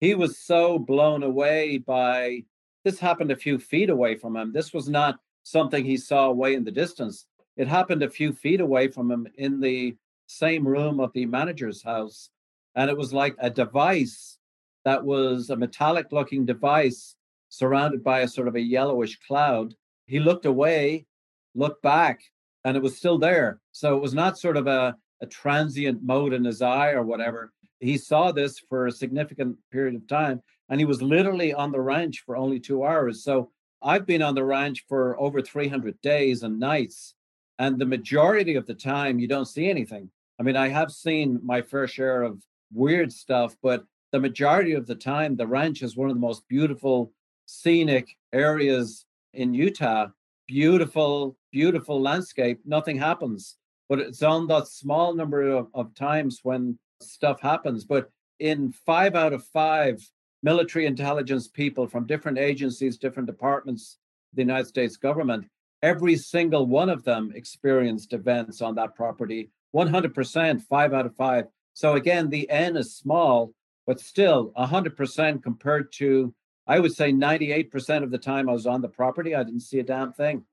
[0.00, 2.44] he was so blown away by
[2.84, 4.52] this happened a few feet away from him.
[4.52, 7.26] This was not something he saw away in the distance.
[7.56, 9.96] It happened a few feet away from him in the
[10.26, 12.30] same room of the manager's house.
[12.76, 14.38] And it was like a device
[14.84, 17.16] that was a metallic looking device
[17.48, 19.74] surrounded by a sort of a yellowish cloud.
[20.06, 21.06] He looked away,
[21.54, 22.20] looked back,
[22.64, 23.60] and it was still there.
[23.72, 27.52] So it was not sort of a, a transient mode in his eye or whatever.
[27.80, 31.80] He saw this for a significant period of time, and he was literally on the
[31.80, 33.22] ranch for only two hours.
[33.22, 33.50] So
[33.82, 37.14] I've been on the ranch for over 300 days and nights,
[37.58, 40.10] and the majority of the time, you don't see anything.
[40.38, 42.42] I mean, I have seen my fair share of
[42.72, 46.46] weird stuff, but the majority of the time, the ranch is one of the most
[46.48, 47.12] beautiful
[47.46, 50.08] scenic areas in Utah.
[50.46, 52.60] Beautiful, beautiful landscape.
[52.64, 53.56] Nothing happens,
[53.88, 57.84] but it's on that small number of, of times when stuff happens.
[57.84, 60.02] But in five out of five
[60.42, 63.98] military intelligence people from different agencies, different departments,
[64.34, 65.46] the United States government,
[65.82, 71.44] every single one of them experienced events on that property 100%, five out of five.
[71.74, 73.52] So again, the N is small,
[73.86, 76.34] but still 100% compared to,
[76.66, 79.78] I would say 98% of the time I was on the property, I didn't see
[79.78, 80.44] a damn thing.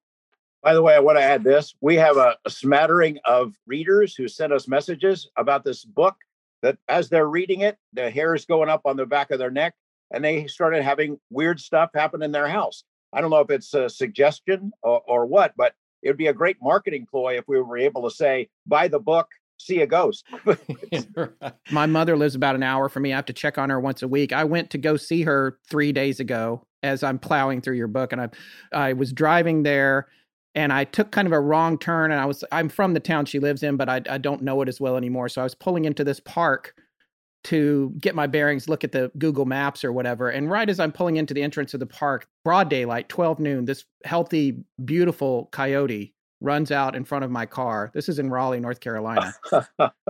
[0.61, 1.75] By the way, I want to add this.
[1.79, 6.15] We have a, a smattering of readers who sent us messages about this book
[6.65, 9.51] that as they're reading it, the hair is going up on the back of their
[9.51, 9.75] neck
[10.11, 12.83] and they started having weird stuff happen in their house.
[13.13, 16.33] I don't know if it's a suggestion or, or what, but it would be a
[16.33, 19.27] great marketing ploy if we were able to say, buy the book,
[19.57, 20.25] see a ghost.
[21.71, 23.13] My mother lives about an hour from me.
[23.13, 24.33] I have to check on her once a week.
[24.33, 28.11] I went to go see her three days ago as I'm plowing through your book,
[28.11, 28.29] and I,
[28.71, 30.07] I was driving there,
[30.55, 32.11] and I took kind of a wrong turn.
[32.11, 34.61] And I was I'm from the town she lives in, but I, I don't know
[34.61, 35.29] it as well anymore.
[35.29, 36.73] So I was pulling into this park
[37.45, 40.29] to get my bearings, look at the Google Maps or whatever.
[40.29, 43.65] And right as I'm pulling into the entrance of the park, broad daylight, 12 noon,
[43.65, 47.91] this healthy, beautiful coyote runs out in front of my car.
[47.93, 49.33] This is in Raleigh, North Carolina.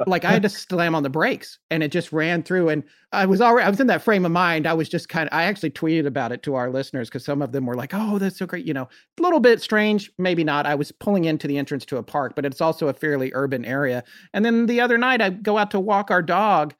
[0.07, 3.25] like I had to slam on the brakes and it just ran through and I
[3.25, 4.67] was already I was in that frame of mind.
[4.67, 7.41] I was just kind of I actually tweeted about it to our listeners because some
[7.41, 8.89] of them were like, "Oh, that's so great." You know,
[9.19, 10.65] a little bit strange, maybe not.
[10.65, 13.63] I was pulling into the entrance to a park, but it's also a fairly urban
[13.63, 14.03] area.
[14.33, 16.73] And then the other night I go out to walk our dog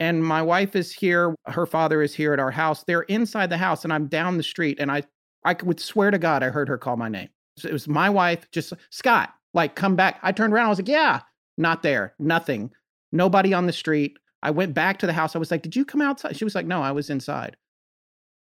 [0.00, 2.82] and my wife is here, her father is here at our house.
[2.82, 5.02] They're inside the house and I'm down the street and I
[5.44, 7.28] I would swear to God I heard her call my name.
[7.64, 10.18] It was my wife, just Scott, like come back.
[10.22, 11.20] I turned around, I was like, yeah,
[11.58, 12.70] not there, nothing,
[13.12, 14.18] nobody on the street.
[14.42, 15.36] I went back to the house.
[15.36, 16.36] I was like, did you come outside?
[16.36, 17.56] She was like, no, I was inside.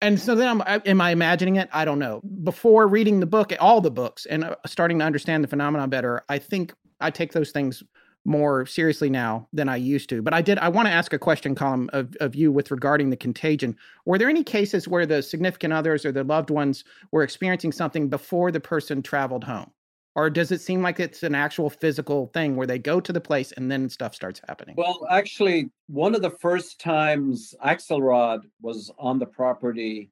[0.01, 1.69] And so then I'm, I- am I imagining it?
[1.73, 2.23] I don't know.
[2.43, 6.23] Before reading the book, all the books, and uh, starting to understand the phenomenon better,
[6.29, 7.83] I think I take those things
[8.25, 10.23] more seriously now than I used to.
[10.23, 10.59] But I did.
[10.59, 13.77] I want to ask a question, Colm, of, of you with regarding the contagion.
[14.05, 18.09] Were there any cases where the significant others or the loved ones were experiencing something
[18.09, 19.71] before the person traveled home?
[20.17, 23.21] Or does it seem like it's an actual physical thing where they go to the
[23.21, 24.75] place and then stuff starts happening?
[24.77, 30.11] Well, actually, one of the first times Axelrod was on the property,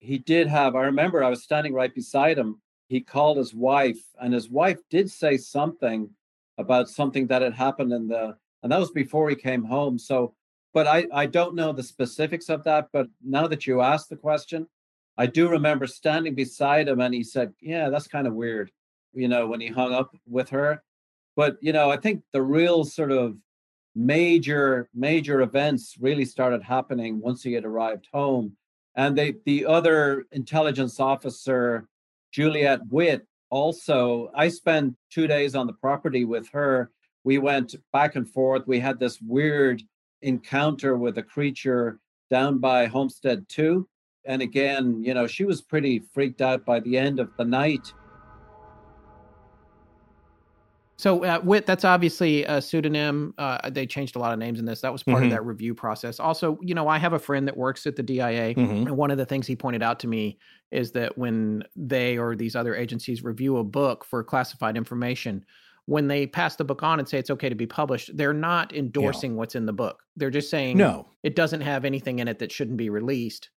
[0.00, 2.60] he did have, I remember I was standing right beside him.
[2.88, 6.10] He called his wife, and his wife did say something
[6.58, 9.98] about something that had happened in the, and that was before he came home.
[9.98, 10.34] So
[10.76, 12.88] but I, I don't know the specifics of that.
[12.92, 14.66] But now that you asked the question,
[15.16, 18.70] I do remember standing beside him and he said, Yeah, that's kind of weird,
[19.14, 20.82] you know, when he hung up with her.
[21.34, 23.38] But, you know, I think the real sort of
[23.94, 28.54] major, major events really started happening once he had arrived home.
[28.94, 31.88] And they, the other intelligence officer,
[32.32, 36.90] Juliet Witt, also, I spent two days on the property with her.
[37.24, 38.66] We went back and forth.
[38.66, 39.82] We had this weird
[40.22, 41.98] encounter with a creature
[42.30, 43.86] down by Homestead 2
[44.26, 47.92] and again, you know, she was pretty freaked out by the end of the night.
[50.98, 53.34] So, uh, Witt, that's obviously a pseudonym.
[53.36, 54.80] Uh, they changed a lot of names in this.
[54.80, 55.24] That was part mm-hmm.
[55.26, 56.18] of that review process.
[56.18, 58.54] Also, you know, I have a friend that works at the DIA.
[58.54, 58.60] Mm-hmm.
[58.60, 60.38] And one of the things he pointed out to me
[60.70, 65.44] is that when they or these other agencies review a book for classified information,
[65.84, 68.74] when they pass the book on and say it's okay to be published, they're not
[68.74, 69.36] endorsing yeah.
[69.36, 70.02] what's in the book.
[70.16, 73.50] They're just saying no, it doesn't have anything in it that shouldn't be released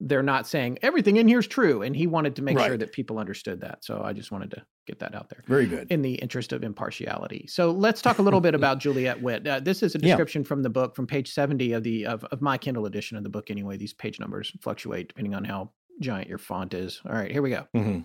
[0.00, 2.66] they're not saying everything in here is true and he wanted to make right.
[2.66, 5.66] sure that people understood that so i just wanted to get that out there very
[5.66, 9.46] good in the interest of impartiality so let's talk a little bit about juliet witt
[9.46, 10.48] uh, this is a description yeah.
[10.48, 13.28] from the book from page 70 of the of, of my kindle edition of the
[13.28, 15.70] book anyway these page numbers fluctuate depending on how
[16.00, 18.00] giant your font is all right here we go mm-hmm.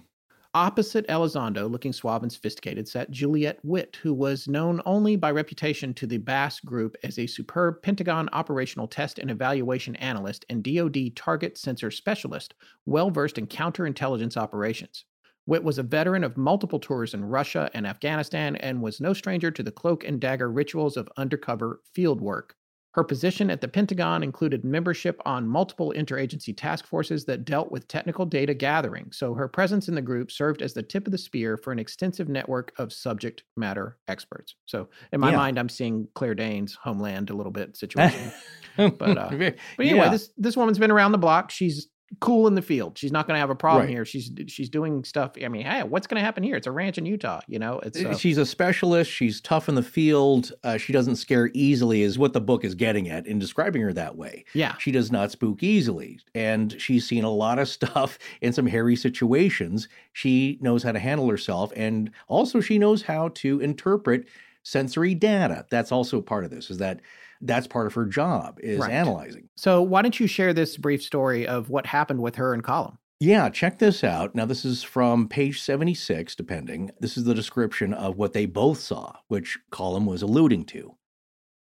[0.55, 5.95] Opposite Elizondo, looking suave and sophisticated, sat Juliet Witt, who was known only by reputation
[5.95, 11.15] to the BAASS Group as a superb Pentagon operational test and evaluation analyst and DoD
[11.15, 12.53] target sensor specialist,
[12.85, 15.05] well versed in counterintelligence operations.
[15.47, 19.49] Witt was a veteran of multiple tours in Russia and Afghanistan and was no stranger
[19.49, 22.55] to the cloak and dagger rituals of undercover field work.
[22.93, 27.87] Her position at the Pentagon included membership on multiple interagency task forces that dealt with
[27.87, 31.17] technical data gathering, so her presence in the group served as the tip of the
[31.17, 34.55] spear for an extensive network of subject matter experts.
[34.65, 35.37] So, in my yeah.
[35.37, 38.31] mind, I'm seeing Claire Danes' Homeland a little bit situation.
[38.77, 40.09] but, uh, but anyway, yeah.
[40.09, 41.49] this this woman's been around the block.
[41.49, 41.87] She's
[42.19, 42.97] cool in the field.
[42.97, 43.89] She's not going to have a problem right.
[43.89, 44.05] here.
[44.05, 45.33] She's she's doing stuff.
[45.43, 46.55] I mean, hey, what's going to happen here?
[46.55, 47.41] It's a ranch in Utah.
[47.47, 49.11] You know, it's uh, she's a specialist.
[49.11, 50.51] She's tough in the field.
[50.63, 53.93] Uh, she doesn't scare easily, is what the book is getting at in describing her
[53.93, 54.45] that way.
[54.53, 58.67] Yeah, she does not spook easily, and she's seen a lot of stuff in some
[58.67, 59.87] hairy situations.
[60.11, 64.27] She knows how to handle herself, and also she knows how to interpret
[64.63, 65.65] sensory data.
[65.69, 66.69] That's also part of this.
[66.69, 67.01] Is that
[67.41, 68.91] that's part of her job is right.
[68.91, 69.49] analyzing.
[69.55, 72.97] So why don't you share this brief story of what happened with her and Colm?
[73.19, 74.35] Yeah, check this out.
[74.35, 76.91] Now, this is from page 76, depending.
[76.99, 80.95] This is the description of what they both saw, which Colm was alluding to.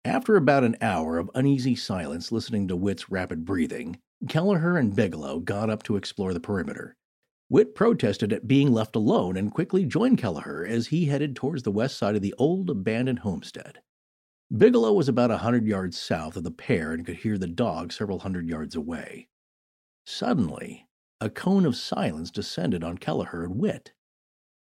[0.04, 5.40] After about an hour of uneasy silence listening to Witt's rapid breathing, Kelleher and Bigelow
[5.40, 6.96] got up to explore the perimeter.
[7.50, 11.72] Witt protested at being left alone and quickly joined Kelleher as he headed towards the
[11.72, 13.80] west side of the old abandoned homestead.
[14.56, 17.92] Bigelow was about a hundred yards south of the pair and could hear the dog
[17.92, 19.28] several hundred yards away.
[20.06, 20.88] Suddenly,
[21.20, 23.92] a cone of silence descended on Kelleher and Witt.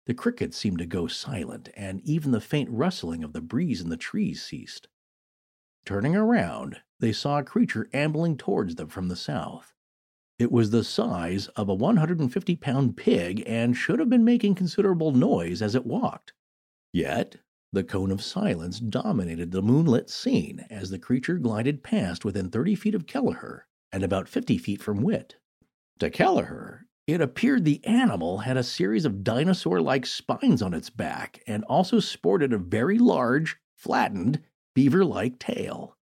[0.06, 3.90] The crickets seemed to go silent, and even the faint rustling of the breeze in
[3.90, 4.88] the trees ceased.
[5.84, 9.74] Turning around, they saw a creature ambling towards them from the south.
[10.38, 15.12] It was the size of a 150 pound pig and should have been making considerable
[15.12, 16.34] noise as it walked.
[16.94, 17.38] Yet
[17.74, 22.76] the cone of silence dominated the moonlit scene as the creature glided past within 30
[22.76, 25.36] feet of Kelleher and about 50 feet from Witt.
[26.00, 30.90] To Kelleher, it appeared the animal had a series of dinosaur like spines on its
[30.90, 34.42] back and also sported a very large, flattened,
[34.76, 35.98] beaver like tail.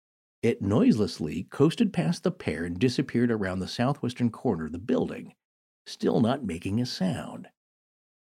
[0.42, 5.34] It noiselessly coasted past the pair and disappeared around the southwestern corner of the building,
[5.86, 7.48] still not making a sound.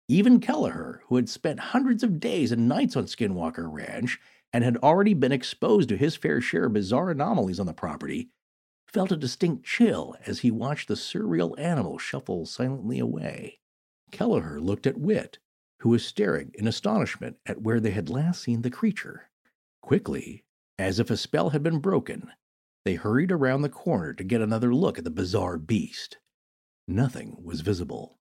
[0.09, 4.21] Even Kelleher, who had spent hundreds of days and nights on Skinwalker Ranch
[4.53, 8.31] and had already been exposed to his fair share of bizarre anomalies on the property,
[8.87, 13.59] felt a distinct chill as he watched the surreal animal shuffle silently away.
[14.13, 15.39] Kelleher looked at Witt,
[15.81, 19.29] who was staring in astonishment at where they had last seen the creature.
[19.83, 20.45] Quickly,
[20.79, 22.31] as if a spell had been broken,
[22.85, 26.19] they hurried around the corner to get another look at the bizarre beast.
[26.87, 28.19] Nothing was visible.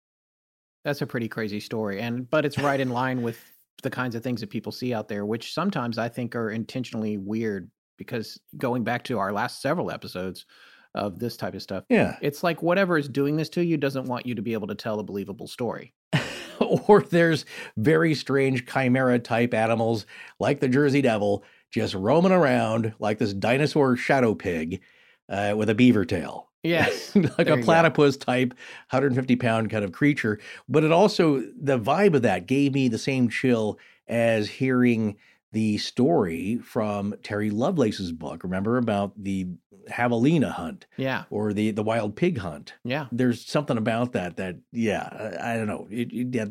[0.86, 3.38] That's a pretty crazy story, and but it's right in line with
[3.84, 7.18] the kinds of things that people see out there, which sometimes I think are intentionally
[7.18, 7.70] weird.
[7.98, 10.46] Because going back to our last several episodes
[10.94, 14.06] of this type of stuff, yeah, it's like whatever is doing this to you doesn't
[14.06, 15.94] want you to be able to tell a believable story.
[16.60, 17.46] or there's
[17.78, 20.06] very strange chimera type animals
[20.40, 24.82] like the Jersey Devil just roaming around like this dinosaur shadow pig
[25.30, 26.50] uh, with a beaver tail.
[26.66, 27.16] Yes.
[27.38, 28.50] like a platypus type,
[28.90, 30.40] 150 pound kind of creature.
[30.68, 35.18] But it also, the vibe of that gave me the same chill as hearing
[35.52, 38.44] the story from Terry Lovelace's book.
[38.44, 39.48] Remember about the
[39.90, 40.86] javelina hunt?
[40.98, 41.24] Yeah.
[41.30, 42.74] Or the the wild pig hunt.
[42.84, 43.08] Yeah.
[43.12, 45.88] There's something about that that yeah, I, I don't know.
[45.90, 46.46] It, it, yeah,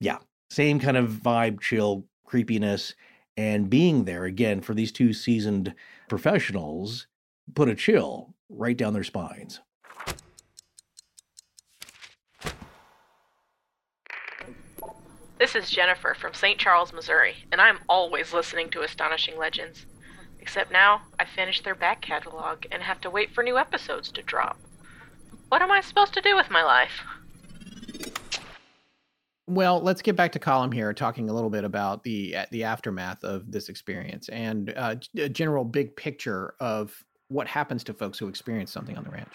[0.00, 0.18] yeah,
[0.50, 2.94] same kind of vibe, chill, creepiness,
[3.36, 5.74] and being there again for these two seasoned
[6.08, 7.06] professionals
[7.54, 9.60] put a chill right down their spines.
[15.38, 16.58] This is Jennifer from St.
[16.58, 19.84] Charles, Missouri, and I'm always listening to Astonishing Legends.
[20.40, 24.22] Except now, I finished their back catalog and have to wait for new episodes to
[24.22, 24.58] drop.
[25.48, 27.02] What am I supposed to do with my life?
[29.46, 33.22] Well, let's get back to Colm here, talking a little bit about the the aftermath
[33.24, 38.28] of this experience and uh, a general big picture of what happens to folks who
[38.28, 39.34] experience something on the ranch.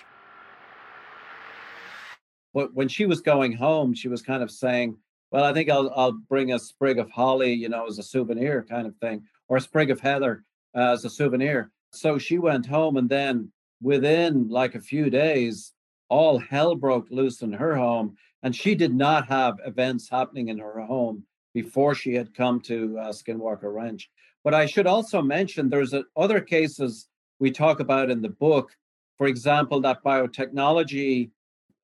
[2.54, 4.98] But when she was going home, she was kind of saying,
[5.32, 8.66] "Well, I think I'll I'll bring a sprig of holly, you know, as a souvenir,
[8.68, 10.44] kind of thing, or a sprig of heather
[10.76, 13.52] uh, as a souvenir." So she went home, and then
[13.82, 15.74] within like a few days,
[16.10, 20.58] all hell broke loose in her home and she did not have events happening in
[20.58, 24.10] her home before she had come to uh, Skinwalker Ranch.
[24.44, 27.09] But I should also mention there's a, other cases
[27.40, 28.76] we talk about in the book.
[29.18, 31.32] For example, that biotechnology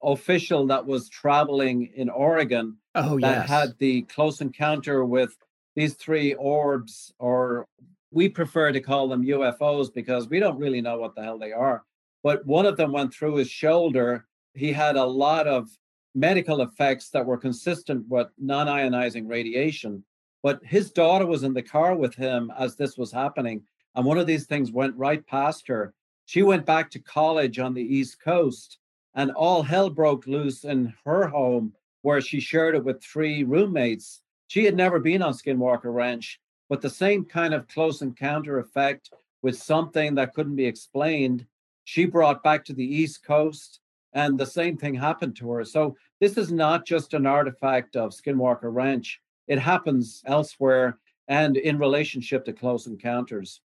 [0.04, 3.50] official that was traveling in Oregon oh, that yes.
[3.50, 5.36] had the close encounter with
[5.76, 7.68] these three orbs, or
[8.12, 11.52] we prefer to call them UFOs because we don't really know what the hell they
[11.52, 11.84] are.
[12.24, 14.26] But one of them went through his shoulder.
[14.54, 15.70] He had a lot of
[16.14, 20.04] medical effects that were consistent with non ionizing radiation.
[20.42, 23.64] But his daughter was in the car with him as this was happening.
[23.96, 25.94] And one of these things went right past her.
[26.26, 28.78] She went back to college on the East Coast,
[29.14, 34.22] and all hell broke loose in her home, where she shared it with three roommates.
[34.48, 36.40] She had never been on Skinwalker Ranch,
[36.70, 39.12] but the same kind of close encounter effect
[39.42, 41.46] with something that couldn't be explained,
[41.84, 43.80] she brought back to the East Coast
[44.14, 45.64] and the same thing happened to her.
[45.64, 49.22] So this is not just an artifact of Skinwalker Ranch.
[49.48, 50.98] It happens elsewhere
[51.28, 53.62] and in relationship to close encounters.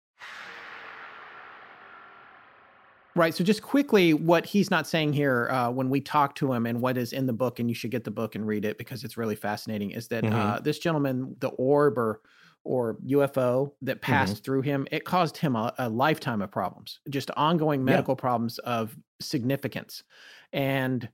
[3.17, 3.33] Right.
[3.33, 6.81] So, just quickly, what he's not saying here uh, when we talk to him and
[6.81, 9.05] what is in the book, and you should get the book and read it because
[9.05, 10.35] it's really fascinating, is that mm-hmm.
[10.35, 12.21] uh, this gentleman, the orb or
[12.65, 14.43] or UFO that passed mm-hmm.
[14.43, 18.21] through him, it caused him a, a lifetime of problems, just ongoing medical yeah.
[18.21, 20.03] problems of significance.
[20.53, 21.09] And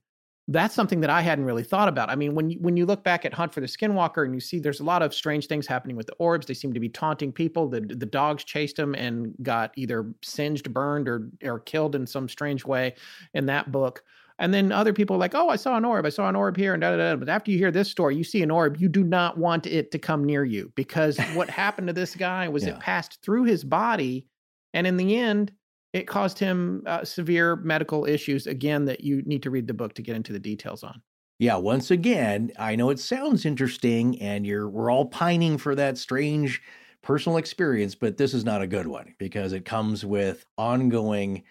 [0.47, 2.09] that's something that I hadn't really thought about.
[2.09, 4.39] I mean, when you, when you look back at Hunt for the Skinwalker and you
[4.39, 6.89] see there's a lot of strange things happening with the orbs, they seem to be
[6.89, 7.69] taunting people.
[7.69, 12.27] The the dogs chased them and got either singed, burned, or or killed in some
[12.27, 12.95] strange way
[13.33, 14.03] in that book.
[14.39, 16.03] And then other people are like, oh, I saw an orb.
[16.03, 17.15] I saw an orb here and da da da.
[17.15, 19.91] But after you hear this story, you see an orb, you do not want it
[19.91, 22.71] to come near you because what happened to this guy was yeah.
[22.71, 24.25] it passed through his body.
[24.73, 25.51] And in the end,
[25.93, 28.47] it caused him uh, severe medical issues.
[28.47, 31.01] Again, that you need to read the book to get into the details on.
[31.39, 35.97] Yeah, once again, I know it sounds interesting and you're we're all pining for that
[35.97, 36.61] strange
[37.01, 41.43] personal experience, but this is not a good one because it comes with ongoing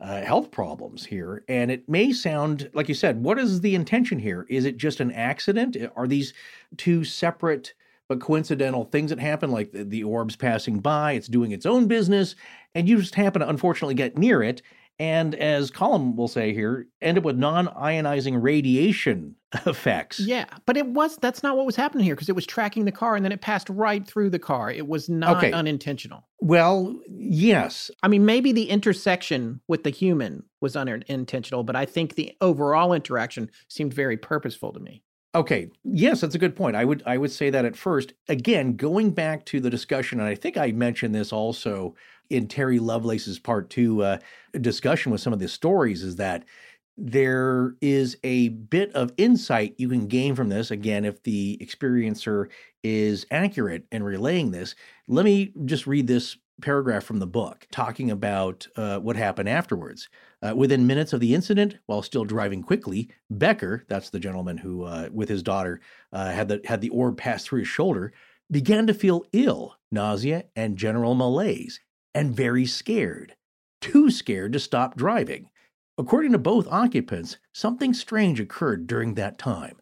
[0.00, 1.44] uh, health problems here.
[1.48, 4.46] And it may sound, like you said, what is the intention here?
[4.48, 5.76] Is it just an accident?
[5.96, 6.34] Are these
[6.76, 7.72] two separate
[8.08, 11.86] but coincidental things that happen, like the, the orbs passing by, it's doing its own
[11.86, 12.34] business,
[12.74, 14.62] and you just happen to unfortunately get near it?
[15.00, 19.36] and as Colm will say here, end up with non-ionizing radiation
[19.66, 20.18] effects.
[20.18, 22.92] Yeah, but it was that's not what was happening here because it was tracking the
[22.92, 24.70] car and then it passed right through the car.
[24.70, 25.52] It was not okay.
[25.52, 26.24] unintentional.
[26.40, 27.90] Well, yes.
[28.02, 32.92] I mean, maybe the intersection with the human was unintentional, but I think the overall
[32.92, 35.02] interaction seemed very purposeful to me.
[35.38, 35.70] Okay.
[35.84, 36.74] Yes, that's a good point.
[36.74, 38.12] I would I would say that at first.
[38.28, 41.94] Again, going back to the discussion, and I think I mentioned this also
[42.28, 44.18] in Terry Lovelace's part two uh,
[44.60, 46.44] discussion with some of the stories, is that
[46.96, 50.72] there is a bit of insight you can gain from this.
[50.72, 52.48] Again, if the experiencer
[52.82, 54.74] is accurate in relaying this,
[55.06, 60.08] let me just read this paragraph from the book talking about uh, what happened afterwards.
[60.40, 64.84] Uh, within minutes of the incident, while still driving quickly, Becker, that's the gentleman who,
[64.84, 65.80] uh, with his daughter,
[66.12, 68.12] uh, had the had the orb pass through his shoulder,
[68.50, 71.80] began to feel ill, nausea, and general malaise,
[72.14, 73.34] and very scared,
[73.80, 75.50] too scared to stop driving.
[75.98, 79.78] According to both occupants, something strange occurred during that time.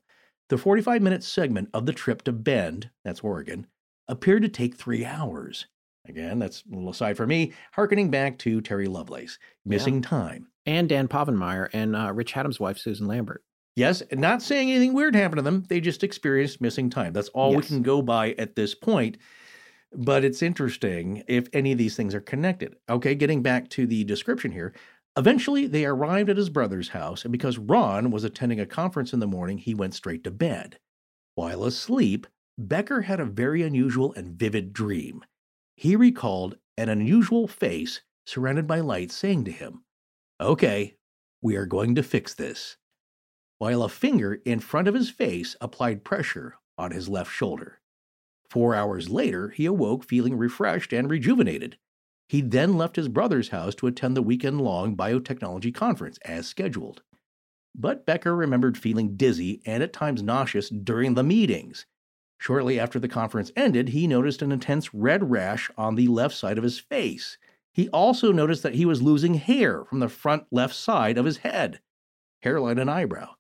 [0.49, 3.67] The 45 minute segment of the trip to Bend, that's Oregon,
[4.09, 5.67] appeared to take three hours.
[6.09, 10.09] Again, that's a little aside for me, harkening back to Terry Lovelace, missing yeah.
[10.09, 10.49] time.
[10.67, 13.43] And Dan Povenmire and uh, Rich Haddam's wife, Susan Lambert.
[13.77, 15.65] Yes, not saying anything weird happened to them.
[15.69, 17.13] They just experienced missing time.
[17.13, 17.63] That's all yes.
[17.63, 19.19] we can go by at this point.
[19.93, 22.77] But it's interesting if any of these things are connected.
[22.89, 24.75] Okay, getting back to the description here.
[25.17, 29.21] Eventually, they arrived at his brother's house, and because Ron was attending a conference in
[29.21, 30.79] the morning, he went straight to bed.
[31.37, 32.27] While asleep,
[32.59, 35.23] Becker had a very unusual and vivid dream.
[35.77, 39.85] He recalled an unusual face surrounded by light saying to him,
[40.41, 40.97] Okay,
[41.43, 42.77] we are going to fix this,
[43.59, 47.81] while a finger in front of his face applied pressure on his left shoulder.
[48.49, 51.79] Four hours later, he awoke feeling refreshed and rejuvenated.
[52.29, 57.03] He then left his brother's house to attend the weekend long biotechnology conference as scheduled.
[57.75, 61.87] But Becker remembered feeling dizzy and at times nauseous during the meetings.
[62.39, 66.59] Shortly after the conference ended, he noticed an intense red rash on the left side
[66.59, 67.39] of his face.
[67.73, 71.39] He also noticed that he was losing hair from the front left side of his
[71.39, 71.81] head,
[72.43, 73.35] hairline and eyebrow.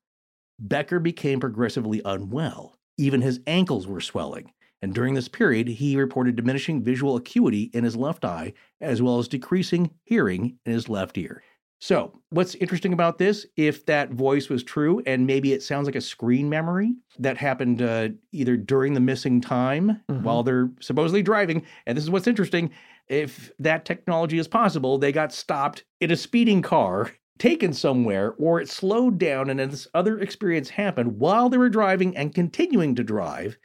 [0.58, 2.76] Becker became progressively unwell.
[2.98, 4.52] Even his ankles were swelling
[4.82, 9.18] and during this period, he reported diminishing visual acuity in his left eye, as well
[9.18, 11.42] as decreasing hearing in his left ear.
[11.78, 15.94] So, what's interesting about this, if that voice was true, and maybe it sounds like
[15.94, 20.22] a screen memory that happened uh, either during the missing time mm-hmm.
[20.22, 22.70] while they're supposedly driving, and this is what's interesting
[23.08, 28.60] if that technology is possible, they got stopped in a speeding car, taken somewhere, or
[28.60, 33.04] it slowed down and this other experience happened while they were driving and continuing to
[33.04, 33.58] drive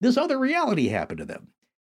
[0.00, 1.48] this other reality happened to them.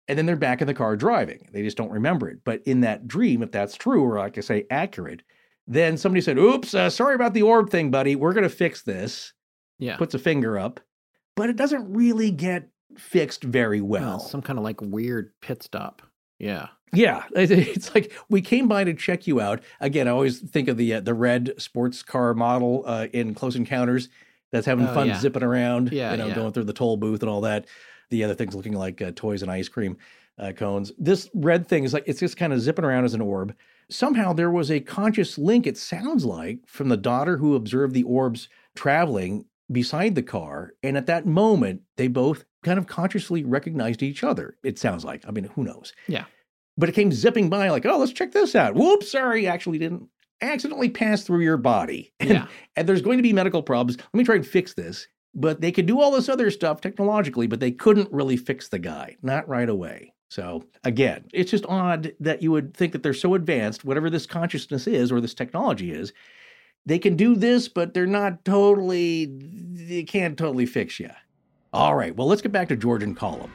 [0.08, 1.48] And then they're back in the car driving.
[1.52, 2.40] They just don't remember it.
[2.44, 5.22] But in that dream, if that's true, or like I say, accurate,
[5.66, 8.16] then somebody said, Oops, uh, sorry about the orb thing, buddy.
[8.16, 9.32] We're going to fix this.
[9.78, 9.96] Yeah.
[9.96, 10.80] Puts a finger up.
[11.36, 14.20] But it doesn't really get fixed very well.
[14.20, 16.02] some kind of like weird pit stop.
[16.38, 16.68] Yeah.
[16.92, 19.64] Yeah, it's like we came by to check you out.
[19.80, 23.56] Again, I always think of the uh, the red sports car model uh, in Close
[23.56, 24.10] Encounters
[24.52, 25.18] that's having oh, fun yeah.
[25.18, 26.34] zipping around, yeah, you know, yeah.
[26.36, 27.66] going through the toll booth and all that
[28.10, 29.96] the other things looking like uh, toys and ice cream
[30.38, 30.92] uh, cones.
[30.98, 33.54] This red thing is like it's just kind of zipping around as an orb.
[33.90, 38.02] Somehow there was a conscious link, it sounds like, from the daughter who observed the
[38.04, 40.72] orbs traveling beside the car.
[40.82, 44.56] And at that moment, they both kind of consciously recognized each other.
[44.62, 45.24] It sounds like.
[45.26, 45.92] I mean, who knows?
[46.08, 46.24] Yeah.
[46.76, 48.74] But it came zipping by like, oh, let's check this out.
[48.74, 50.08] Whoops, sorry, actually didn't
[50.40, 52.12] accidentally pass through your body.
[52.20, 52.46] And, yeah.
[52.76, 53.98] and there's going to be medical problems.
[53.98, 55.06] Let me try and fix this.
[55.34, 58.78] But they could do all this other stuff technologically, but they couldn't really fix the
[58.78, 60.13] guy, not right away.
[60.28, 64.26] So again, it's just odd that you would think that they're so advanced, whatever this
[64.26, 66.12] consciousness is or this technology is,
[66.86, 71.10] they can do this, but they're not totally, they can't totally fix you.
[71.72, 73.50] All right, well, let's get back to George and Colm.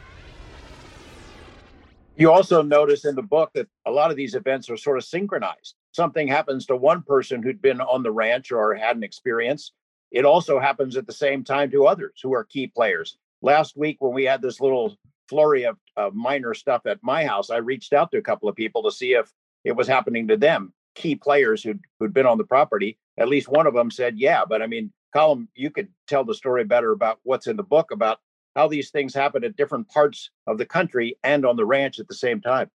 [2.18, 5.06] You also notice in the book that a lot of these events are sort of
[5.06, 5.76] synchronized.
[5.92, 9.72] Something happens to one person who'd been on the ranch or had an experience,
[10.12, 13.18] it also happens at the same time to others who are key players.
[13.42, 14.98] Last week, when we had this little
[15.30, 18.56] flurry of, of minor stuff at my house, I reached out to a couple of
[18.56, 19.32] people to see if
[19.64, 22.98] it was happening to them, key players who'd, who'd been on the property.
[23.18, 24.44] At least one of them said, yeah.
[24.48, 27.92] But I mean, Colm, you could tell the story better about what's in the book
[27.92, 28.20] about
[28.56, 32.08] how these things happen at different parts of the country and on the ranch at
[32.08, 32.70] the same time.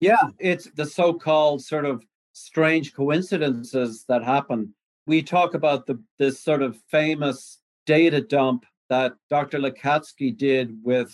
[0.00, 2.02] Yeah, it's the so called sort of
[2.32, 4.72] strange coincidences that happen
[5.10, 9.58] we talk about the this sort of famous data dump that Dr.
[9.58, 11.10] Lacatski did with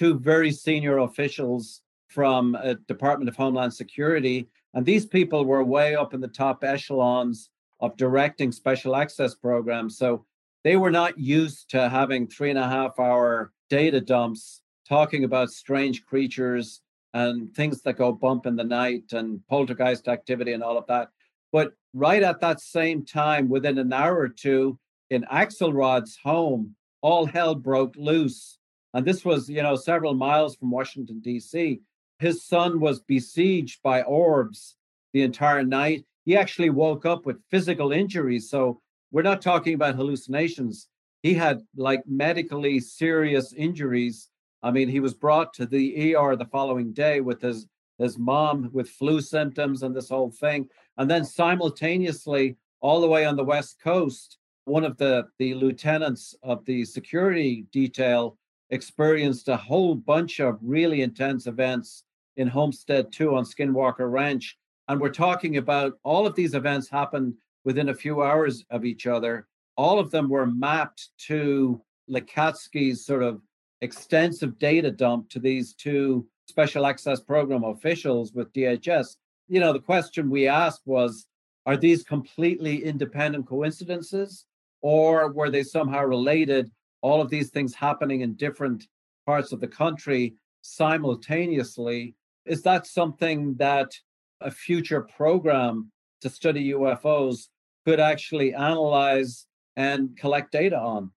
[0.00, 2.56] two very senior officials from
[2.88, 4.48] Department of Homeland Security.
[4.72, 7.50] And these people were way up in the top echelons
[7.80, 9.98] of directing special access programs.
[9.98, 10.24] So
[10.64, 15.50] they were not used to having three and a half hour data dumps talking about
[15.50, 16.80] strange creatures
[17.12, 21.10] and things that go bump in the night and poltergeist activity and all of that.
[21.52, 24.78] But right at that same time, within an hour or two,
[25.10, 28.56] in Axelrod's home, all hell broke loose.
[28.94, 31.80] And this was, you know, several miles from Washington, D.C.
[32.18, 34.76] His son was besieged by orbs
[35.12, 36.04] the entire night.
[36.24, 38.50] He actually woke up with physical injuries.
[38.50, 38.80] So
[39.10, 40.88] we're not talking about hallucinations.
[41.22, 44.28] He had like medically serious injuries.
[44.62, 47.66] I mean, he was brought to the ER the following day with his
[48.00, 50.68] his mom with flu symptoms and this whole thing.
[50.96, 56.34] And then simultaneously, all the way on the West Coast, one of the, the lieutenants
[56.42, 58.38] of the security detail
[58.70, 62.04] experienced a whole bunch of really intense events
[62.36, 64.56] in Homestead 2 on Skinwalker Ranch.
[64.88, 67.34] And we're talking about all of these events happened
[67.64, 69.46] within a few hours of each other.
[69.76, 71.80] All of them were mapped to
[72.10, 73.40] Lacatski's sort of
[73.80, 79.16] extensive data dump to these two special access program officials with DHS
[79.50, 81.26] you know, the question we asked was
[81.66, 84.46] are these completely independent coincidences
[84.80, 86.70] or were they somehow related?
[87.02, 88.86] All of these things happening in different
[89.26, 90.34] parts of the country.
[90.62, 92.14] simultaneously.
[92.44, 93.92] Is that something that
[94.40, 95.90] a future program
[96.20, 97.48] to study UFOs
[97.86, 99.46] could actually analyze
[99.76, 101.12] and collect data on?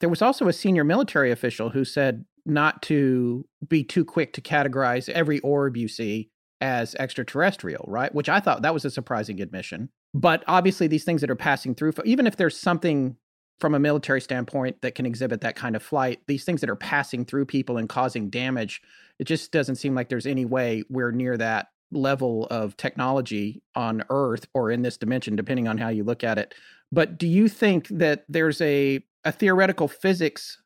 [0.00, 4.40] There was also a senior military official who said not to be too quick to
[4.40, 6.30] categorize every orb you see
[6.60, 8.14] as extraterrestrial, right?
[8.14, 9.88] Which I thought that was a surprising admission.
[10.14, 13.16] But obviously, these things that are passing through, even if there's something
[13.58, 16.76] from a military standpoint that can exhibit that kind of flight, these things that are
[16.76, 18.82] passing through people and causing damage,
[19.18, 24.02] it just doesn't seem like there's any way we're near that level of technology on
[24.10, 26.54] Earth or in this dimension, depending on how you look at it.
[26.92, 30.60] But do you think that there's a, a theoretical physics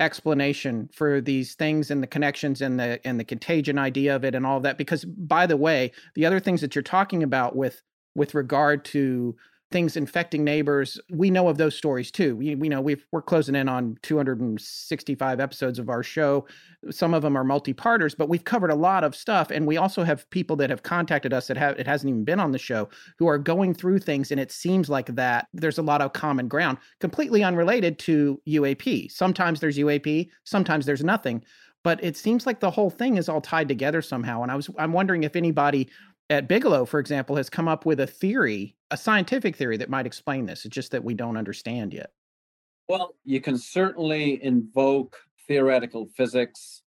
[0.00, 4.34] explanation for these things and the connections and the and the contagion idea of it
[4.34, 4.78] and all of that?
[4.78, 7.82] Because by the way, the other things that you're talking about with
[8.14, 9.36] with regard to
[9.70, 10.98] things infecting neighbors.
[11.10, 12.36] We know of those stories too.
[12.36, 16.46] We, we know we are closing in on 265 episodes of our show.
[16.90, 19.50] Some of them are multi-parters, but we've covered a lot of stuff.
[19.50, 22.40] And we also have people that have contacted us that have it hasn't even been
[22.40, 22.88] on the show
[23.18, 26.48] who are going through things, and it seems like that there's a lot of common
[26.48, 29.10] ground, completely unrelated to UAP.
[29.10, 31.42] Sometimes there's UAP, sometimes there's nothing.
[31.84, 34.42] But it seems like the whole thing is all tied together somehow.
[34.42, 35.88] And I was I'm wondering if anybody
[36.30, 40.06] at Bigelow, for example, has come up with a theory, a scientific theory that might
[40.06, 40.64] explain this.
[40.64, 42.10] It's just that we don't understand yet.
[42.88, 46.82] Well, you can certainly invoke theoretical physics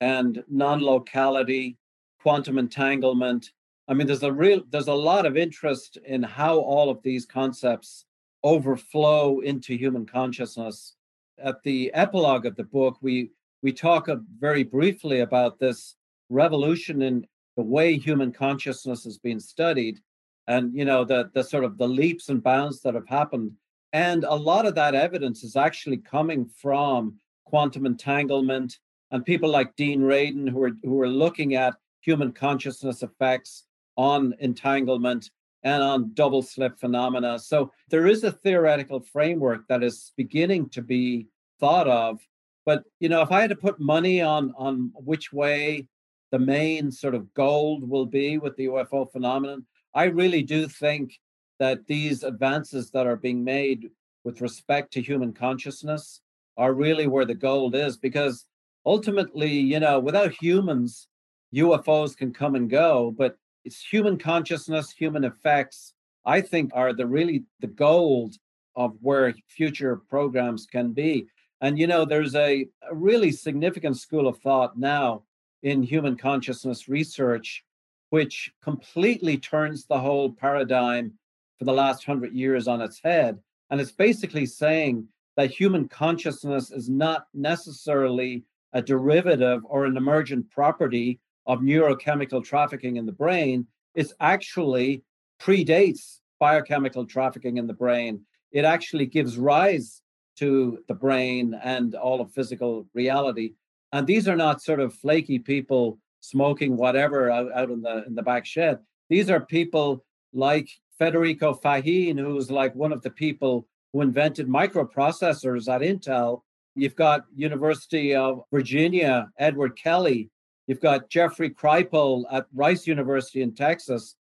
[0.00, 1.78] and non-locality,
[2.20, 3.50] quantum entanglement.
[3.88, 7.26] I mean, there's a real there's a lot of interest in how all of these
[7.26, 8.04] concepts
[8.44, 10.94] overflow into human consciousness.
[11.38, 13.30] At the epilogue of the book, we
[13.62, 15.96] we talk uh, very briefly about this
[16.28, 17.26] revolution in
[17.56, 19.98] the way human consciousness has been studied
[20.46, 23.52] and you know the the sort of the leaps and bounds that have happened.
[23.92, 28.78] And a lot of that evidence is actually coming from quantum entanglement
[29.10, 33.64] and people like Dean Radin who are who are looking at human consciousness effects
[33.96, 35.30] on entanglement
[35.62, 37.38] and on double slit phenomena.
[37.38, 41.28] So there is a theoretical framework that is beginning to be
[41.60, 42.20] thought of.
[42.64, 45.88] But you know if i had to put money on on which way
[46.32, 49.66] the main sort of gold will be with the UFO phenomenon.
[49.94, 51.20] I really do think
[51.58, 53.90] that these advances that are being made
[54.24, 56.22] with respect to human consciousness
[56.56, 58.46] are really where the gold is because
[58.86, 61.06] ultimately, you know, without humans,
[61.54, 63.36] UFOs can come and go, but
[63.66, 65.92] it's human consciousness, human effects,
[66.24, 68.36] I think are the really the gold
[68.74, 71.26] of where future programs can be.
[71.60, 75.24] And you know, there's a, a really significant school of thought now
[75.62, 77.64] in human consciousness research,
[78.10, 81.12] which completely turns the whole paradigm
[81.58, 83.38] for the last hundred years on its head.
[83.70, 90.50] And it's basically saying that human consciousness is not necessarily a derivative or an emergent
[90.50, 93.66] property of neurochemical trafficking in the brain.
[93.94, 95.02] It actually
[95.40, 98.22] predates biochemical trafficking in the brain.
[98.50, 100.02] It actually gives rise
[100.36, 103.54] to the brain and all of physical reality.
[103.92, 108.14] And these are not sort of flaky people smoking whatever out, out in the in
[108.14, 108.78] the back shed.
[109.10, 115.72] These are people like Federico Faggin, who's like one of the people who invented microprocessors
[115.72, 116.42] at Intel.
[116.74, 120.30] You've got University of Virginia, Edward Kelly.
[120.66, 124.16] You've got Jeffrey Kripal at Rice University in Texas.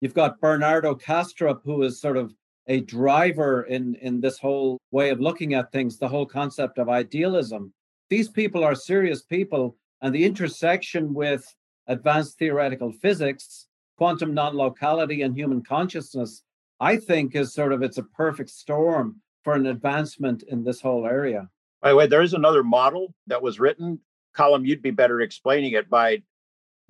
[0.00, 2.32] You've got Bernardo Kastrup, who is sort of
[2.68, 6.88] a driver in, in this whole way of looking at things, the whole concept of
[6.88, 7.72] idealism
[8.08, 11.44] these people are serious people, and the intersection with
[11.86, 13.66] advanced theoretical physics,
[13.96, 16.42] quantum non-locality, and human consciousness,
[16.80, 21.06] I think is sort of it's a perfect storm for an advancement in this whole
[21.06, 21.48] area.
[21.80, 24.00] By the way, there is another model that was written.
[24.36, 26.22] Colm, you'd be better explaining it by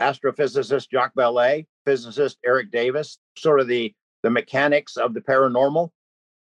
[0.00, 5.90] astrophysicist Jacques Vallée, physicist Eric Davis, sort of the the mechanics of the paranormal.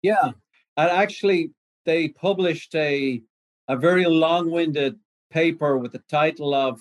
[0.03, 0.31] Yeah,
[0.77, 1.51] and actually,
[1.85, 3.21] they published a
[3.69, 4.97] a very long winded
[5.31, 6.81] paper with the title of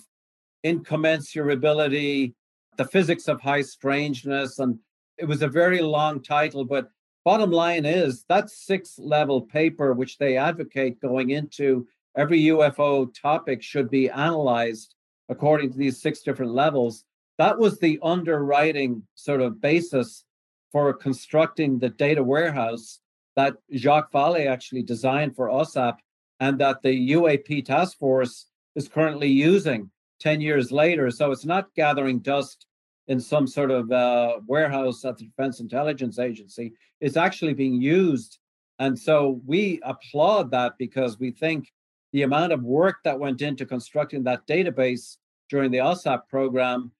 [0.64, 2.34] Incommensurability,
[2.76, 4.58] the Physics of High Strangeness.
[4.58, 4.78] And
[5.18, 6.88] it was a very long title, but
[7.24, 11.86] bottom line is that six level paper, which they advocate going into
[12.16, 14.94] every UFO topic should be analyzed
[15.28, 17.04] according to these six different levels.
[17.38, 20.24] That was the underwriting sort of basis
[20.70, 23.00] for constructing the data warehouse
[23.36, 25.96] that Jacques Vallée actually designed for AAWSAP
[26.40, 29.90] and that the UAP task force is currently using
[30.20, 31.10] 10 years later.
[31.10, 32.66] So it's not gathering dust
[33.06, 36.72] in some sort of uh, warehouse at the Defense Intelligence Agency.
[37.00, 38.38] It's actually being used.
[38.78, 41.70] And so we applaud that because we think
[42.12, 45.16] the amount of work that went into constructing that database
[45.50, 46.92] during the AAWSAP program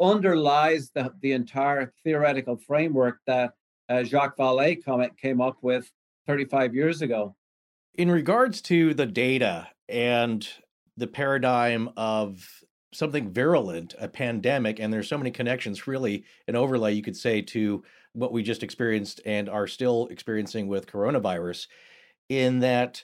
[0.00, 3.52] underlies the, the entire theoretical framework that
[3.88, 4.78] uh, Jacques Vallée
[5.16, 5.90] came up with
[6.26, 7.34] 35 years ago.
[7.98, 10.48] In regards to the data and
[10.96, 12.62] the paradigm of
[12.92, 17.42] something virulent, a pandemic, and there's so many connections, really, an overlay, you could say,
[17.42, 21.66] to what we just experienced and are still experiencing with coronavirus,
[22.28, 23.02] in that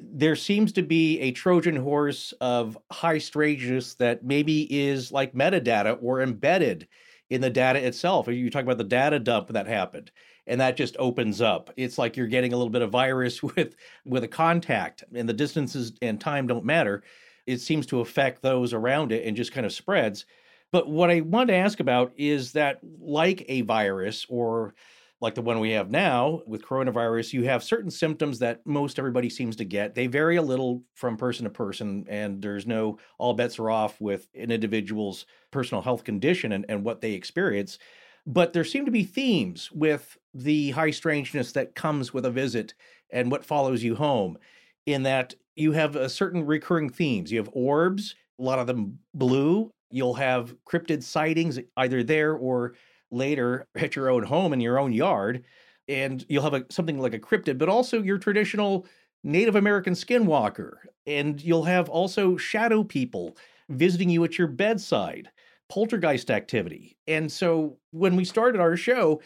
[0.00, 5.96] there seems to be a Trojan horse of high strangeness that maybe is like metadata
[6.02, 6.88] or embedded
[7.30, 8.26] in the data itself.
[8.26, 10.10] You talk about the data dump that happened,
[10.46, 11.70] and that just opens up.
[11.76, 15.32] It's like you're getting a little bit of virus with with a contact, and the
[15.32, 17.02] distances and time don't matter.
[17.46, 20.24] It seems to affect those around it and just kind of spreads.
[20.72, 24.74] But what I want to ask about is that, like a virus or
[25.20, 29.30] like the one we have now with coronavirus, you have certain symptoms that most everybody
[29.30, 29.94] seems to get.
[29.94, 34.00] They vary a little from person to person, and there's no all bets are off
[34.00, 37.78] with an individual's personal health condition and, and what they experience.
[38.26, 42.74] But there seem to be themes with the high strangeness that comes with a visit
[43.10, 44.38] and what follows you home,
[44.86, 47.30] in that you have a certain recurring themes.
[47.30, 49.70] You have orbs, a lot of them blue.
[49.90, 52.74] You'll have cryptid sightings either there or
[53.10, 55.44] later at your own home in your own yard
[55.88, 58.86] and you'll have a, something like a cryptid but also your traditional
[59.22, 60.76] native american skinwalker
[61.06, 63.36] and you'll have also shadow people
[63.68, 65.30] visiting you at your bedside
[65.68, 69.20] poltergeist activity and so when we started our show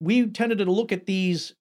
[0.00, 1.54] we tended to look at these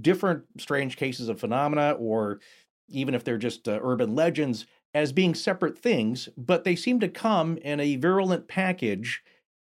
[0.00, 2.40] different strange cases of phenomena or
[2.88, 7.08] even if they're just uh, urban legends as being separate things but they seem to
[7.08, 9.22] come in a virulent package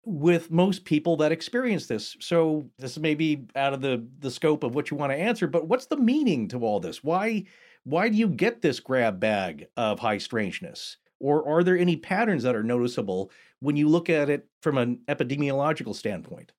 [0.06, 2.16] with most people that experience this.
[2.20, 5.48] So this may be out of the the scope of what you want to answer,
[5.48, 7.02] but what's the meaning to all this?
[7.04, 7.44] Why
[7.82, 10.96] why do you get this grab bag of high strangeness?
[11.18, 13.30] Or are there any patterns that are noticeable
[13.66, 16.52] when you look at it from an epidemiological standpoint?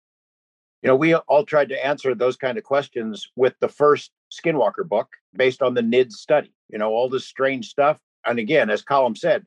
[0.81, 4.85] You know, we all tried to answer those kind of questions with the first Skinwalker
[4.85, 6.53] book based on the NID study.
[6.67, 7.97] You know, all this strange stuff.
[8.25, 9.45] And again, as Colm said,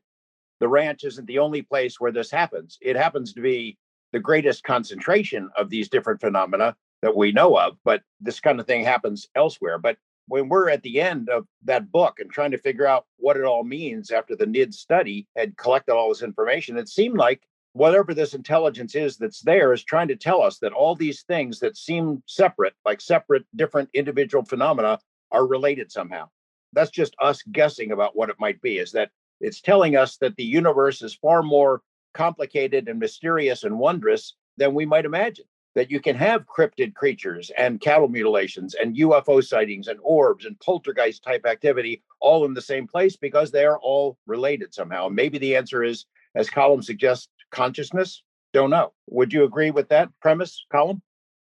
[0.59, 2.79] the ranch isn't the only place where this happens.
[2.81, 3.77] It happens to be
[4.11, 8.65] the greatest concentration of these different phenomena that we know of, but this kind of
[8.65, 9.77] thing happens elsewhere.
[9.77, 9.97] But
[10.27, 13.43] when we're at the end of that book and trying to figure out what it
[13.43, 18.13] all means after the NID study had collected all this information, it seemed like whatever
[18.13, 21.77] this intelligence is that's there is trying to tell us that all these things that
[21.77, 24.99] seem separate, like separate, different individual phenomena,
[25.31, 26.27] are related somehow.
[26.73, 30.35] That's just us guessing about what it might be, is that it's telling us that
[30.35, 31.81] the universe is far more
[32.13, 35.45] complicated and mysterious and wondrous than we might imagine.
[35.73, 40.59] That you can have cryptid creatures and cattle mutilations and UFO sightings and orbs and
[40.59, 45.07] poltergeist type activity all in the same place because they are all related somehow.
[45.07, 48.23] Maybe the answer is, as Colm suggests, consciousness.
[48.53, 48.93] Don't know.
[49.09, 51.01] Would you agree with that premise, Colin?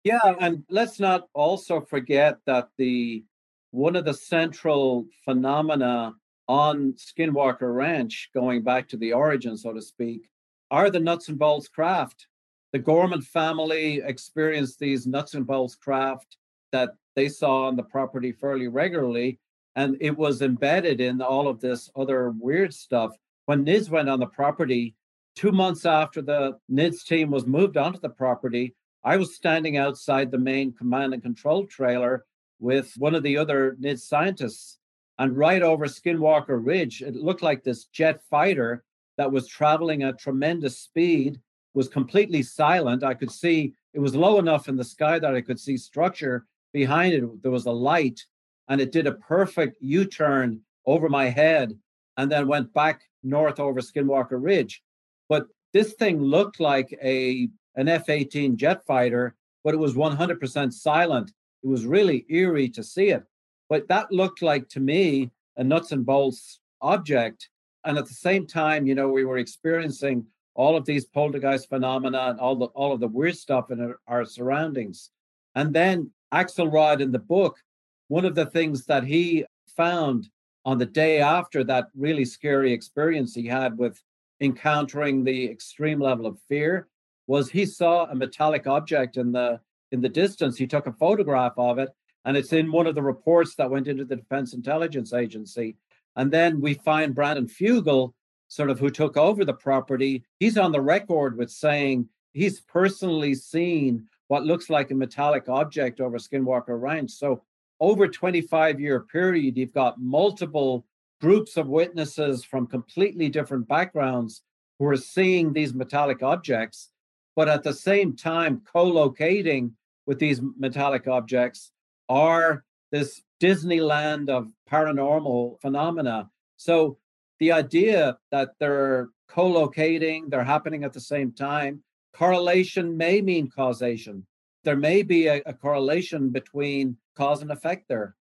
[0.04, 3.24] Yeah, and let's not also forget that the
[3.72, 6.14] one of the central phenomena
[6.48, 10.30] on Skinwalker Ranch, going back to the origin, so to speak,
[10.72, 12.28] are the nuts and bolts craft.
[12.72, 16.38] The Gorman family experienced these nuts and bolts craft
[16.72, 19.40] that they saw on the property fairly regularly,
[19.76, 23.16] and it was embedded in all of this other weird stuff.
[23.46, 24.96] When NIDS went on the property,
[25.36, 30.32] two months after the NIDS team was moved onto the property, I was standing outside
[30.32, 32.26] the main command and control trailer
[32.60, 34.80] with one of the other NIDS scientists.
[35.20, 38.84] And right over Skinwalker Ridge, it looked like this jet fighter
[39.18, 41.40] that was traveling at tremendous speed
[41.74, 43.04] was completely silent.
[43.04, 46.46] I could see it was low enough in the sky that I could see structure
[46.74, 47.42] behind it.
[47.42, 48.26] There was a light,
[48.68, 51.78] and it did a perfect U turn over my head
[52.18, 54.84] and then went back north over Skinwalker Ridge.
[55.30, 61.32] But this thing looked like a an F-18 jet fighter, but it was 100% silent.
[61.62, 63.24] It was really eerie to see it.
[63.68, 67.50] But that looked like to me a nuts and bolts object
[67.86, 70.26] and at the same time, you know, we were experiencing
[70.56, 74.00] all of these poltergeist phenomena and all the all of the weird stuff in our,
[74.08, 75.12] our surroundings.
[75.54, 77.60] And then Axelrod in the book,
[78.08, 79.46] one of the things that he
[79.78, 80.30] found
[80.66, 84.02] on the day after that really scary experience he had with
[84.42, 86.88] encountering the extreme level of fear
[87.28, 89.60] was he saw a metallic object in the
[89.92, 91.90] in the distance he took a photograph of it
[92.26, 95.76] and it's in one of the reports that went into the defense intelligence agency
[96.16, 98.14] and then we find Brandon Fugal,
[98.48, 100.24] sort of who took over the property.
[100.40, 106.00] He's on the record with saying he's personally seen what looks like a metallic object
[106.00, 107.12] over Skinwalker Ranch.
[107.12, 107.44] So
[107.80, 110.86] over 25 year period, you've got multiple
[111.22, 114.44] groups of witnesses from completely different backgrounds
[114.80, 116.92] who are seeing these metallic objects,
[117.36, 119.76] but at the same time co-locating
[120.06, 121.72] with these metallic objects
[122.10, 126.30] are this Disneyland of paranormal phenomena.
[126.58, 126.98] So
[127.40, 131.84] the idea that they're co-locating, they're happening at the same time,
[132.14, 134.26] correlation may mean causation.
[134.64, 138.16] There may be a, a correlation between cause and effect there.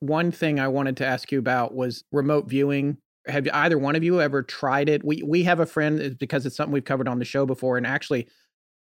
[0.00, 2.98] One thing I wanted to ask you about was remote viewing.
[3.26, 5.04] Have either one of you ever tried it?
[5.04, 7.86] We we have a friend because it's something we've covered on the show before, and
[7.86, 8.26] actually,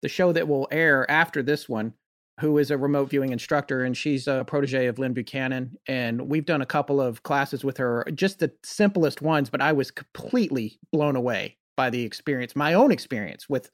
[0.01, 1.93] the show that will air after this one
[2.39, 5.75] who is a remote viewing instructor, and she's a protege of Lyn Buchanan.
[5.87, 9.73] And we've done a couple of classes with her, just the simplest ones, but I
[9.73, 13.69] was completely blown away by the experience, my own experience with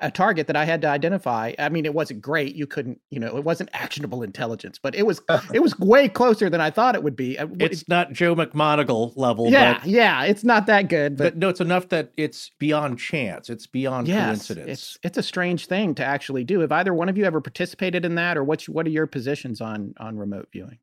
[0.00, 1.52] a target that I had to identify.
[1.58, 2.54] I mean, it wasn't great.
[2.54, 5.20] You couldn't, you know, it wasn't actionable intelligence, but it was
[5.52, 7.36] it was way closer than I thought it would be.
[7.58, 9.50] It's not Joe McMoneagle level.
[9.50, 12.98] Yeah, but, yeah, it's not that good, but, but, no, it's enough that it's beyond
[12.98, 13.50] chance.
[13.50, 14.68] It's beyond yes, coincidence.
[14.68, 16.60] It's it's a strange thing to actually do.
[16.60, 19.60] Have either one of you ever participated in that, or what's what are your positions
[19.60, 20.78] on on remote viewing?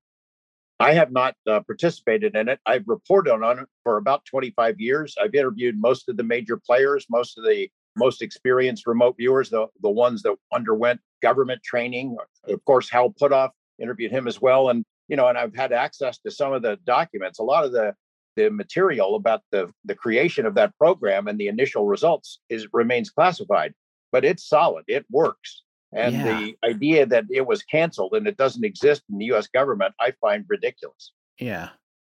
[0.80, 2.60] I have not uh, participated in it.
[2.68, 5.16] I've reported on it for about 25 years.
[5.20, 7.68] I've interviewed most of the major players, most of the
[7.98, 12.16] most experienced remote viewers, the, the ones that underwent government training.
[12.48, 14.70] Uh, of course, Hal Puthoff interviewed him as well.
[14.70, 17.72] And, you know, and I've had access to some of the documents, a lot of
[17.72, 17.94] the
[18.38, 23.10] the material about the, the creation of that program and the initial results is remains
[23.10, 23.74] classified,
[24.12, 24.86] but it's solid.
[24.88, 25.64] It works.
[25.92, 26.40] And yeah.
[26.40, 30.12] the idea that it was canceled and it doesn't exist in the US government, I
[30.22, 31.14] find ridiculous.
[31.40, 31.70] Yeah.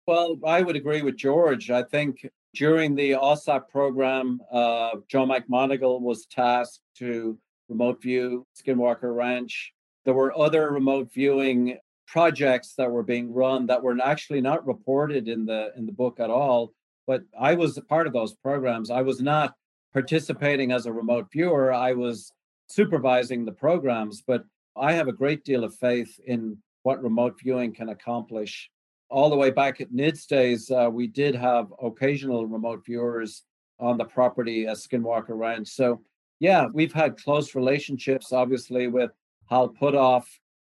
[0.07, 1.69] Well, I would agree with George.
[1.69, 7.37] I think during the AAWSAP program, uh, Joe McMoneagle was tasked to
[7.69, 9.73] remote view Skinwalker Ranch.
[10.05, 11.77] There were other remote viewing
[12.07, 16.19] projects that were being run that were actually not reported in the in the book
[16.19, 16.71] at all.
[17.07, 18.89] But I was a part of those programs.
[18.89, 19.53] I was not
[19.93, 21.73] participating as a remote viewer.
[21.73, 22.31] I was
[22.67, 24.43] supervising the programs, but
[24.75, 28.69] I have a great deal of faith in what remote viewing can accomplish
[29.09, 33.43] all the way back at NIDS days, uh, we did have occasional remote viewers
[33.79, 35.67] on the property at Skinwalker Ranch.
[35.69, 36.01] So,
[36.39, 39.11] yeah, we've had close relationships, obviously, with
[39.49, 40.25] Hal Puthoff,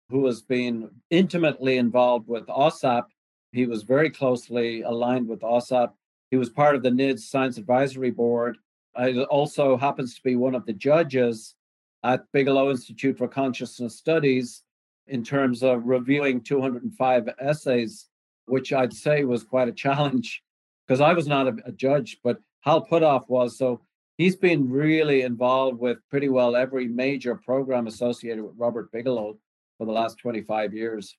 [0.08, 3.04] who has been intimately involved with AAWSAP.
[3.52, 5.90] He was very closely aligned with AAWSAP.
[6.30, 8.58] He was part of the NIDS Science Advisory Board.
[8.98, 11.54] He also happens to be one of the judges
[12.04, 14.62] at Bigelow Institute for Consciousness Studies
[15.06, 18.06] in terms of reviewing 205 essays
[18.48, 20.42] which I'd say was quite a challenge
[20.86, 23.58] because I was not a, a, judge, but Hal Puthoff was.
[23.58, 23.80] So
[24.16, 29.38] he's been really involved with pretty well every major program associated with Robert Bigelow
[29.76, 31.16] for the last 25 years.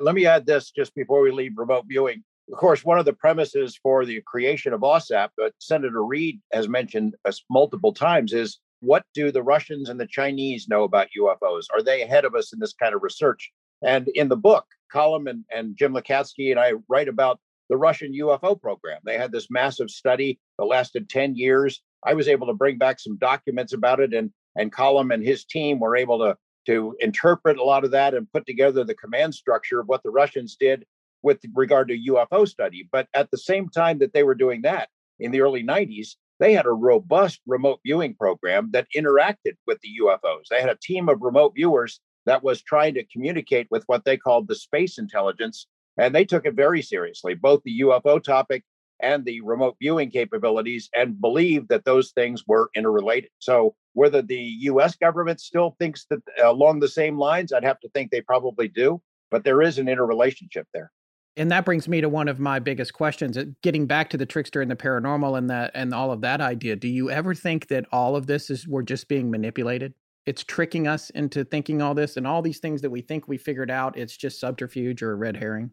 [0.00, 2.24] Let me add this just before we leave remote viewing.
[2.50, 6.68] Of course, one of the premises for the creation of AAWSAP that Senator Reid has
[6.68, 11.66] mentioned us multiple times is what do the Russians and the Chinese know about UFOs?
[11.72, 13.52] Are they ahead of us in this kind of research?
[13.82, 18.12] And in the book, Colm and, and Jim Lacatski and I write about the Russian
[18.12, 19.00] UFO program.
[19.04, 21.80] They had this massive study that lasted 10 years.
[22.04, 25.44] I was able to bring back some documents about it, and, and Colm and his
[25.44, 26.36] team were able to,
[26.66, 30.10] to interpret a lot of that and put together the command structure of what the
[30.10, 30.84] Russians did
[31.22, 32.88] with regard to UFO study.
[32.90, 34.88] But at the same time that they were doing that
[35.18, 40.00] in the early 90s, they had a robust remote viewing program that interacted with the
[40.02, 40.48] UFOs.
[40.50, 44.16] They had a team of remote viewers that was trying to communicate with what they
[44.16, 45.66] called the space intelligence.
[45.98, 48.64] And they took it very seriously, both the UFO topic
[49.00, 53.30] and the remote viewing capabilities, and believed that those things were interrelated.
[53.40, 57.88] So, whether the US government still thinks that along the same lines, I'd have to
[57.90, 60.92] think they probably do, but there is an interrelationship there.
[61.36, 63.38] And that brings me to one of my biggest questions.
[63.38, 66.40] Uh, getting back to the trickster and the paranormal and that and all of that
[66.40, 69.94] idea, do you ever think that all of this is we're just being manipulated?
[70.24, 73.38] It's tricking us into thinking all this and all these things that we think we
[73.38, 75.72] figured out it's just subterfuge or a red herring.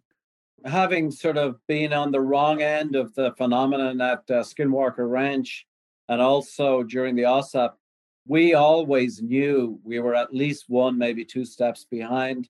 [0.66, 5.68] Having sort of been on the wrong end of the phenomenon at uh, skinwalker ranch
[6.10, 7.74] and also during the AAWSAP
[8.28, 12.48] we always knew we were at least one maybe two steps behind.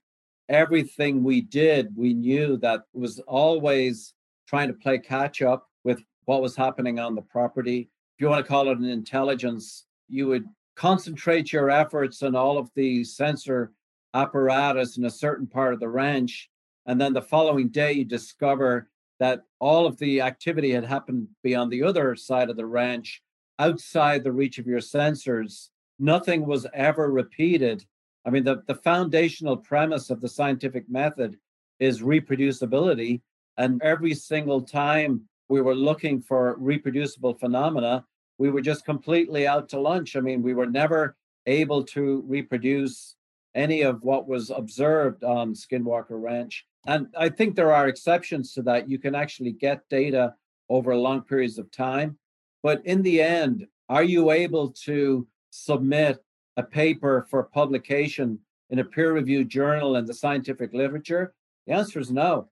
[0.49, 4.13] Everything we did we knew that was always
[4.47, 7.89] trying to play catch up with what was happening on the property.
[8.17, 10.45] If you want to call it an intelligence you would
[10.79, 13.73] concentrate your efforts on all of the sensor
[14.13, 16.49] apparatus in a certain part of the ranch.
[16.85, 18.89] And then the following day, you discover
[19.19, 23.21] that all of the activity had happened beyond the other side of the ranch,
[23.59, 25.67] outside the reach of your sensors.
[25.99, 27.83] Nothing was ever repeated.
[28.25, 31.35] I mean, the, the foundational premise of the scientific method
[31.81, 33.19] is reproducibility.
[33.57, 38.05] And every single time we were looking for reproducible phenomena,
[38.39, 40.15] we were just completely out to lunch.
[40.15, 43.15] I mean, we were never able to reproduce
[43.53, 46.65] any of what was observed on Skinwalker Ranch.
[46.87, 48.89] And I think there are exceptions to that.
[48.89, 50.33] You can actually get data
[50.69, 52.17] over long periods of time.
[52.63, 56.23] But in the end, are you able to submit
[56.55, 58.39] a paper for publication
[58.69, 61.33] in a peer reviewed journal in the scientific literature?
[61.67, 62.49] The answer is no.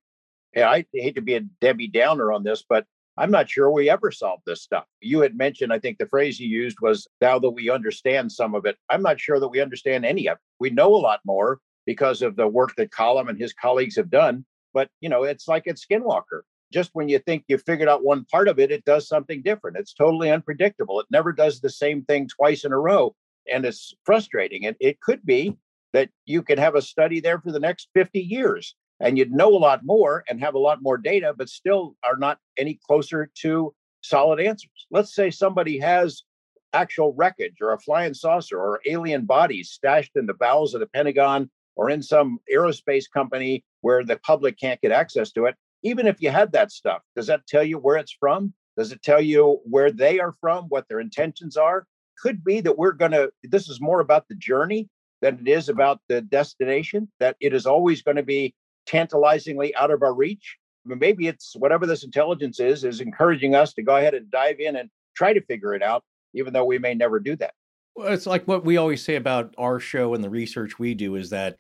[0.54, 2.86] Yeah, I hate to be a Debbie Downer on this, but
[3.18, 4.86] I'm not sure we ever solved this stuff.
[5.02, 8.54] You had mentioned, I think the phrase you used was now that we understand some
[8.54, 8.78] of it.
[8.90, 10.42] I'm not sure that we understand any of it.
[10.60, 14.12] We know a lot more because of the work that Colm and his colleagues have
[14.12, 14.46] done.
[14.74, 16.42] But, you know, it's like at Skinwalker.
[16.72, 19.78] Just when you think you've figured out one part of it, it does something different.
[19.78, 21.00] It's totally unpredictable.
[21.00, 23.16] It never does the same thing twice in a row.
[23.52, 24.66] And it's frustrating.
[24.66, 25.56] And it could be
[25.94, 29.50] that you could have a study there for the next 50 years and you'd know
[29.50, 33.30] a lot more and have a lot more data, but still are not any closer
[33.42, 34.88] to solid answers.
[34.92, 36.24] Let's say somebody has
[36.74, 40.88] actual wreckage or a flying saucer or alien bodies stashed in the bowels of the
[40.88, 45.56] Pentagon or in some aerospace company where the public can't get access to it.
[45.84, 48.54] Even if you had that stuff, does that tell you where it's from?
[48.78, 51.86] Does it tell you where they are from, what their intentions are?
[52.22, 54.90] Could be that we're going to, this is more about the journey
[55.22, 58.54] than it is about the destination, that it is always going to be
[58.88, 60.58] tantalizingly out of our reach.
[60.86, 64.78] Maybe it's whatever this intelligence is, is encouraging us to go ahead and dive in
[64.78, 66.04] and try to figure it out,
[66.34, 67.54] even though we may never do that.
[67.96, 71.16] Well, it's like what we always say about our show and the research we do
[71.16, 71.58] is that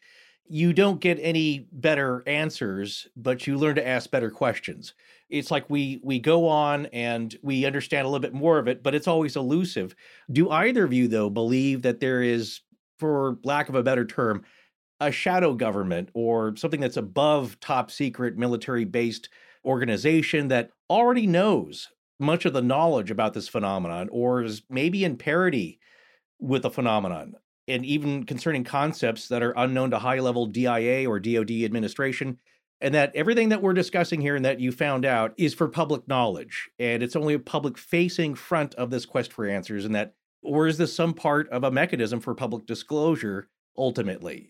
[0.50, 4.94] you don't get any better answers, but you learn to ask better questions.
[5.30, 8.82] It's like we we go on and we understand a little bit more of it,
[8.82, 9.94] but it's always elusive.
[10.32, 12.62] Do either of you though believe that there is,
[12.98, 14.46] for lack of a better term,
[15.00, 19.30] a shadow government or something that's above top secret military based
[19.66, 25.18] organization that already knows much of the knowledge about this phenomenon or is maybe in
[25.18, 25.80] parity
[26.40, 27.34] with the phenomenon.
[27.68, 32.40] And even concerning concepts that are unknown to high level DIA or DoD administration
[32.80, 36.08] and that everything that we're discussing here and that you found out is for public
[36.08, 40.14] knowledge and it's only a public facing front of this quest for answers and that
[40.44, 44.50] or is this some part of a mechanism for public disclosure ultimately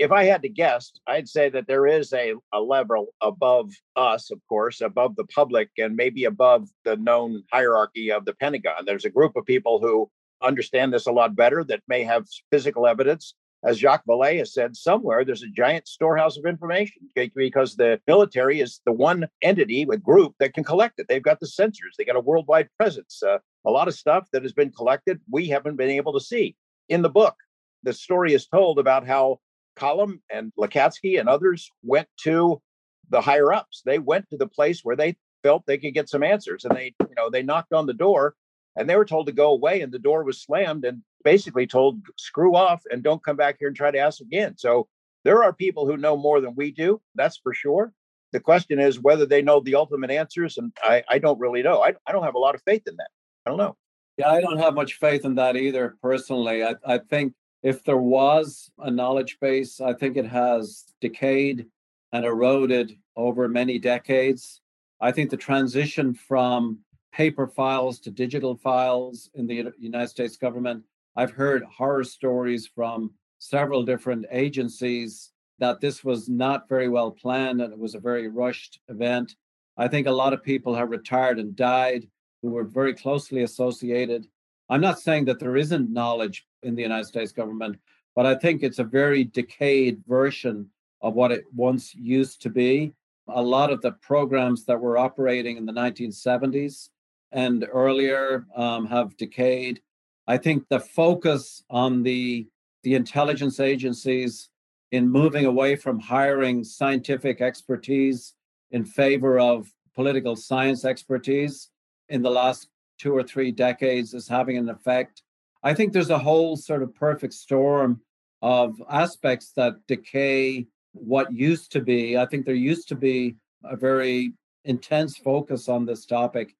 [0.00, 4.30] if I had to guess, I'd say that there is a, a level above us,
[4.30, 8.86] of course, above the public, and maybe above the known hierarchy of the Pentagon.
[8.86, 10.10] There's a group of people who
[10.42, 13.34] understand this a lot better that may have physical evidence.
[13.62, 18.62] As Jacques Vallée has said, somewhere there's a giant storehouse of information because the military
[18.62, 21.08] is the one entity, a group that can collect it.
[21.10, 23.22] They've got the sensors, they got a worldwide presence.
[23.22, 23.36] Uh,
[23.66, 26.56] a lot of stuff that has been collected, we haven't been able to see.
[26.88, 27.34] In the book,
[27.82, 29.40] the story is told about how
[29.80, 32.60] Colm and Lacatski and others went to
[33.08, 33.82] the higher ups.
[33.84, 36.94] They went to the place where they felt they could get some answers, and they,
[37.00, 38.34] you know, they knocked on the door,
[38.76, 42.00] and they were told to go away, and the door was slammed, and basically told
[42.16, 44.56] screw off and don't come back here and try to ask again.
[44.56, 44.88] So
[45.24, 47.00] there are people who know more than we do.
[47.14, 47.92] That's for sure.
[48.32, 51.82] The question is whether they know the ultimate answers, and I, I don't really know.
[51.82, 53.10] I, I don't have a lot of faith in that.
[53.44, 53.76] I don't know.
[54.18, 56.62] Yeah, I don't have much faith in that either, personally.
[56.62, 57.32] I, I think
[57.62, 61.66] if there was a knowledge base, I think it has decayed
[62.12, 64.60] and eroded over many decades.
[65.00, 66.80] I think the transition from
[67.12, 70.84] paper files to digital files in the United States government,
[71.16, 77.60] I've heard horror stories from several different agencies that this was not very well planned
[77.60, 79.34] and it was a very rushed event.
[79.76, 82.06] I think a lot of people have retired and died
[82.42, 84.26] who were very closely associated.
[84.68, 87.78] I'm not saying that there isn't knowledge in the United States government,
[88.14, 90.68] but I think it's a very decayed version
[91.00, 92.92] of what it once used to be.
[93.28, 96.90] A lot of the programs that were operating in the 1970s
[97.32, 99.80] and earlier um, have decayed.
[100.26, 102.46] I think the focus on the
[102.82, 104.48] the intelligence agencies
[104.90, 108.34] in moving away from hiring scientific expertise
[108.70, 111.68] in favor of political science expertise
[112.08, 112.68] in the last
[112.98, 115.22] two or three decades is having an effect.
[115.62, 118.00] I think there's a whole sort of perfect storm
[118.42, 122.16] of aspects that decay what used to be.
[122.16, 124.32] I think there used to be a very
[124.64, 126.54] intense focus on this topic,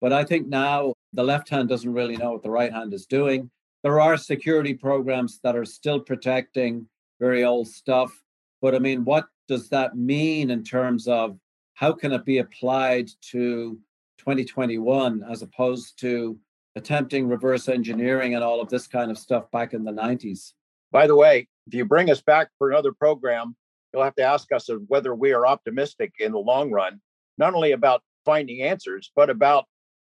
[0.00, 3.06] but I think now the left hand doesn't really know what the right hand is
[3.06, 3.50] doing.
[3.82, 6.88] There are security programs that are still protecting
[7.20, 8.12] very old stuff,
[8.60, 11.38] but I mean, what does that mean in terms of
[11.74, 13.78] how can it be applied to
[14.18, 16.38] 2021 as opposed to
[16.76, 20.52] attempting reverse engineering and all of this kind of stuff back in the 90s.
[20.92, 23.56] By the way, if you bring us back for another program,
[23.92, 27.00] you'll have to ask us whether we are optimistic in the long run,
[27.38, 29.64] not only about finding answers, but about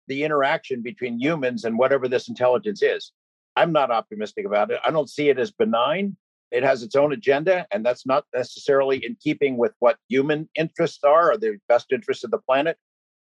[0.08, 3.14] the interaction between humans and whatever this intelligence is.
[3.56, 4.80] I'm not optimistic about it.
[4.86, 6.18] I don't see it as benign.
[6.52, 11.04] It has its own agenda, and that's not necessarily in keeping with what human interests
[11.04, 12.78] are or the best interests of the planet.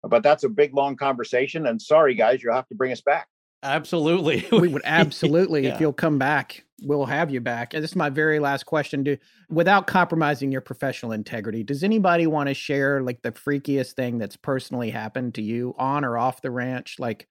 [0.03, 1.67] But that's a big, long conversation.
[1.67, 3.29] And sorry, guys, you'll have to bring us back.
[3.63, 4.47] Absolutely.
[4.51, 5.75] we would absolutely, yeah.
[5.75, 7.75] if you'll come back, we'll have you back.
[7.75, 9.05] And this is my very last question.
[9.05, 9.17] Do
[9.49, 14.37] without compromising your professional integrity, does anybody want to share like the freakiest thing that's
[14.37, 16.97] personally happened to you on or off the ranch?
[16.99, 17.29] Like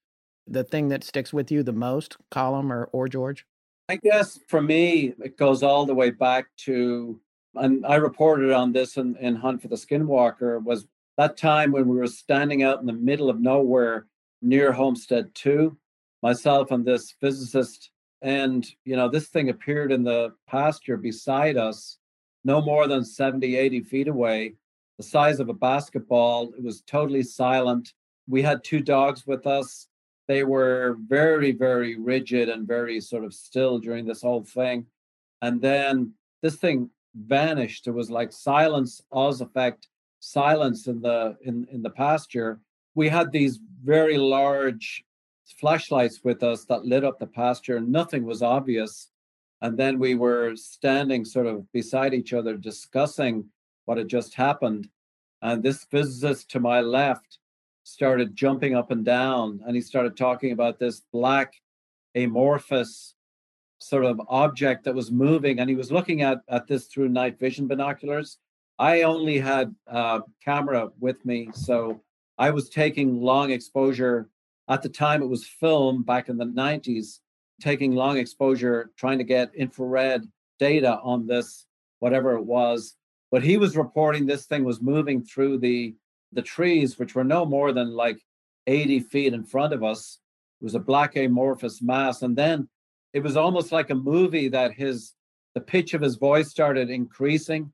[0.48, 3.46] the thing that sticks with you the most, Colm or, or George?
[3.90, 7.20] I guess for me, it goes all the way back to,
[7.56, 11.88] and I reported on this in, in Hunt for the Skinwalker, was that time when
[11.88, 14.08] we were standing out in the middle of nowhere
[14.42, 15.78] near Homestead 2
[16.22, 17.90] myself and this physicist.
[18.22, 21.98] And, you know, this thing appeared in the pasture beside us,
[22.44, 24.56] no more than 70, 80 feet away,
[24.98, 26.54] the size of a basketball.
[26.56, 27.94] It was totally silent.
[28.28, 29.88] We had two dogs with us.
[30.28, 34.86] They were very, very rigid and very sort of still during this whole thing.
[35.42, 36.14] And then
[36.44, 37.88] this thing vanished.
[37.88, 39.88] It was like silence, Oz effect,
[40.22, 42.62] silence in the in, in the pasture.
[42.96, 45.04] We had these very large
[45.60, 47.82] flashlights with us that lit up the pasture.
[47.82, 49.10] Nothing was obvious.
[49.62, 53.46] And then we were standing sort of beside each other discussing
[53.86, 54.88] what had just happened.
[55.42, 57.40] And this physicist to my left
[57.84, 61.56] started jumping up and down and he started talking about this black
[62.16, 63.16] amorphous
[63.80, 67.40] sort of object that was moving and he was looking at, at this through night
[67.40, 68.38] vision binoculars
[68.82, 72.02] i only had a camera with me so
[72.38, 74.30] i was taking long exposure
[74.72, 77.20] at the time, it was film back in the 90s,
[77.62, 80.24] taking long exposure, trying to get infrared
[80.60, 81.66] data on this,
[82.00, 82.96] whatever it was.
[83.32, 85.96] But he was reporting this thing was moving through the
[86.34, 88.18] the trees, which were no more than like
[88.66, 90.20] 80 feet in front of us.
[90.62, 92.22] It was a black amorphous mass.
[92.22, 92.70] And then
[93.12, 95.14] it was almost like a movie that his
[95.54, 97.74] the pitch of his voice started increasing.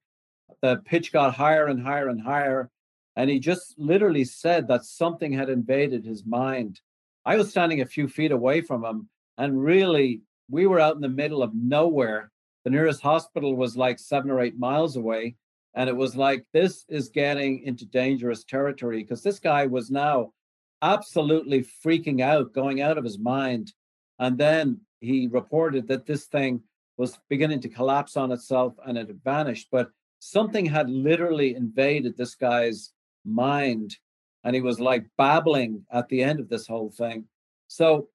[0.61, 2.69] The pitch got higher and higher and higher.
[3.15, 6.79] And he just literally said that something had invaded his mind.
[7.25, 11.01] I was standing a few feet away from him, and really, we were out in
[11.01, 12.31] the middle of nowhere.
[12.63, 15.35] The nearest hospital was like seven or eight miles away.
[15.73, 20.31] And it was like, this is getting into dangerous territory because this guy was now
[20.81, 23.73] absolutely freaking out, going out of his mind.
[24.19, 26.61] And then he reported that this thing
[26.97, 29.67] was beginning to collapse on itself and it had vanished.
[29.71, 32.93] But something had literally invaded this guy's
[33.25, 33.97] mind
[34.43, 37.25] and he was like babbling at the end of this whole thing.
[37.67, 38.07] So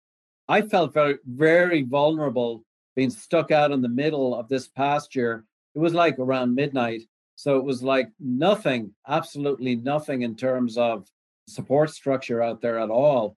[0.49, 2.65] I felt very, very vulnerable
[2.97, 5.45] being stuck out in the middle of this pasture.
[5.74, 7.03] It was like around midnight.
[7.37, 11.07] So it was like nothing, absolutely nothing in terms of
[11.49, 13.37] support structure out there at all.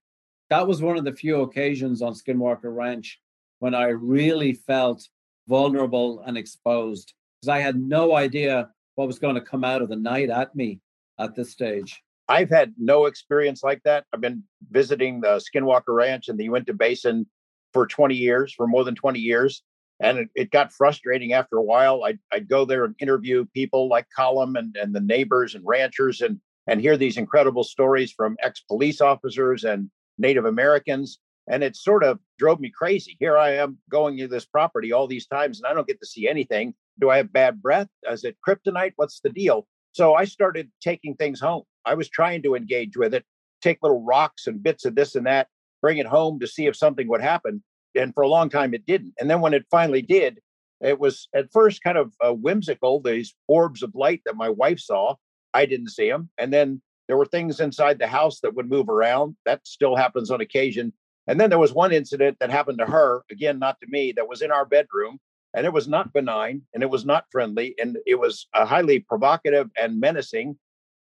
[0.50, 3.20] That was one of the few occasions on Skinwalker Ranch
[3.60, 5.08] when I really felt
[5.48, 9.90] vulnerable and exposed because I had no idea what was going to come out of
[9.90, 10.80] the night at me
[11.20, 12.02] at this stage.
[12.28, 14.06] I've had no experience like that.
[14.14, 17.28] I've been visiting the Skinwalker Ranch in the Uinta Basin
[17.74, 19.62] for 20 years, for more than 20 years.
[19.99, 22.03] And it, it got frustrating after a while.
[22.03, 26.22] I'd, I'd go there and interview people like Colm and, and the neighbors and ranchers
[26.22, 31.20] and, and hear these incredible stories from ex police officers and Native Americans.
[31.48, 33.16] And it sort of drove me crazy.
[33.20, 36.07] Here I am going to this property all these times and I don't get to
[36.07, 36.74] see anything.
[37.00, 37.88] Do I have bad breath?
[38.10, 38.94] Is it kryptonite?
[38.96, 39.68] What's the deal?
[39.92, 41.64] So I started taking things home.
[41.86, 43.24] I was trying to engage with it,
[43.62, 45.48] take little rocks and bits of this and that,
[45.82, 47.64] bring it home to see if something would happen.
[47.96, 49.14] And for a long time, it didn't.
[49.20, 50.40] And then when it finally did,
[50.82, 54.80] it was at first kind of uh, whimsical, these orbs of light that my wife
[54.80, 55.16] saw.
[55.54, 56.30] I didn't see them.
[56.38, 59.38] And then there were things inside the house that would move around.
[59.46, 60.92] That still happens on occasion.
[61.28, 64.28] And then there was one incident that happened to her, again, not to me, that
[64.28, 65.20] was in our bedroom.
[65.56, 67.76] And it was not benign and it was not friendly.
[67.80, 70.57] And it was uh, highly provocative and menacing.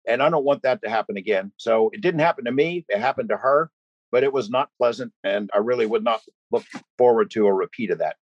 [0.07, 1.53] And I don't want that to happen again.
[1.57, 3.71] So it didn't happen to me, it happened to her,
[4.13, 5.13] but it was not pleasant.
[5.25, 6.23] And I really would not
[6.53, 6.65] look
[6.97, 8.17] forward to a repeat of that.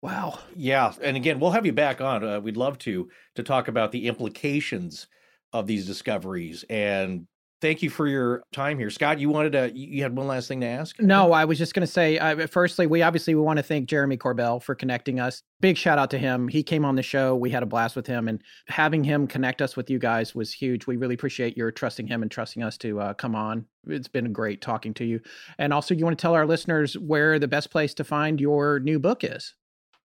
[0.00, 0.38] Wow.
[0.54, 0.92] Yeah.
[1.02, 2.24] And again, we'll have you back on.
[2.24, 5.06] Uh, we'd love to to talk about the implications
[5.52, 7.26] of these discoveries and
[7.64, 8.90] thank you for your time here.
[8.90, 11.00] Scott, you wanted to, you had one last thing to ask?
[11.00, 13.88] No, I was just going to say, uh, firstly, we obviously we want to thank
[13.88, 15.40] Jeremy Corbell for connecting us.
[15.62, 16.46] Big shout out to him.
[16.46, 17.34] He came on the show.
[17.34, 20.52] We had a blast with him, and having him connect us with you guys was
[20.52, 20.86] huge.
[20.86, 23.64] We really appreciate your trusting him and trusting us to uh, come on.
[23.86, 25.20] It's been great talking to you.
[25.56, 28.78] And also, you want to tell our listeners where the best place to find your
[28.80, 29.54] new book is?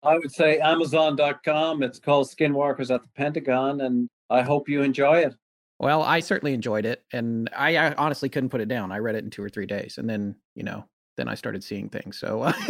[0.03, 1.83] I would say Amazon.com.
[1.83, 5.35] It's called Skinwalkers at the Pentagon, and I hope you enjoy it.
[5.79, 8.93] Well, I certainly enjoyed it, and I, I, honestly couldn't put it down.
[8.93, 10.85] I read it in two or three days, and then you know,
[11.17, 12.17] then I started seeing things.
[12.19, 12.53] So uh,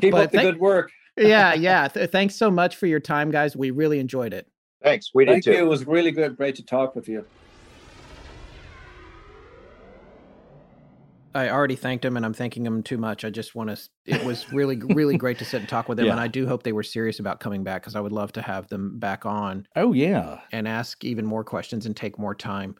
[0.00, 0.90] keep up the good work.
[1.16, 1.88] yeah, yeah.
[1.88, 3.56] Th- thanks so much for your time, guys.
[3.56, 4.48] We really enjoyed it.
[4.82, 5.10] Thanks.
[5.14, 5.52] We did Thank too.
[5.52, 5.58] you.
[5.58, 6.36] It was really good.
[6.36, 7.24] Great to talk with you.
[11.38, 13.24] I already thanked him, and I'm thanking him too much.
[13.24, 13.78] I just want to.
[14.06, 16.12] It was really, really great to sit and talk with them, Yeah.
[16.12, 18.42] and I do hope they were serious about coming back because I would love to
[18.42, 20.40] have them back on Oh yeah.
[20.52, 22.74] and ask even more questions and take more time.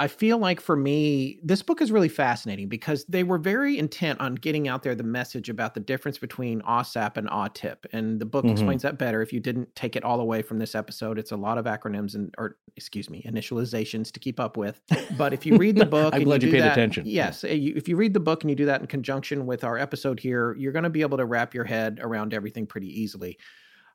[0.00, 4.20] I feel like for me, this book is really fascinating because they were very intent
[4.20, 7.78] on getting out there the message about the difference between AAWSAP and AATIP.
[7.92, 8.52] And the book Mhm.
[8.52, 11.18] explains that better if you didn't take it all away from this episode.
[11.18, 14.80] It's a lot of acronyms and, or excuse me, initializations to keep up with.
[15.16, 17.02] But if you read the book, I'm and glad you do paid that- attention.
[17.06, 17.42] Yes.
[17.42, 20.20] you- If you read the book and you do that in conjunction with our episode
[20.20, 23.36] here, you're going to be able to wrap your head around everything pretty easily.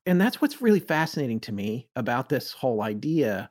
[0.06, 3.50] And that's what's really fascinating to me about this whole idea.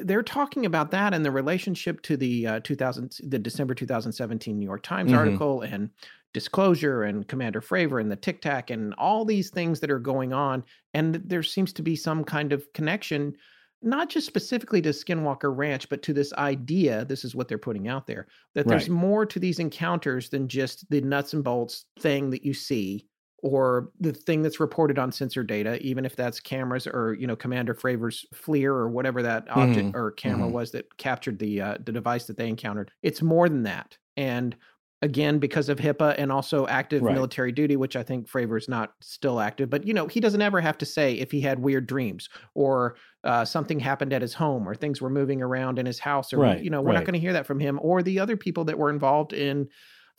[0.00, 4.64] They're talking about that and the relationship to the uh, 2000, the December 2017 New
[4.66, 5.16] York Times Mhm.
[5.18, 5.90] article and
[6.32, 10.32] disclosure and Commander Fravor and the Tic Tac and all these things that are going
[10.32, 10.64] on.
[10.92, 13.36] And there seems to be some kind of connection,
[13.82, 17.04] not just specifically to Skinwalker Ranch, but to this idea.
[17.04, 20.88] This is what they're putting out there that there's more to these encounters than just
[20.90, 23.06] the nuts and bolts thing that you see
[23.44, 27.36] or the thing that's reported on sensor data, even if that's cameras or you know
[27.36, 30.50] Commander Fravor's FLIR or whatever that object Mhm, or camera mhm.
[30.50, 32.90] was that captured the uh, the device that they encountered.
[33.02, 34.56] It's more than that, and
[35.02, 37.10] again because of HIPAA and also active Right.
[37.10, 40.60] military duty, which I think Fravor's not still active, but you know he doesn't ever
[40.62, 44.66] have to say if he had weird dreams or uh, something happened at his home
[44.66, 47.14] or things were moving around in his house or Right, you know we're not going
[47.14, 49.68] to hear that from him or the other people that were involved in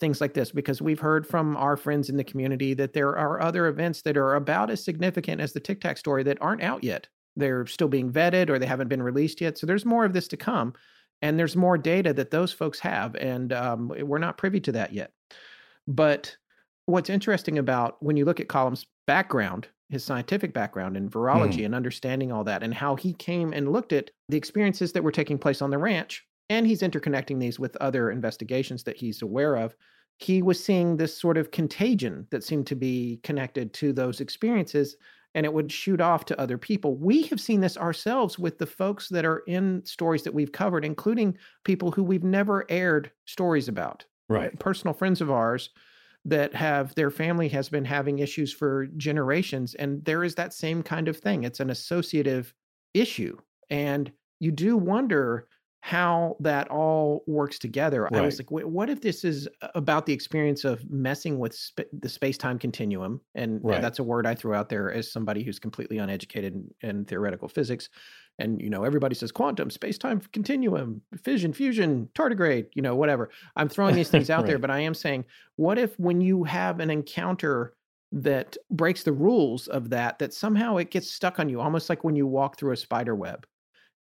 [0.00, 3.40] things like this because we've heard from our friends in the community that there are
[3.40, 6.84] other events that are about as significant as the Tic Tac story that aren't out
[6.84, 7.08] yet.
[7.36, 9.58] They're still being vetted or they haven't been released yet.
[9.58, 10.74] So there's more of this to come.
[11.22, 13.14] And there's more data that those folks have.
[13.16, 15.12] And um, we're not privy to that yet.
[15.88, 16.36] But
[16.86, 21.74] what's interesting about when you look at Colm's background, his scientific background in virology and
[21.74, 25.38] understanding all that, and how he came and looked at the experiences that were taking
[25.38, 29.76] place on the ranch, and he's interconnecting these with other investigations that he's aware of.
[30.18, 34.96] He was seeing this sort of contagion that seemed to be connected to those experiences,
[35.34, 36.96] and it would shoot off to other people.
[36.96, 40.84] We have seen this ourselves with the folks that are in stories that we've covered,
[40.84, 44.56] including people who we've never aired stories about Right.
[44.58, 45.70] personal friends of ours
[46.24, 50.82] that have their family has been having issues for generations and there is that same
[50.82, 52.52] kind of thing it's an associative
[52.94, 53.36] issue
[53.70, 55.48] and you do wonder
[55.80, 60.12] how that all works together i was like "Wait, what if this is about the
[60.12, 63.80] experience of messing with sp- the space-time continuum and Right.
[63.80, 67.48] that's a word i threw out there as somebody who's completely uneducated in, in theoretical
[67.48, 67.88] physics
[68.38, 73.30] and you know everybody says quantum space-time continuum fission fusion tardigrade you know whatever.
[73.56, 75.24] I'm throwing these things out there but i am saying
[75.56, 77.74] what if when you have an encounter
[78.12, 82.02] that breaks the rules of that that somehow it gets stuck on you almost like
[82.04, 83.46] when you walk through a spider web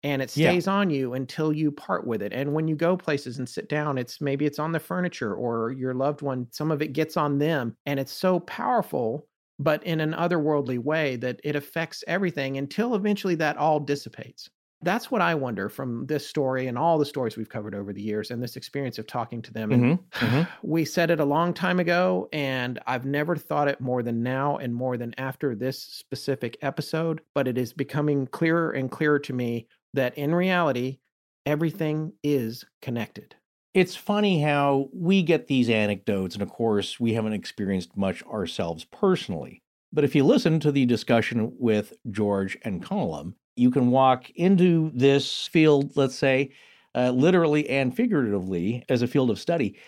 [0.03, 0.55] and it Yeah.
[0.55, 3.69] stays on you until you part with it and when you go places and sit
[3.69, 7.17] down it's maybe it's on the furniture or your loved one some of it gets
[7.17, 9.27] on them and it's so powerful
[9.59, 14.49] but in an otherworldly way that it affects everything until eventually that all dissipates
[14.83, 18.03] that's what i wonder from this story and all the stories we've covered over the
[18.03, 20.47] years and this experience of talking to them and Mhm, mhm.
[20.63, 24.57] we said it a long time ago and i've never thought it more than now
[24.57, 29.33] and more than after this specific episode but it is becoming clearer and clearer to
[29.33, 30.99] me that in reality
[31.47, 33.35] everything is connected
[33.73, 38.85] It's funny how we get these anecdotes, and of course, we haven't experienced much ourselves
[38.85, 39.63] personally.
[39.93, 44.91] But if you listen to the discussion with George and Colm, you can walk into
[44.95, 46.51] this field, let's say,
[46.97, 49.79] uh, literally and figuratively as a field of study,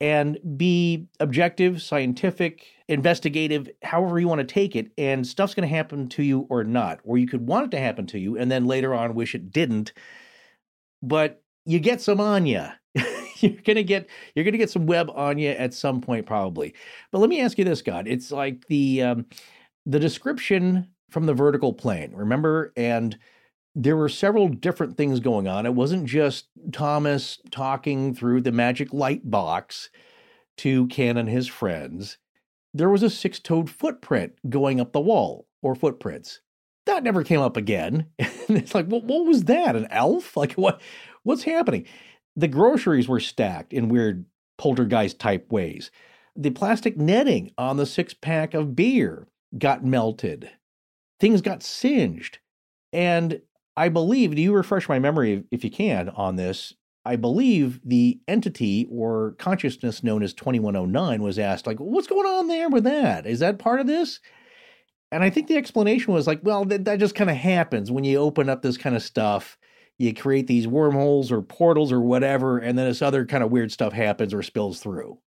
[0.00, 4.90] and be objective, scientific, investigative, however you want to take it.
[4.96, 7.80] And stuff's going to happen to you or not, or you could want it to
[7.80, 9.92] happen to you, and then later on wish it didn't.
[11.02, 12.66] But you get some on you.
[13.40, 16.74] you're gonna get you're gonna get some web on you at some point probably.
[17.12, 18.08] But let me ask you this, God.
[18.08, 19.26] It's like the um,
[19.86, 22.12] the description from the vertical plane.
[22.14, 23.16] Remember, and
[23.74, 25.66] there were several different things going on.
[25.66, 29.90] It wasn't just Thomas talking through the magic light box
[30.58, 32.18] to Ken and his friends.
[32.74, 36.40] There was a six-toed footprint going up the wall, or footprints.
[36.86, 38.06] That never came up again.
[38.50, 39.76] It's like, what, what was that?
[39.76, 40.34] An elf?
[40.34, 40.80] Like what?
[41.22, 41.84] What's happening?
[42.34, 44.24] The groceries were stacked in weird
[44.56, 45.90] poltergeist type ways.
[46.34, 49.28] The plastic netting on the six pack of beer
[49.58, 50.48] got melted.
[51.20, 52.38] Things got singed.
[52.90, 53.42] And
[53.78, 56.74] I believe, do you refresh my memory if you can on this?
[57.04, 62.48] I believe the entity or consciousness known as 2109 was asked, like, what's going on
[62.48, 63.24] there with that?
[63.24, 64.18] Is that part of this?
[65.12, 68.02] And I think the explanation was like, well, that, that just kind of happens when
[68.02, 69.56] you open up this kind of stuff.
[69.96, 73.70] You create these wormholes or portals or whatever, and then this other kind of weird
[73.70, 75.18] stuff happens or spills through.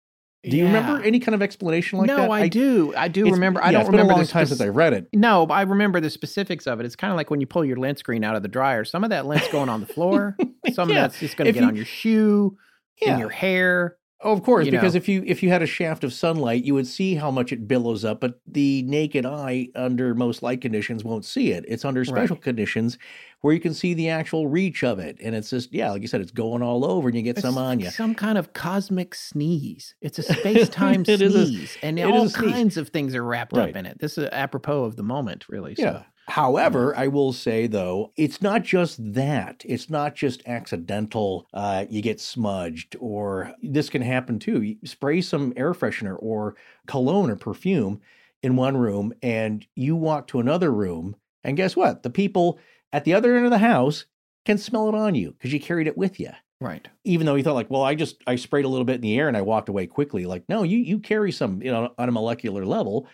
[0.44, 2.26] Do you remember any kind of explanation like no, that?
[2.28, 2.94] No, I, do.
[2.98, 3.64] I do remember.
[3.64, 5.08] I don't it's been a remember long the time spec- since I read it.
[5.14, 6.86] No, but I remember the specifics of it.
[6.86, 8.84] It's kind of like when you pull your lint screen out of the dryer.
[8.84, 10.36] Some of that lint's going on the floor.
[10.74, 10.96] Some Yeah.
[11.06, 12.58] of that's just going to get you- on your shoe,
[13.02, 13.14] Yeah.
[13.14, 13.98] in your hair.
[14.24, 14.98] Oh, of course, you because know.
[15.00, 17.68] if you if you had a shaft of sunlight, you would see how much it
[17.68, 21.66] billows up, but the naked eye under most light conditions won't see it.
[21.68, 23.00] It's under special conditions
[23.42, 26.08] where you can see the actual reach of it, and it's just yeah, like you
[26.08, 27.90] said, it's going all over, and you get some on you.
[27.90, 29.96] Some kind of cosmic sneeze.
[30.02, 32.52] It's a space time is a- sneeze, and all sneeze.
[32.54, 33.70] kinds of things are wrapped Right.
[33.70, 33.98] up in it.
[34.00, 35.74] This is apropos of the moment, really.
[35.76, 35.84] So.
[35.84, 36.04] Yeah.
[36.32, 39.64] However, I will say though, it's not just that.
[39.68, 41.46] It's not just accidental.
[41.54, 44.62] Uh, you get smudged, or this can happen too.
[44.62, 46.56] You spray some air freshener or
[46.88, 48.00] cologne or perfume
[48.42, 52.02] in one room, and you walk to another room, and guess what?
[52.02, 52.60] The people
[52.94, 54.06] at the other end of the house
[54.46, 56.30] can smell it on you because you carried it with you.
[56.62, 56.88] Right.
[57.04, 59.20] Even though you thought like, well, I just I sprayed a little bit in the
[59.20, 60.26] air and I walked away quickly.
[60.26, 63.10] Like, no, you you carry some, you know, on a molecular level.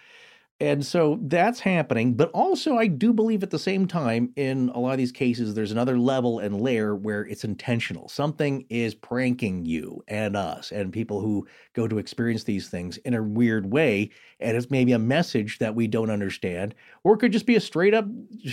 [0.60, 2.16] And so that's happening.
[2.16, 5.54] But also, I do believe at the same time, in a lot of these cases,
[5.54, 8.10] there's another level and layer where it's intentional.
[8.10, 13.14] Something is pranking you and us and people who go to experience these things in
[13.14, 14.10] a weird way.
[14.40, 16.74] And it's maybe a message that we don't understand,
[17.04, 18.06] or it could just be a straight up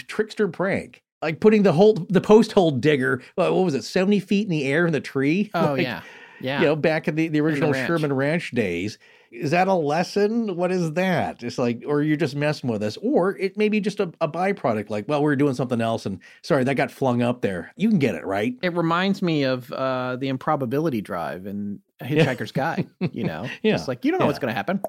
[0.07, 1.03] trickster prank.
[1.23, 4.65] Like putting the whole the post hole digger, what was it, 70 feet in the
[4.65, 5.51] air in the tree?
[5.55, 6.03] Oh Like, yeah.
[6.41, 6.61] Yeah.
[6.61, 7.87] You know, back in the, the original ranch.
[7.87, 8.99] Sherman Ranch days.
[9.35, 10.57] Is that a lesson?
[10.57, 11.43] What is that?
[11.43, 14.29] It's like, or you're just messing with us, or it may be just a, a
[14.29, 14.91] byproduct.
[14.91, 17.73] Like, well, we are doing something else, and sorry, that got flung up there.
[17.77, 18.55] You can get it right.
[18.63, 22.89] It reminds me of uh, the improbability drive in Hitchhiker's Guide.
[23.13, 23.75] You know, Yeah.
[23.75, 24.81] it's like you don't know what's going to happen.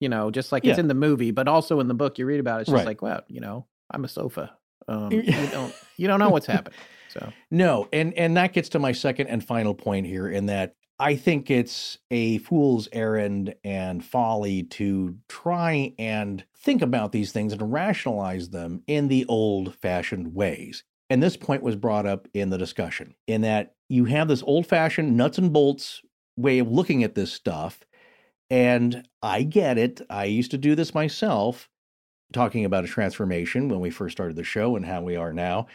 [0.00, 2.40] You know, just like it's in the movie, but also in the book you read
[2.40, 2.58] about.
[2.58, 2.86] It, it's just Right.
[2.86, 4.52] like, well, you know, I'm a sofa.
[4.88, 6.76] Um, you don't you don't know what's happening.
[7.10, 10.74] So No, and and that gets to my second and final point here in that
[10.98, 17.52] I think it's a fool's errand and folly to try and think about these things
[17.52, 20.84] and rationalize them in the old-fashioned ways.
[21.10, 25.16] And this point was brought up in the discussion in that you have this old-fashioned
[25.16, 26.02] nuts and bolts
[26.36, 27.80] way of looking at this stuff
[28.48, 30.02] and I get it.
[30.10, 31.68] I used to do this myself
[32.32, 35.66] talking about a transformation when we first started the show and how we are now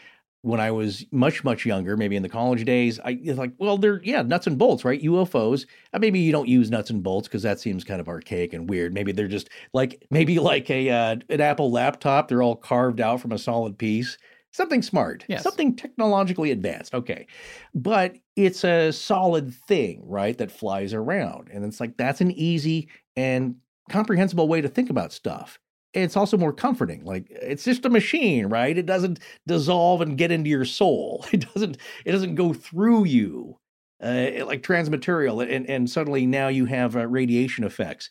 [0.47, 3.77] when I was much, much younger, maybe in the college days, I it's like, well,
[3.77, 5.01] they're, yeah, nuts and bolts, right?
[5.01, 5.65] UFOs.
[5.93, 8.69] Uh, maybe you don't use nuts and bolts because that seems kind of archaic and
[8.69, 8.93] weird.
[8.93, 12.27] Maybe they're just like, maybe like a uh, an Apple laptop.
[12.27, 14.17] They're all carved out from a solid piece.
[14.51, 15.43] Something smart, Yes.
[15.43, 16.95] something technologically advanced.
[16.95, 17.27] Okay.
[17.75, 20.35] But it's a solid thing, right?
[20.37, 21.49] That flies around.
[21.53, 23.57] And it's like, that's an easy and
[23.89, 25.59] comprehensible way to think about stuff
[26.03, 28.77] it's also more comforting like it's just a machine right?
[28.77, 31.25] It doesn't dissolve and get into your soul.
[31.33, 33.57] It doesn't it doesn't go through you
[34.01, 38.09] uh, like transmaterial and and suddenly now you have uh, radiation effects.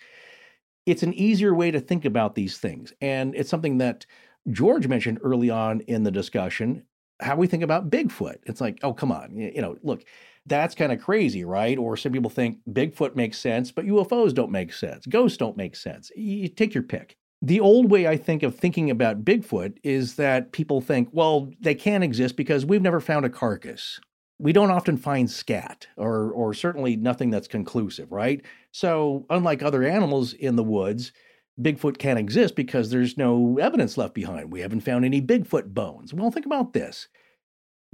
[0.84, 4.06] It's an easier way to think about these things and it's something that
[4.50, 6.84] george mentioned early on in the discussion
[7.20, 8.36] how we think about bigfoot.
[8.44, 10.04] It's like oh come on you, you know look
[10.46, 11.78] that's kind of crazy right?
[11.78, 15.06] Or some people think bigfoot makes sense but ufos don't make sense.
[15.06, 16.10] Ghosts don't make sense.
[16.16, 20.52] You take your pick the old way I think of thinking about Bigfoot is that
[20.52, 24.00] people think, well, they can't exist because we've never found a carcass.
[24.38, 28.44] We don't often find scat or or certainly nothing that's conclusive, right?
[28.70, 31.12] So, unlike other animals in the woods,
[31.60, 34.52] Bigfoot can't exist because there's no evidence left behind.
[34.52, 36.12] We haven't found any Bigfoot bones.
[36.12, 37.08] Well, think about this.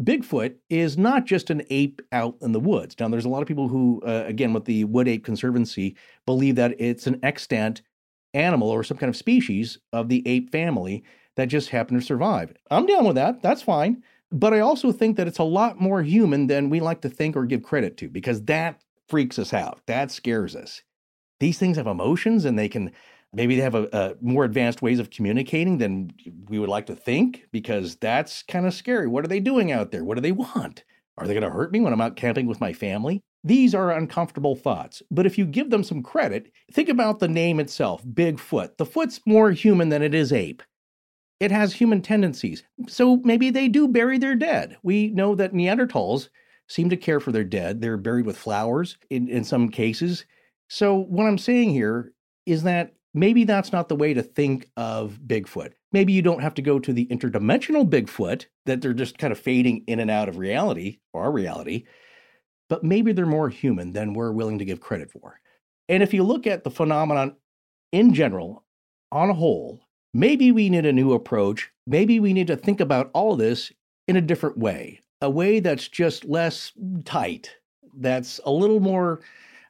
[0.03, 2.97] Bigfoot is not just an ape out in the woods.
[2.99, 5.97] Now, there's a lot of people who, uh, again, with the Wood Ape Conservancy,
[6.27, 7.83] believe that it's an extant
[8.35, 11.05] animal or some kind of species of the ape family
[11.37, 12.53] that just happened to survive.
[12.71, 13.43] I'm down with that.
[13.43, 14.03] That's fine.
[14.31, 17.37] But I also think that it's a lot more human than we like to think
[17.37, 19.81] or give credit to because that freaks us out.
[19.87, 20.83] That scares us.
[21.39, 22.93] These things have emotions and they can
[23.33, 26.13] maybe they have a, a more advanced ways of communicating than
[26.49, 29.07] we would like to think because that's kind of scary.
[29.07, 30.05] What are they doing out there?
[30.05, 30.85] What do they want?
[31.19, 33.23] Are they going to hurt me when I'm out camping with my family?
[33.45, 37.59] These are uncomfortable thoughts, but if you give them some credit, think about the name
[37.59, 38.77] itself Bigfoot.
[38.77, 40.63] The foot's more human than it is ape.
[41.41, 44.77] It has human tendencies, so maybe they do bury their dead.
[44.85, 46.29] We know that Neanderthals
[46.69, 47.81] seem to care for their dead.
[47.81, 50.25] They're buried with flowers in, in some cases.
[50.69, 52.13] So, what I'm saying here
[52.47, 55.73] is that maybe that's not the way to think of Bigfoot.
[55.93, 59.39] Maybe you don't have to go to the interdimensional Bigfoot that they're just kind of
[59.39, 61.85] fading in and out of reality or our reality,
[62.69, 65.41] but maybe they're more human than we're willing to give credit for.
[65.89, 67.37] And if you look at the phenomenon
[67.93, 68.65] in general,
[69.11, 69.81] on a whole,
[70.15, 71.71] maybe we need a new approach.
[71.87, 73.71] Maybe we need to think about all of this
[74.09, 76.73] in a different way, a way that's just less
[77.05, 77.55] tight,
[77.95, 79.21] that's a little more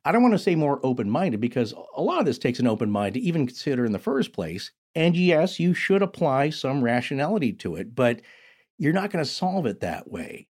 [0.05, 2.66] I don't want to say more open minded because a lot of this takes an
[2.66, 4.72] open mind to even consider in the first place.
[4.97, 8.20] And yes, you should apply some rationality to it, but
[8.78, 10.48] you're not going to solve it that way.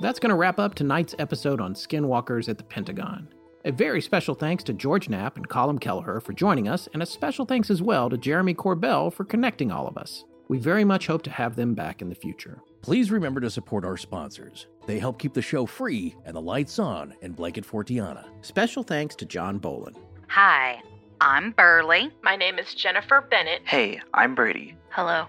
[0.00, 3.28] That's going to wrap up tonight's episode on skinwalkers at the Pentagon.
[3.68, 7.06] A very special thanks to George Knapp and Colm Kelleher for joining us, and a
[7.06, 10.24] special thanks as well to Jeremy Corbell for connecting all of us.
[10.48, 12.62] We very much hope to have them back in the future.
[12.80, 14.68] Please remember to support our sponsors.
[14.86, 18.24] They help keep the show free and the lights on in Blanket Fortiana.
[18.40, 19.96] Special thanks to John Bolin.
[20.28, 20.80] Hi,
[21.20, 22.10] I'm Burley.
[22.22, 23.60] My name is Jennifer Bennett.
[23.66, 24.78] Hey, I'm Brady.
[24.88, 25.26] Hello,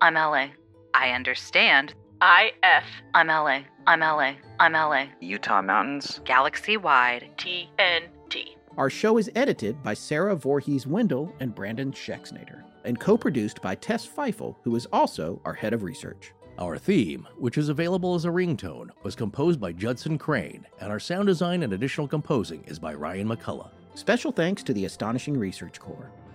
[0.00, 0.48] I'm LA.
[0.92, 1.94] I understand.
[2.22, 2.84] IF.
[3.12, 3.60] I'm LA.
[3.86, 4.36] I'm LA.
[4.58, 5.08] I'm LA.
[5.20, 6.22] Utah Mountains.
[6.24, 7.28] Galaxy wide.
[7.36, 8.56] TNT.
[8.78, 13.74] Our show is edited by Sarah Voorhees Wendell and Brandon Schexnader, and co produced by
[13.74, 16.32] Tess Feifel, who is also our head of research.
[16.58, 21.00] Our theme, which is available as a ringtone, was composed by Judson Crane, and our
[21.00, 23.72] sound design and additional composing is by Ryan McCullough.
[23.94, 26.10] Special thanks to the Astonishing Research Corps.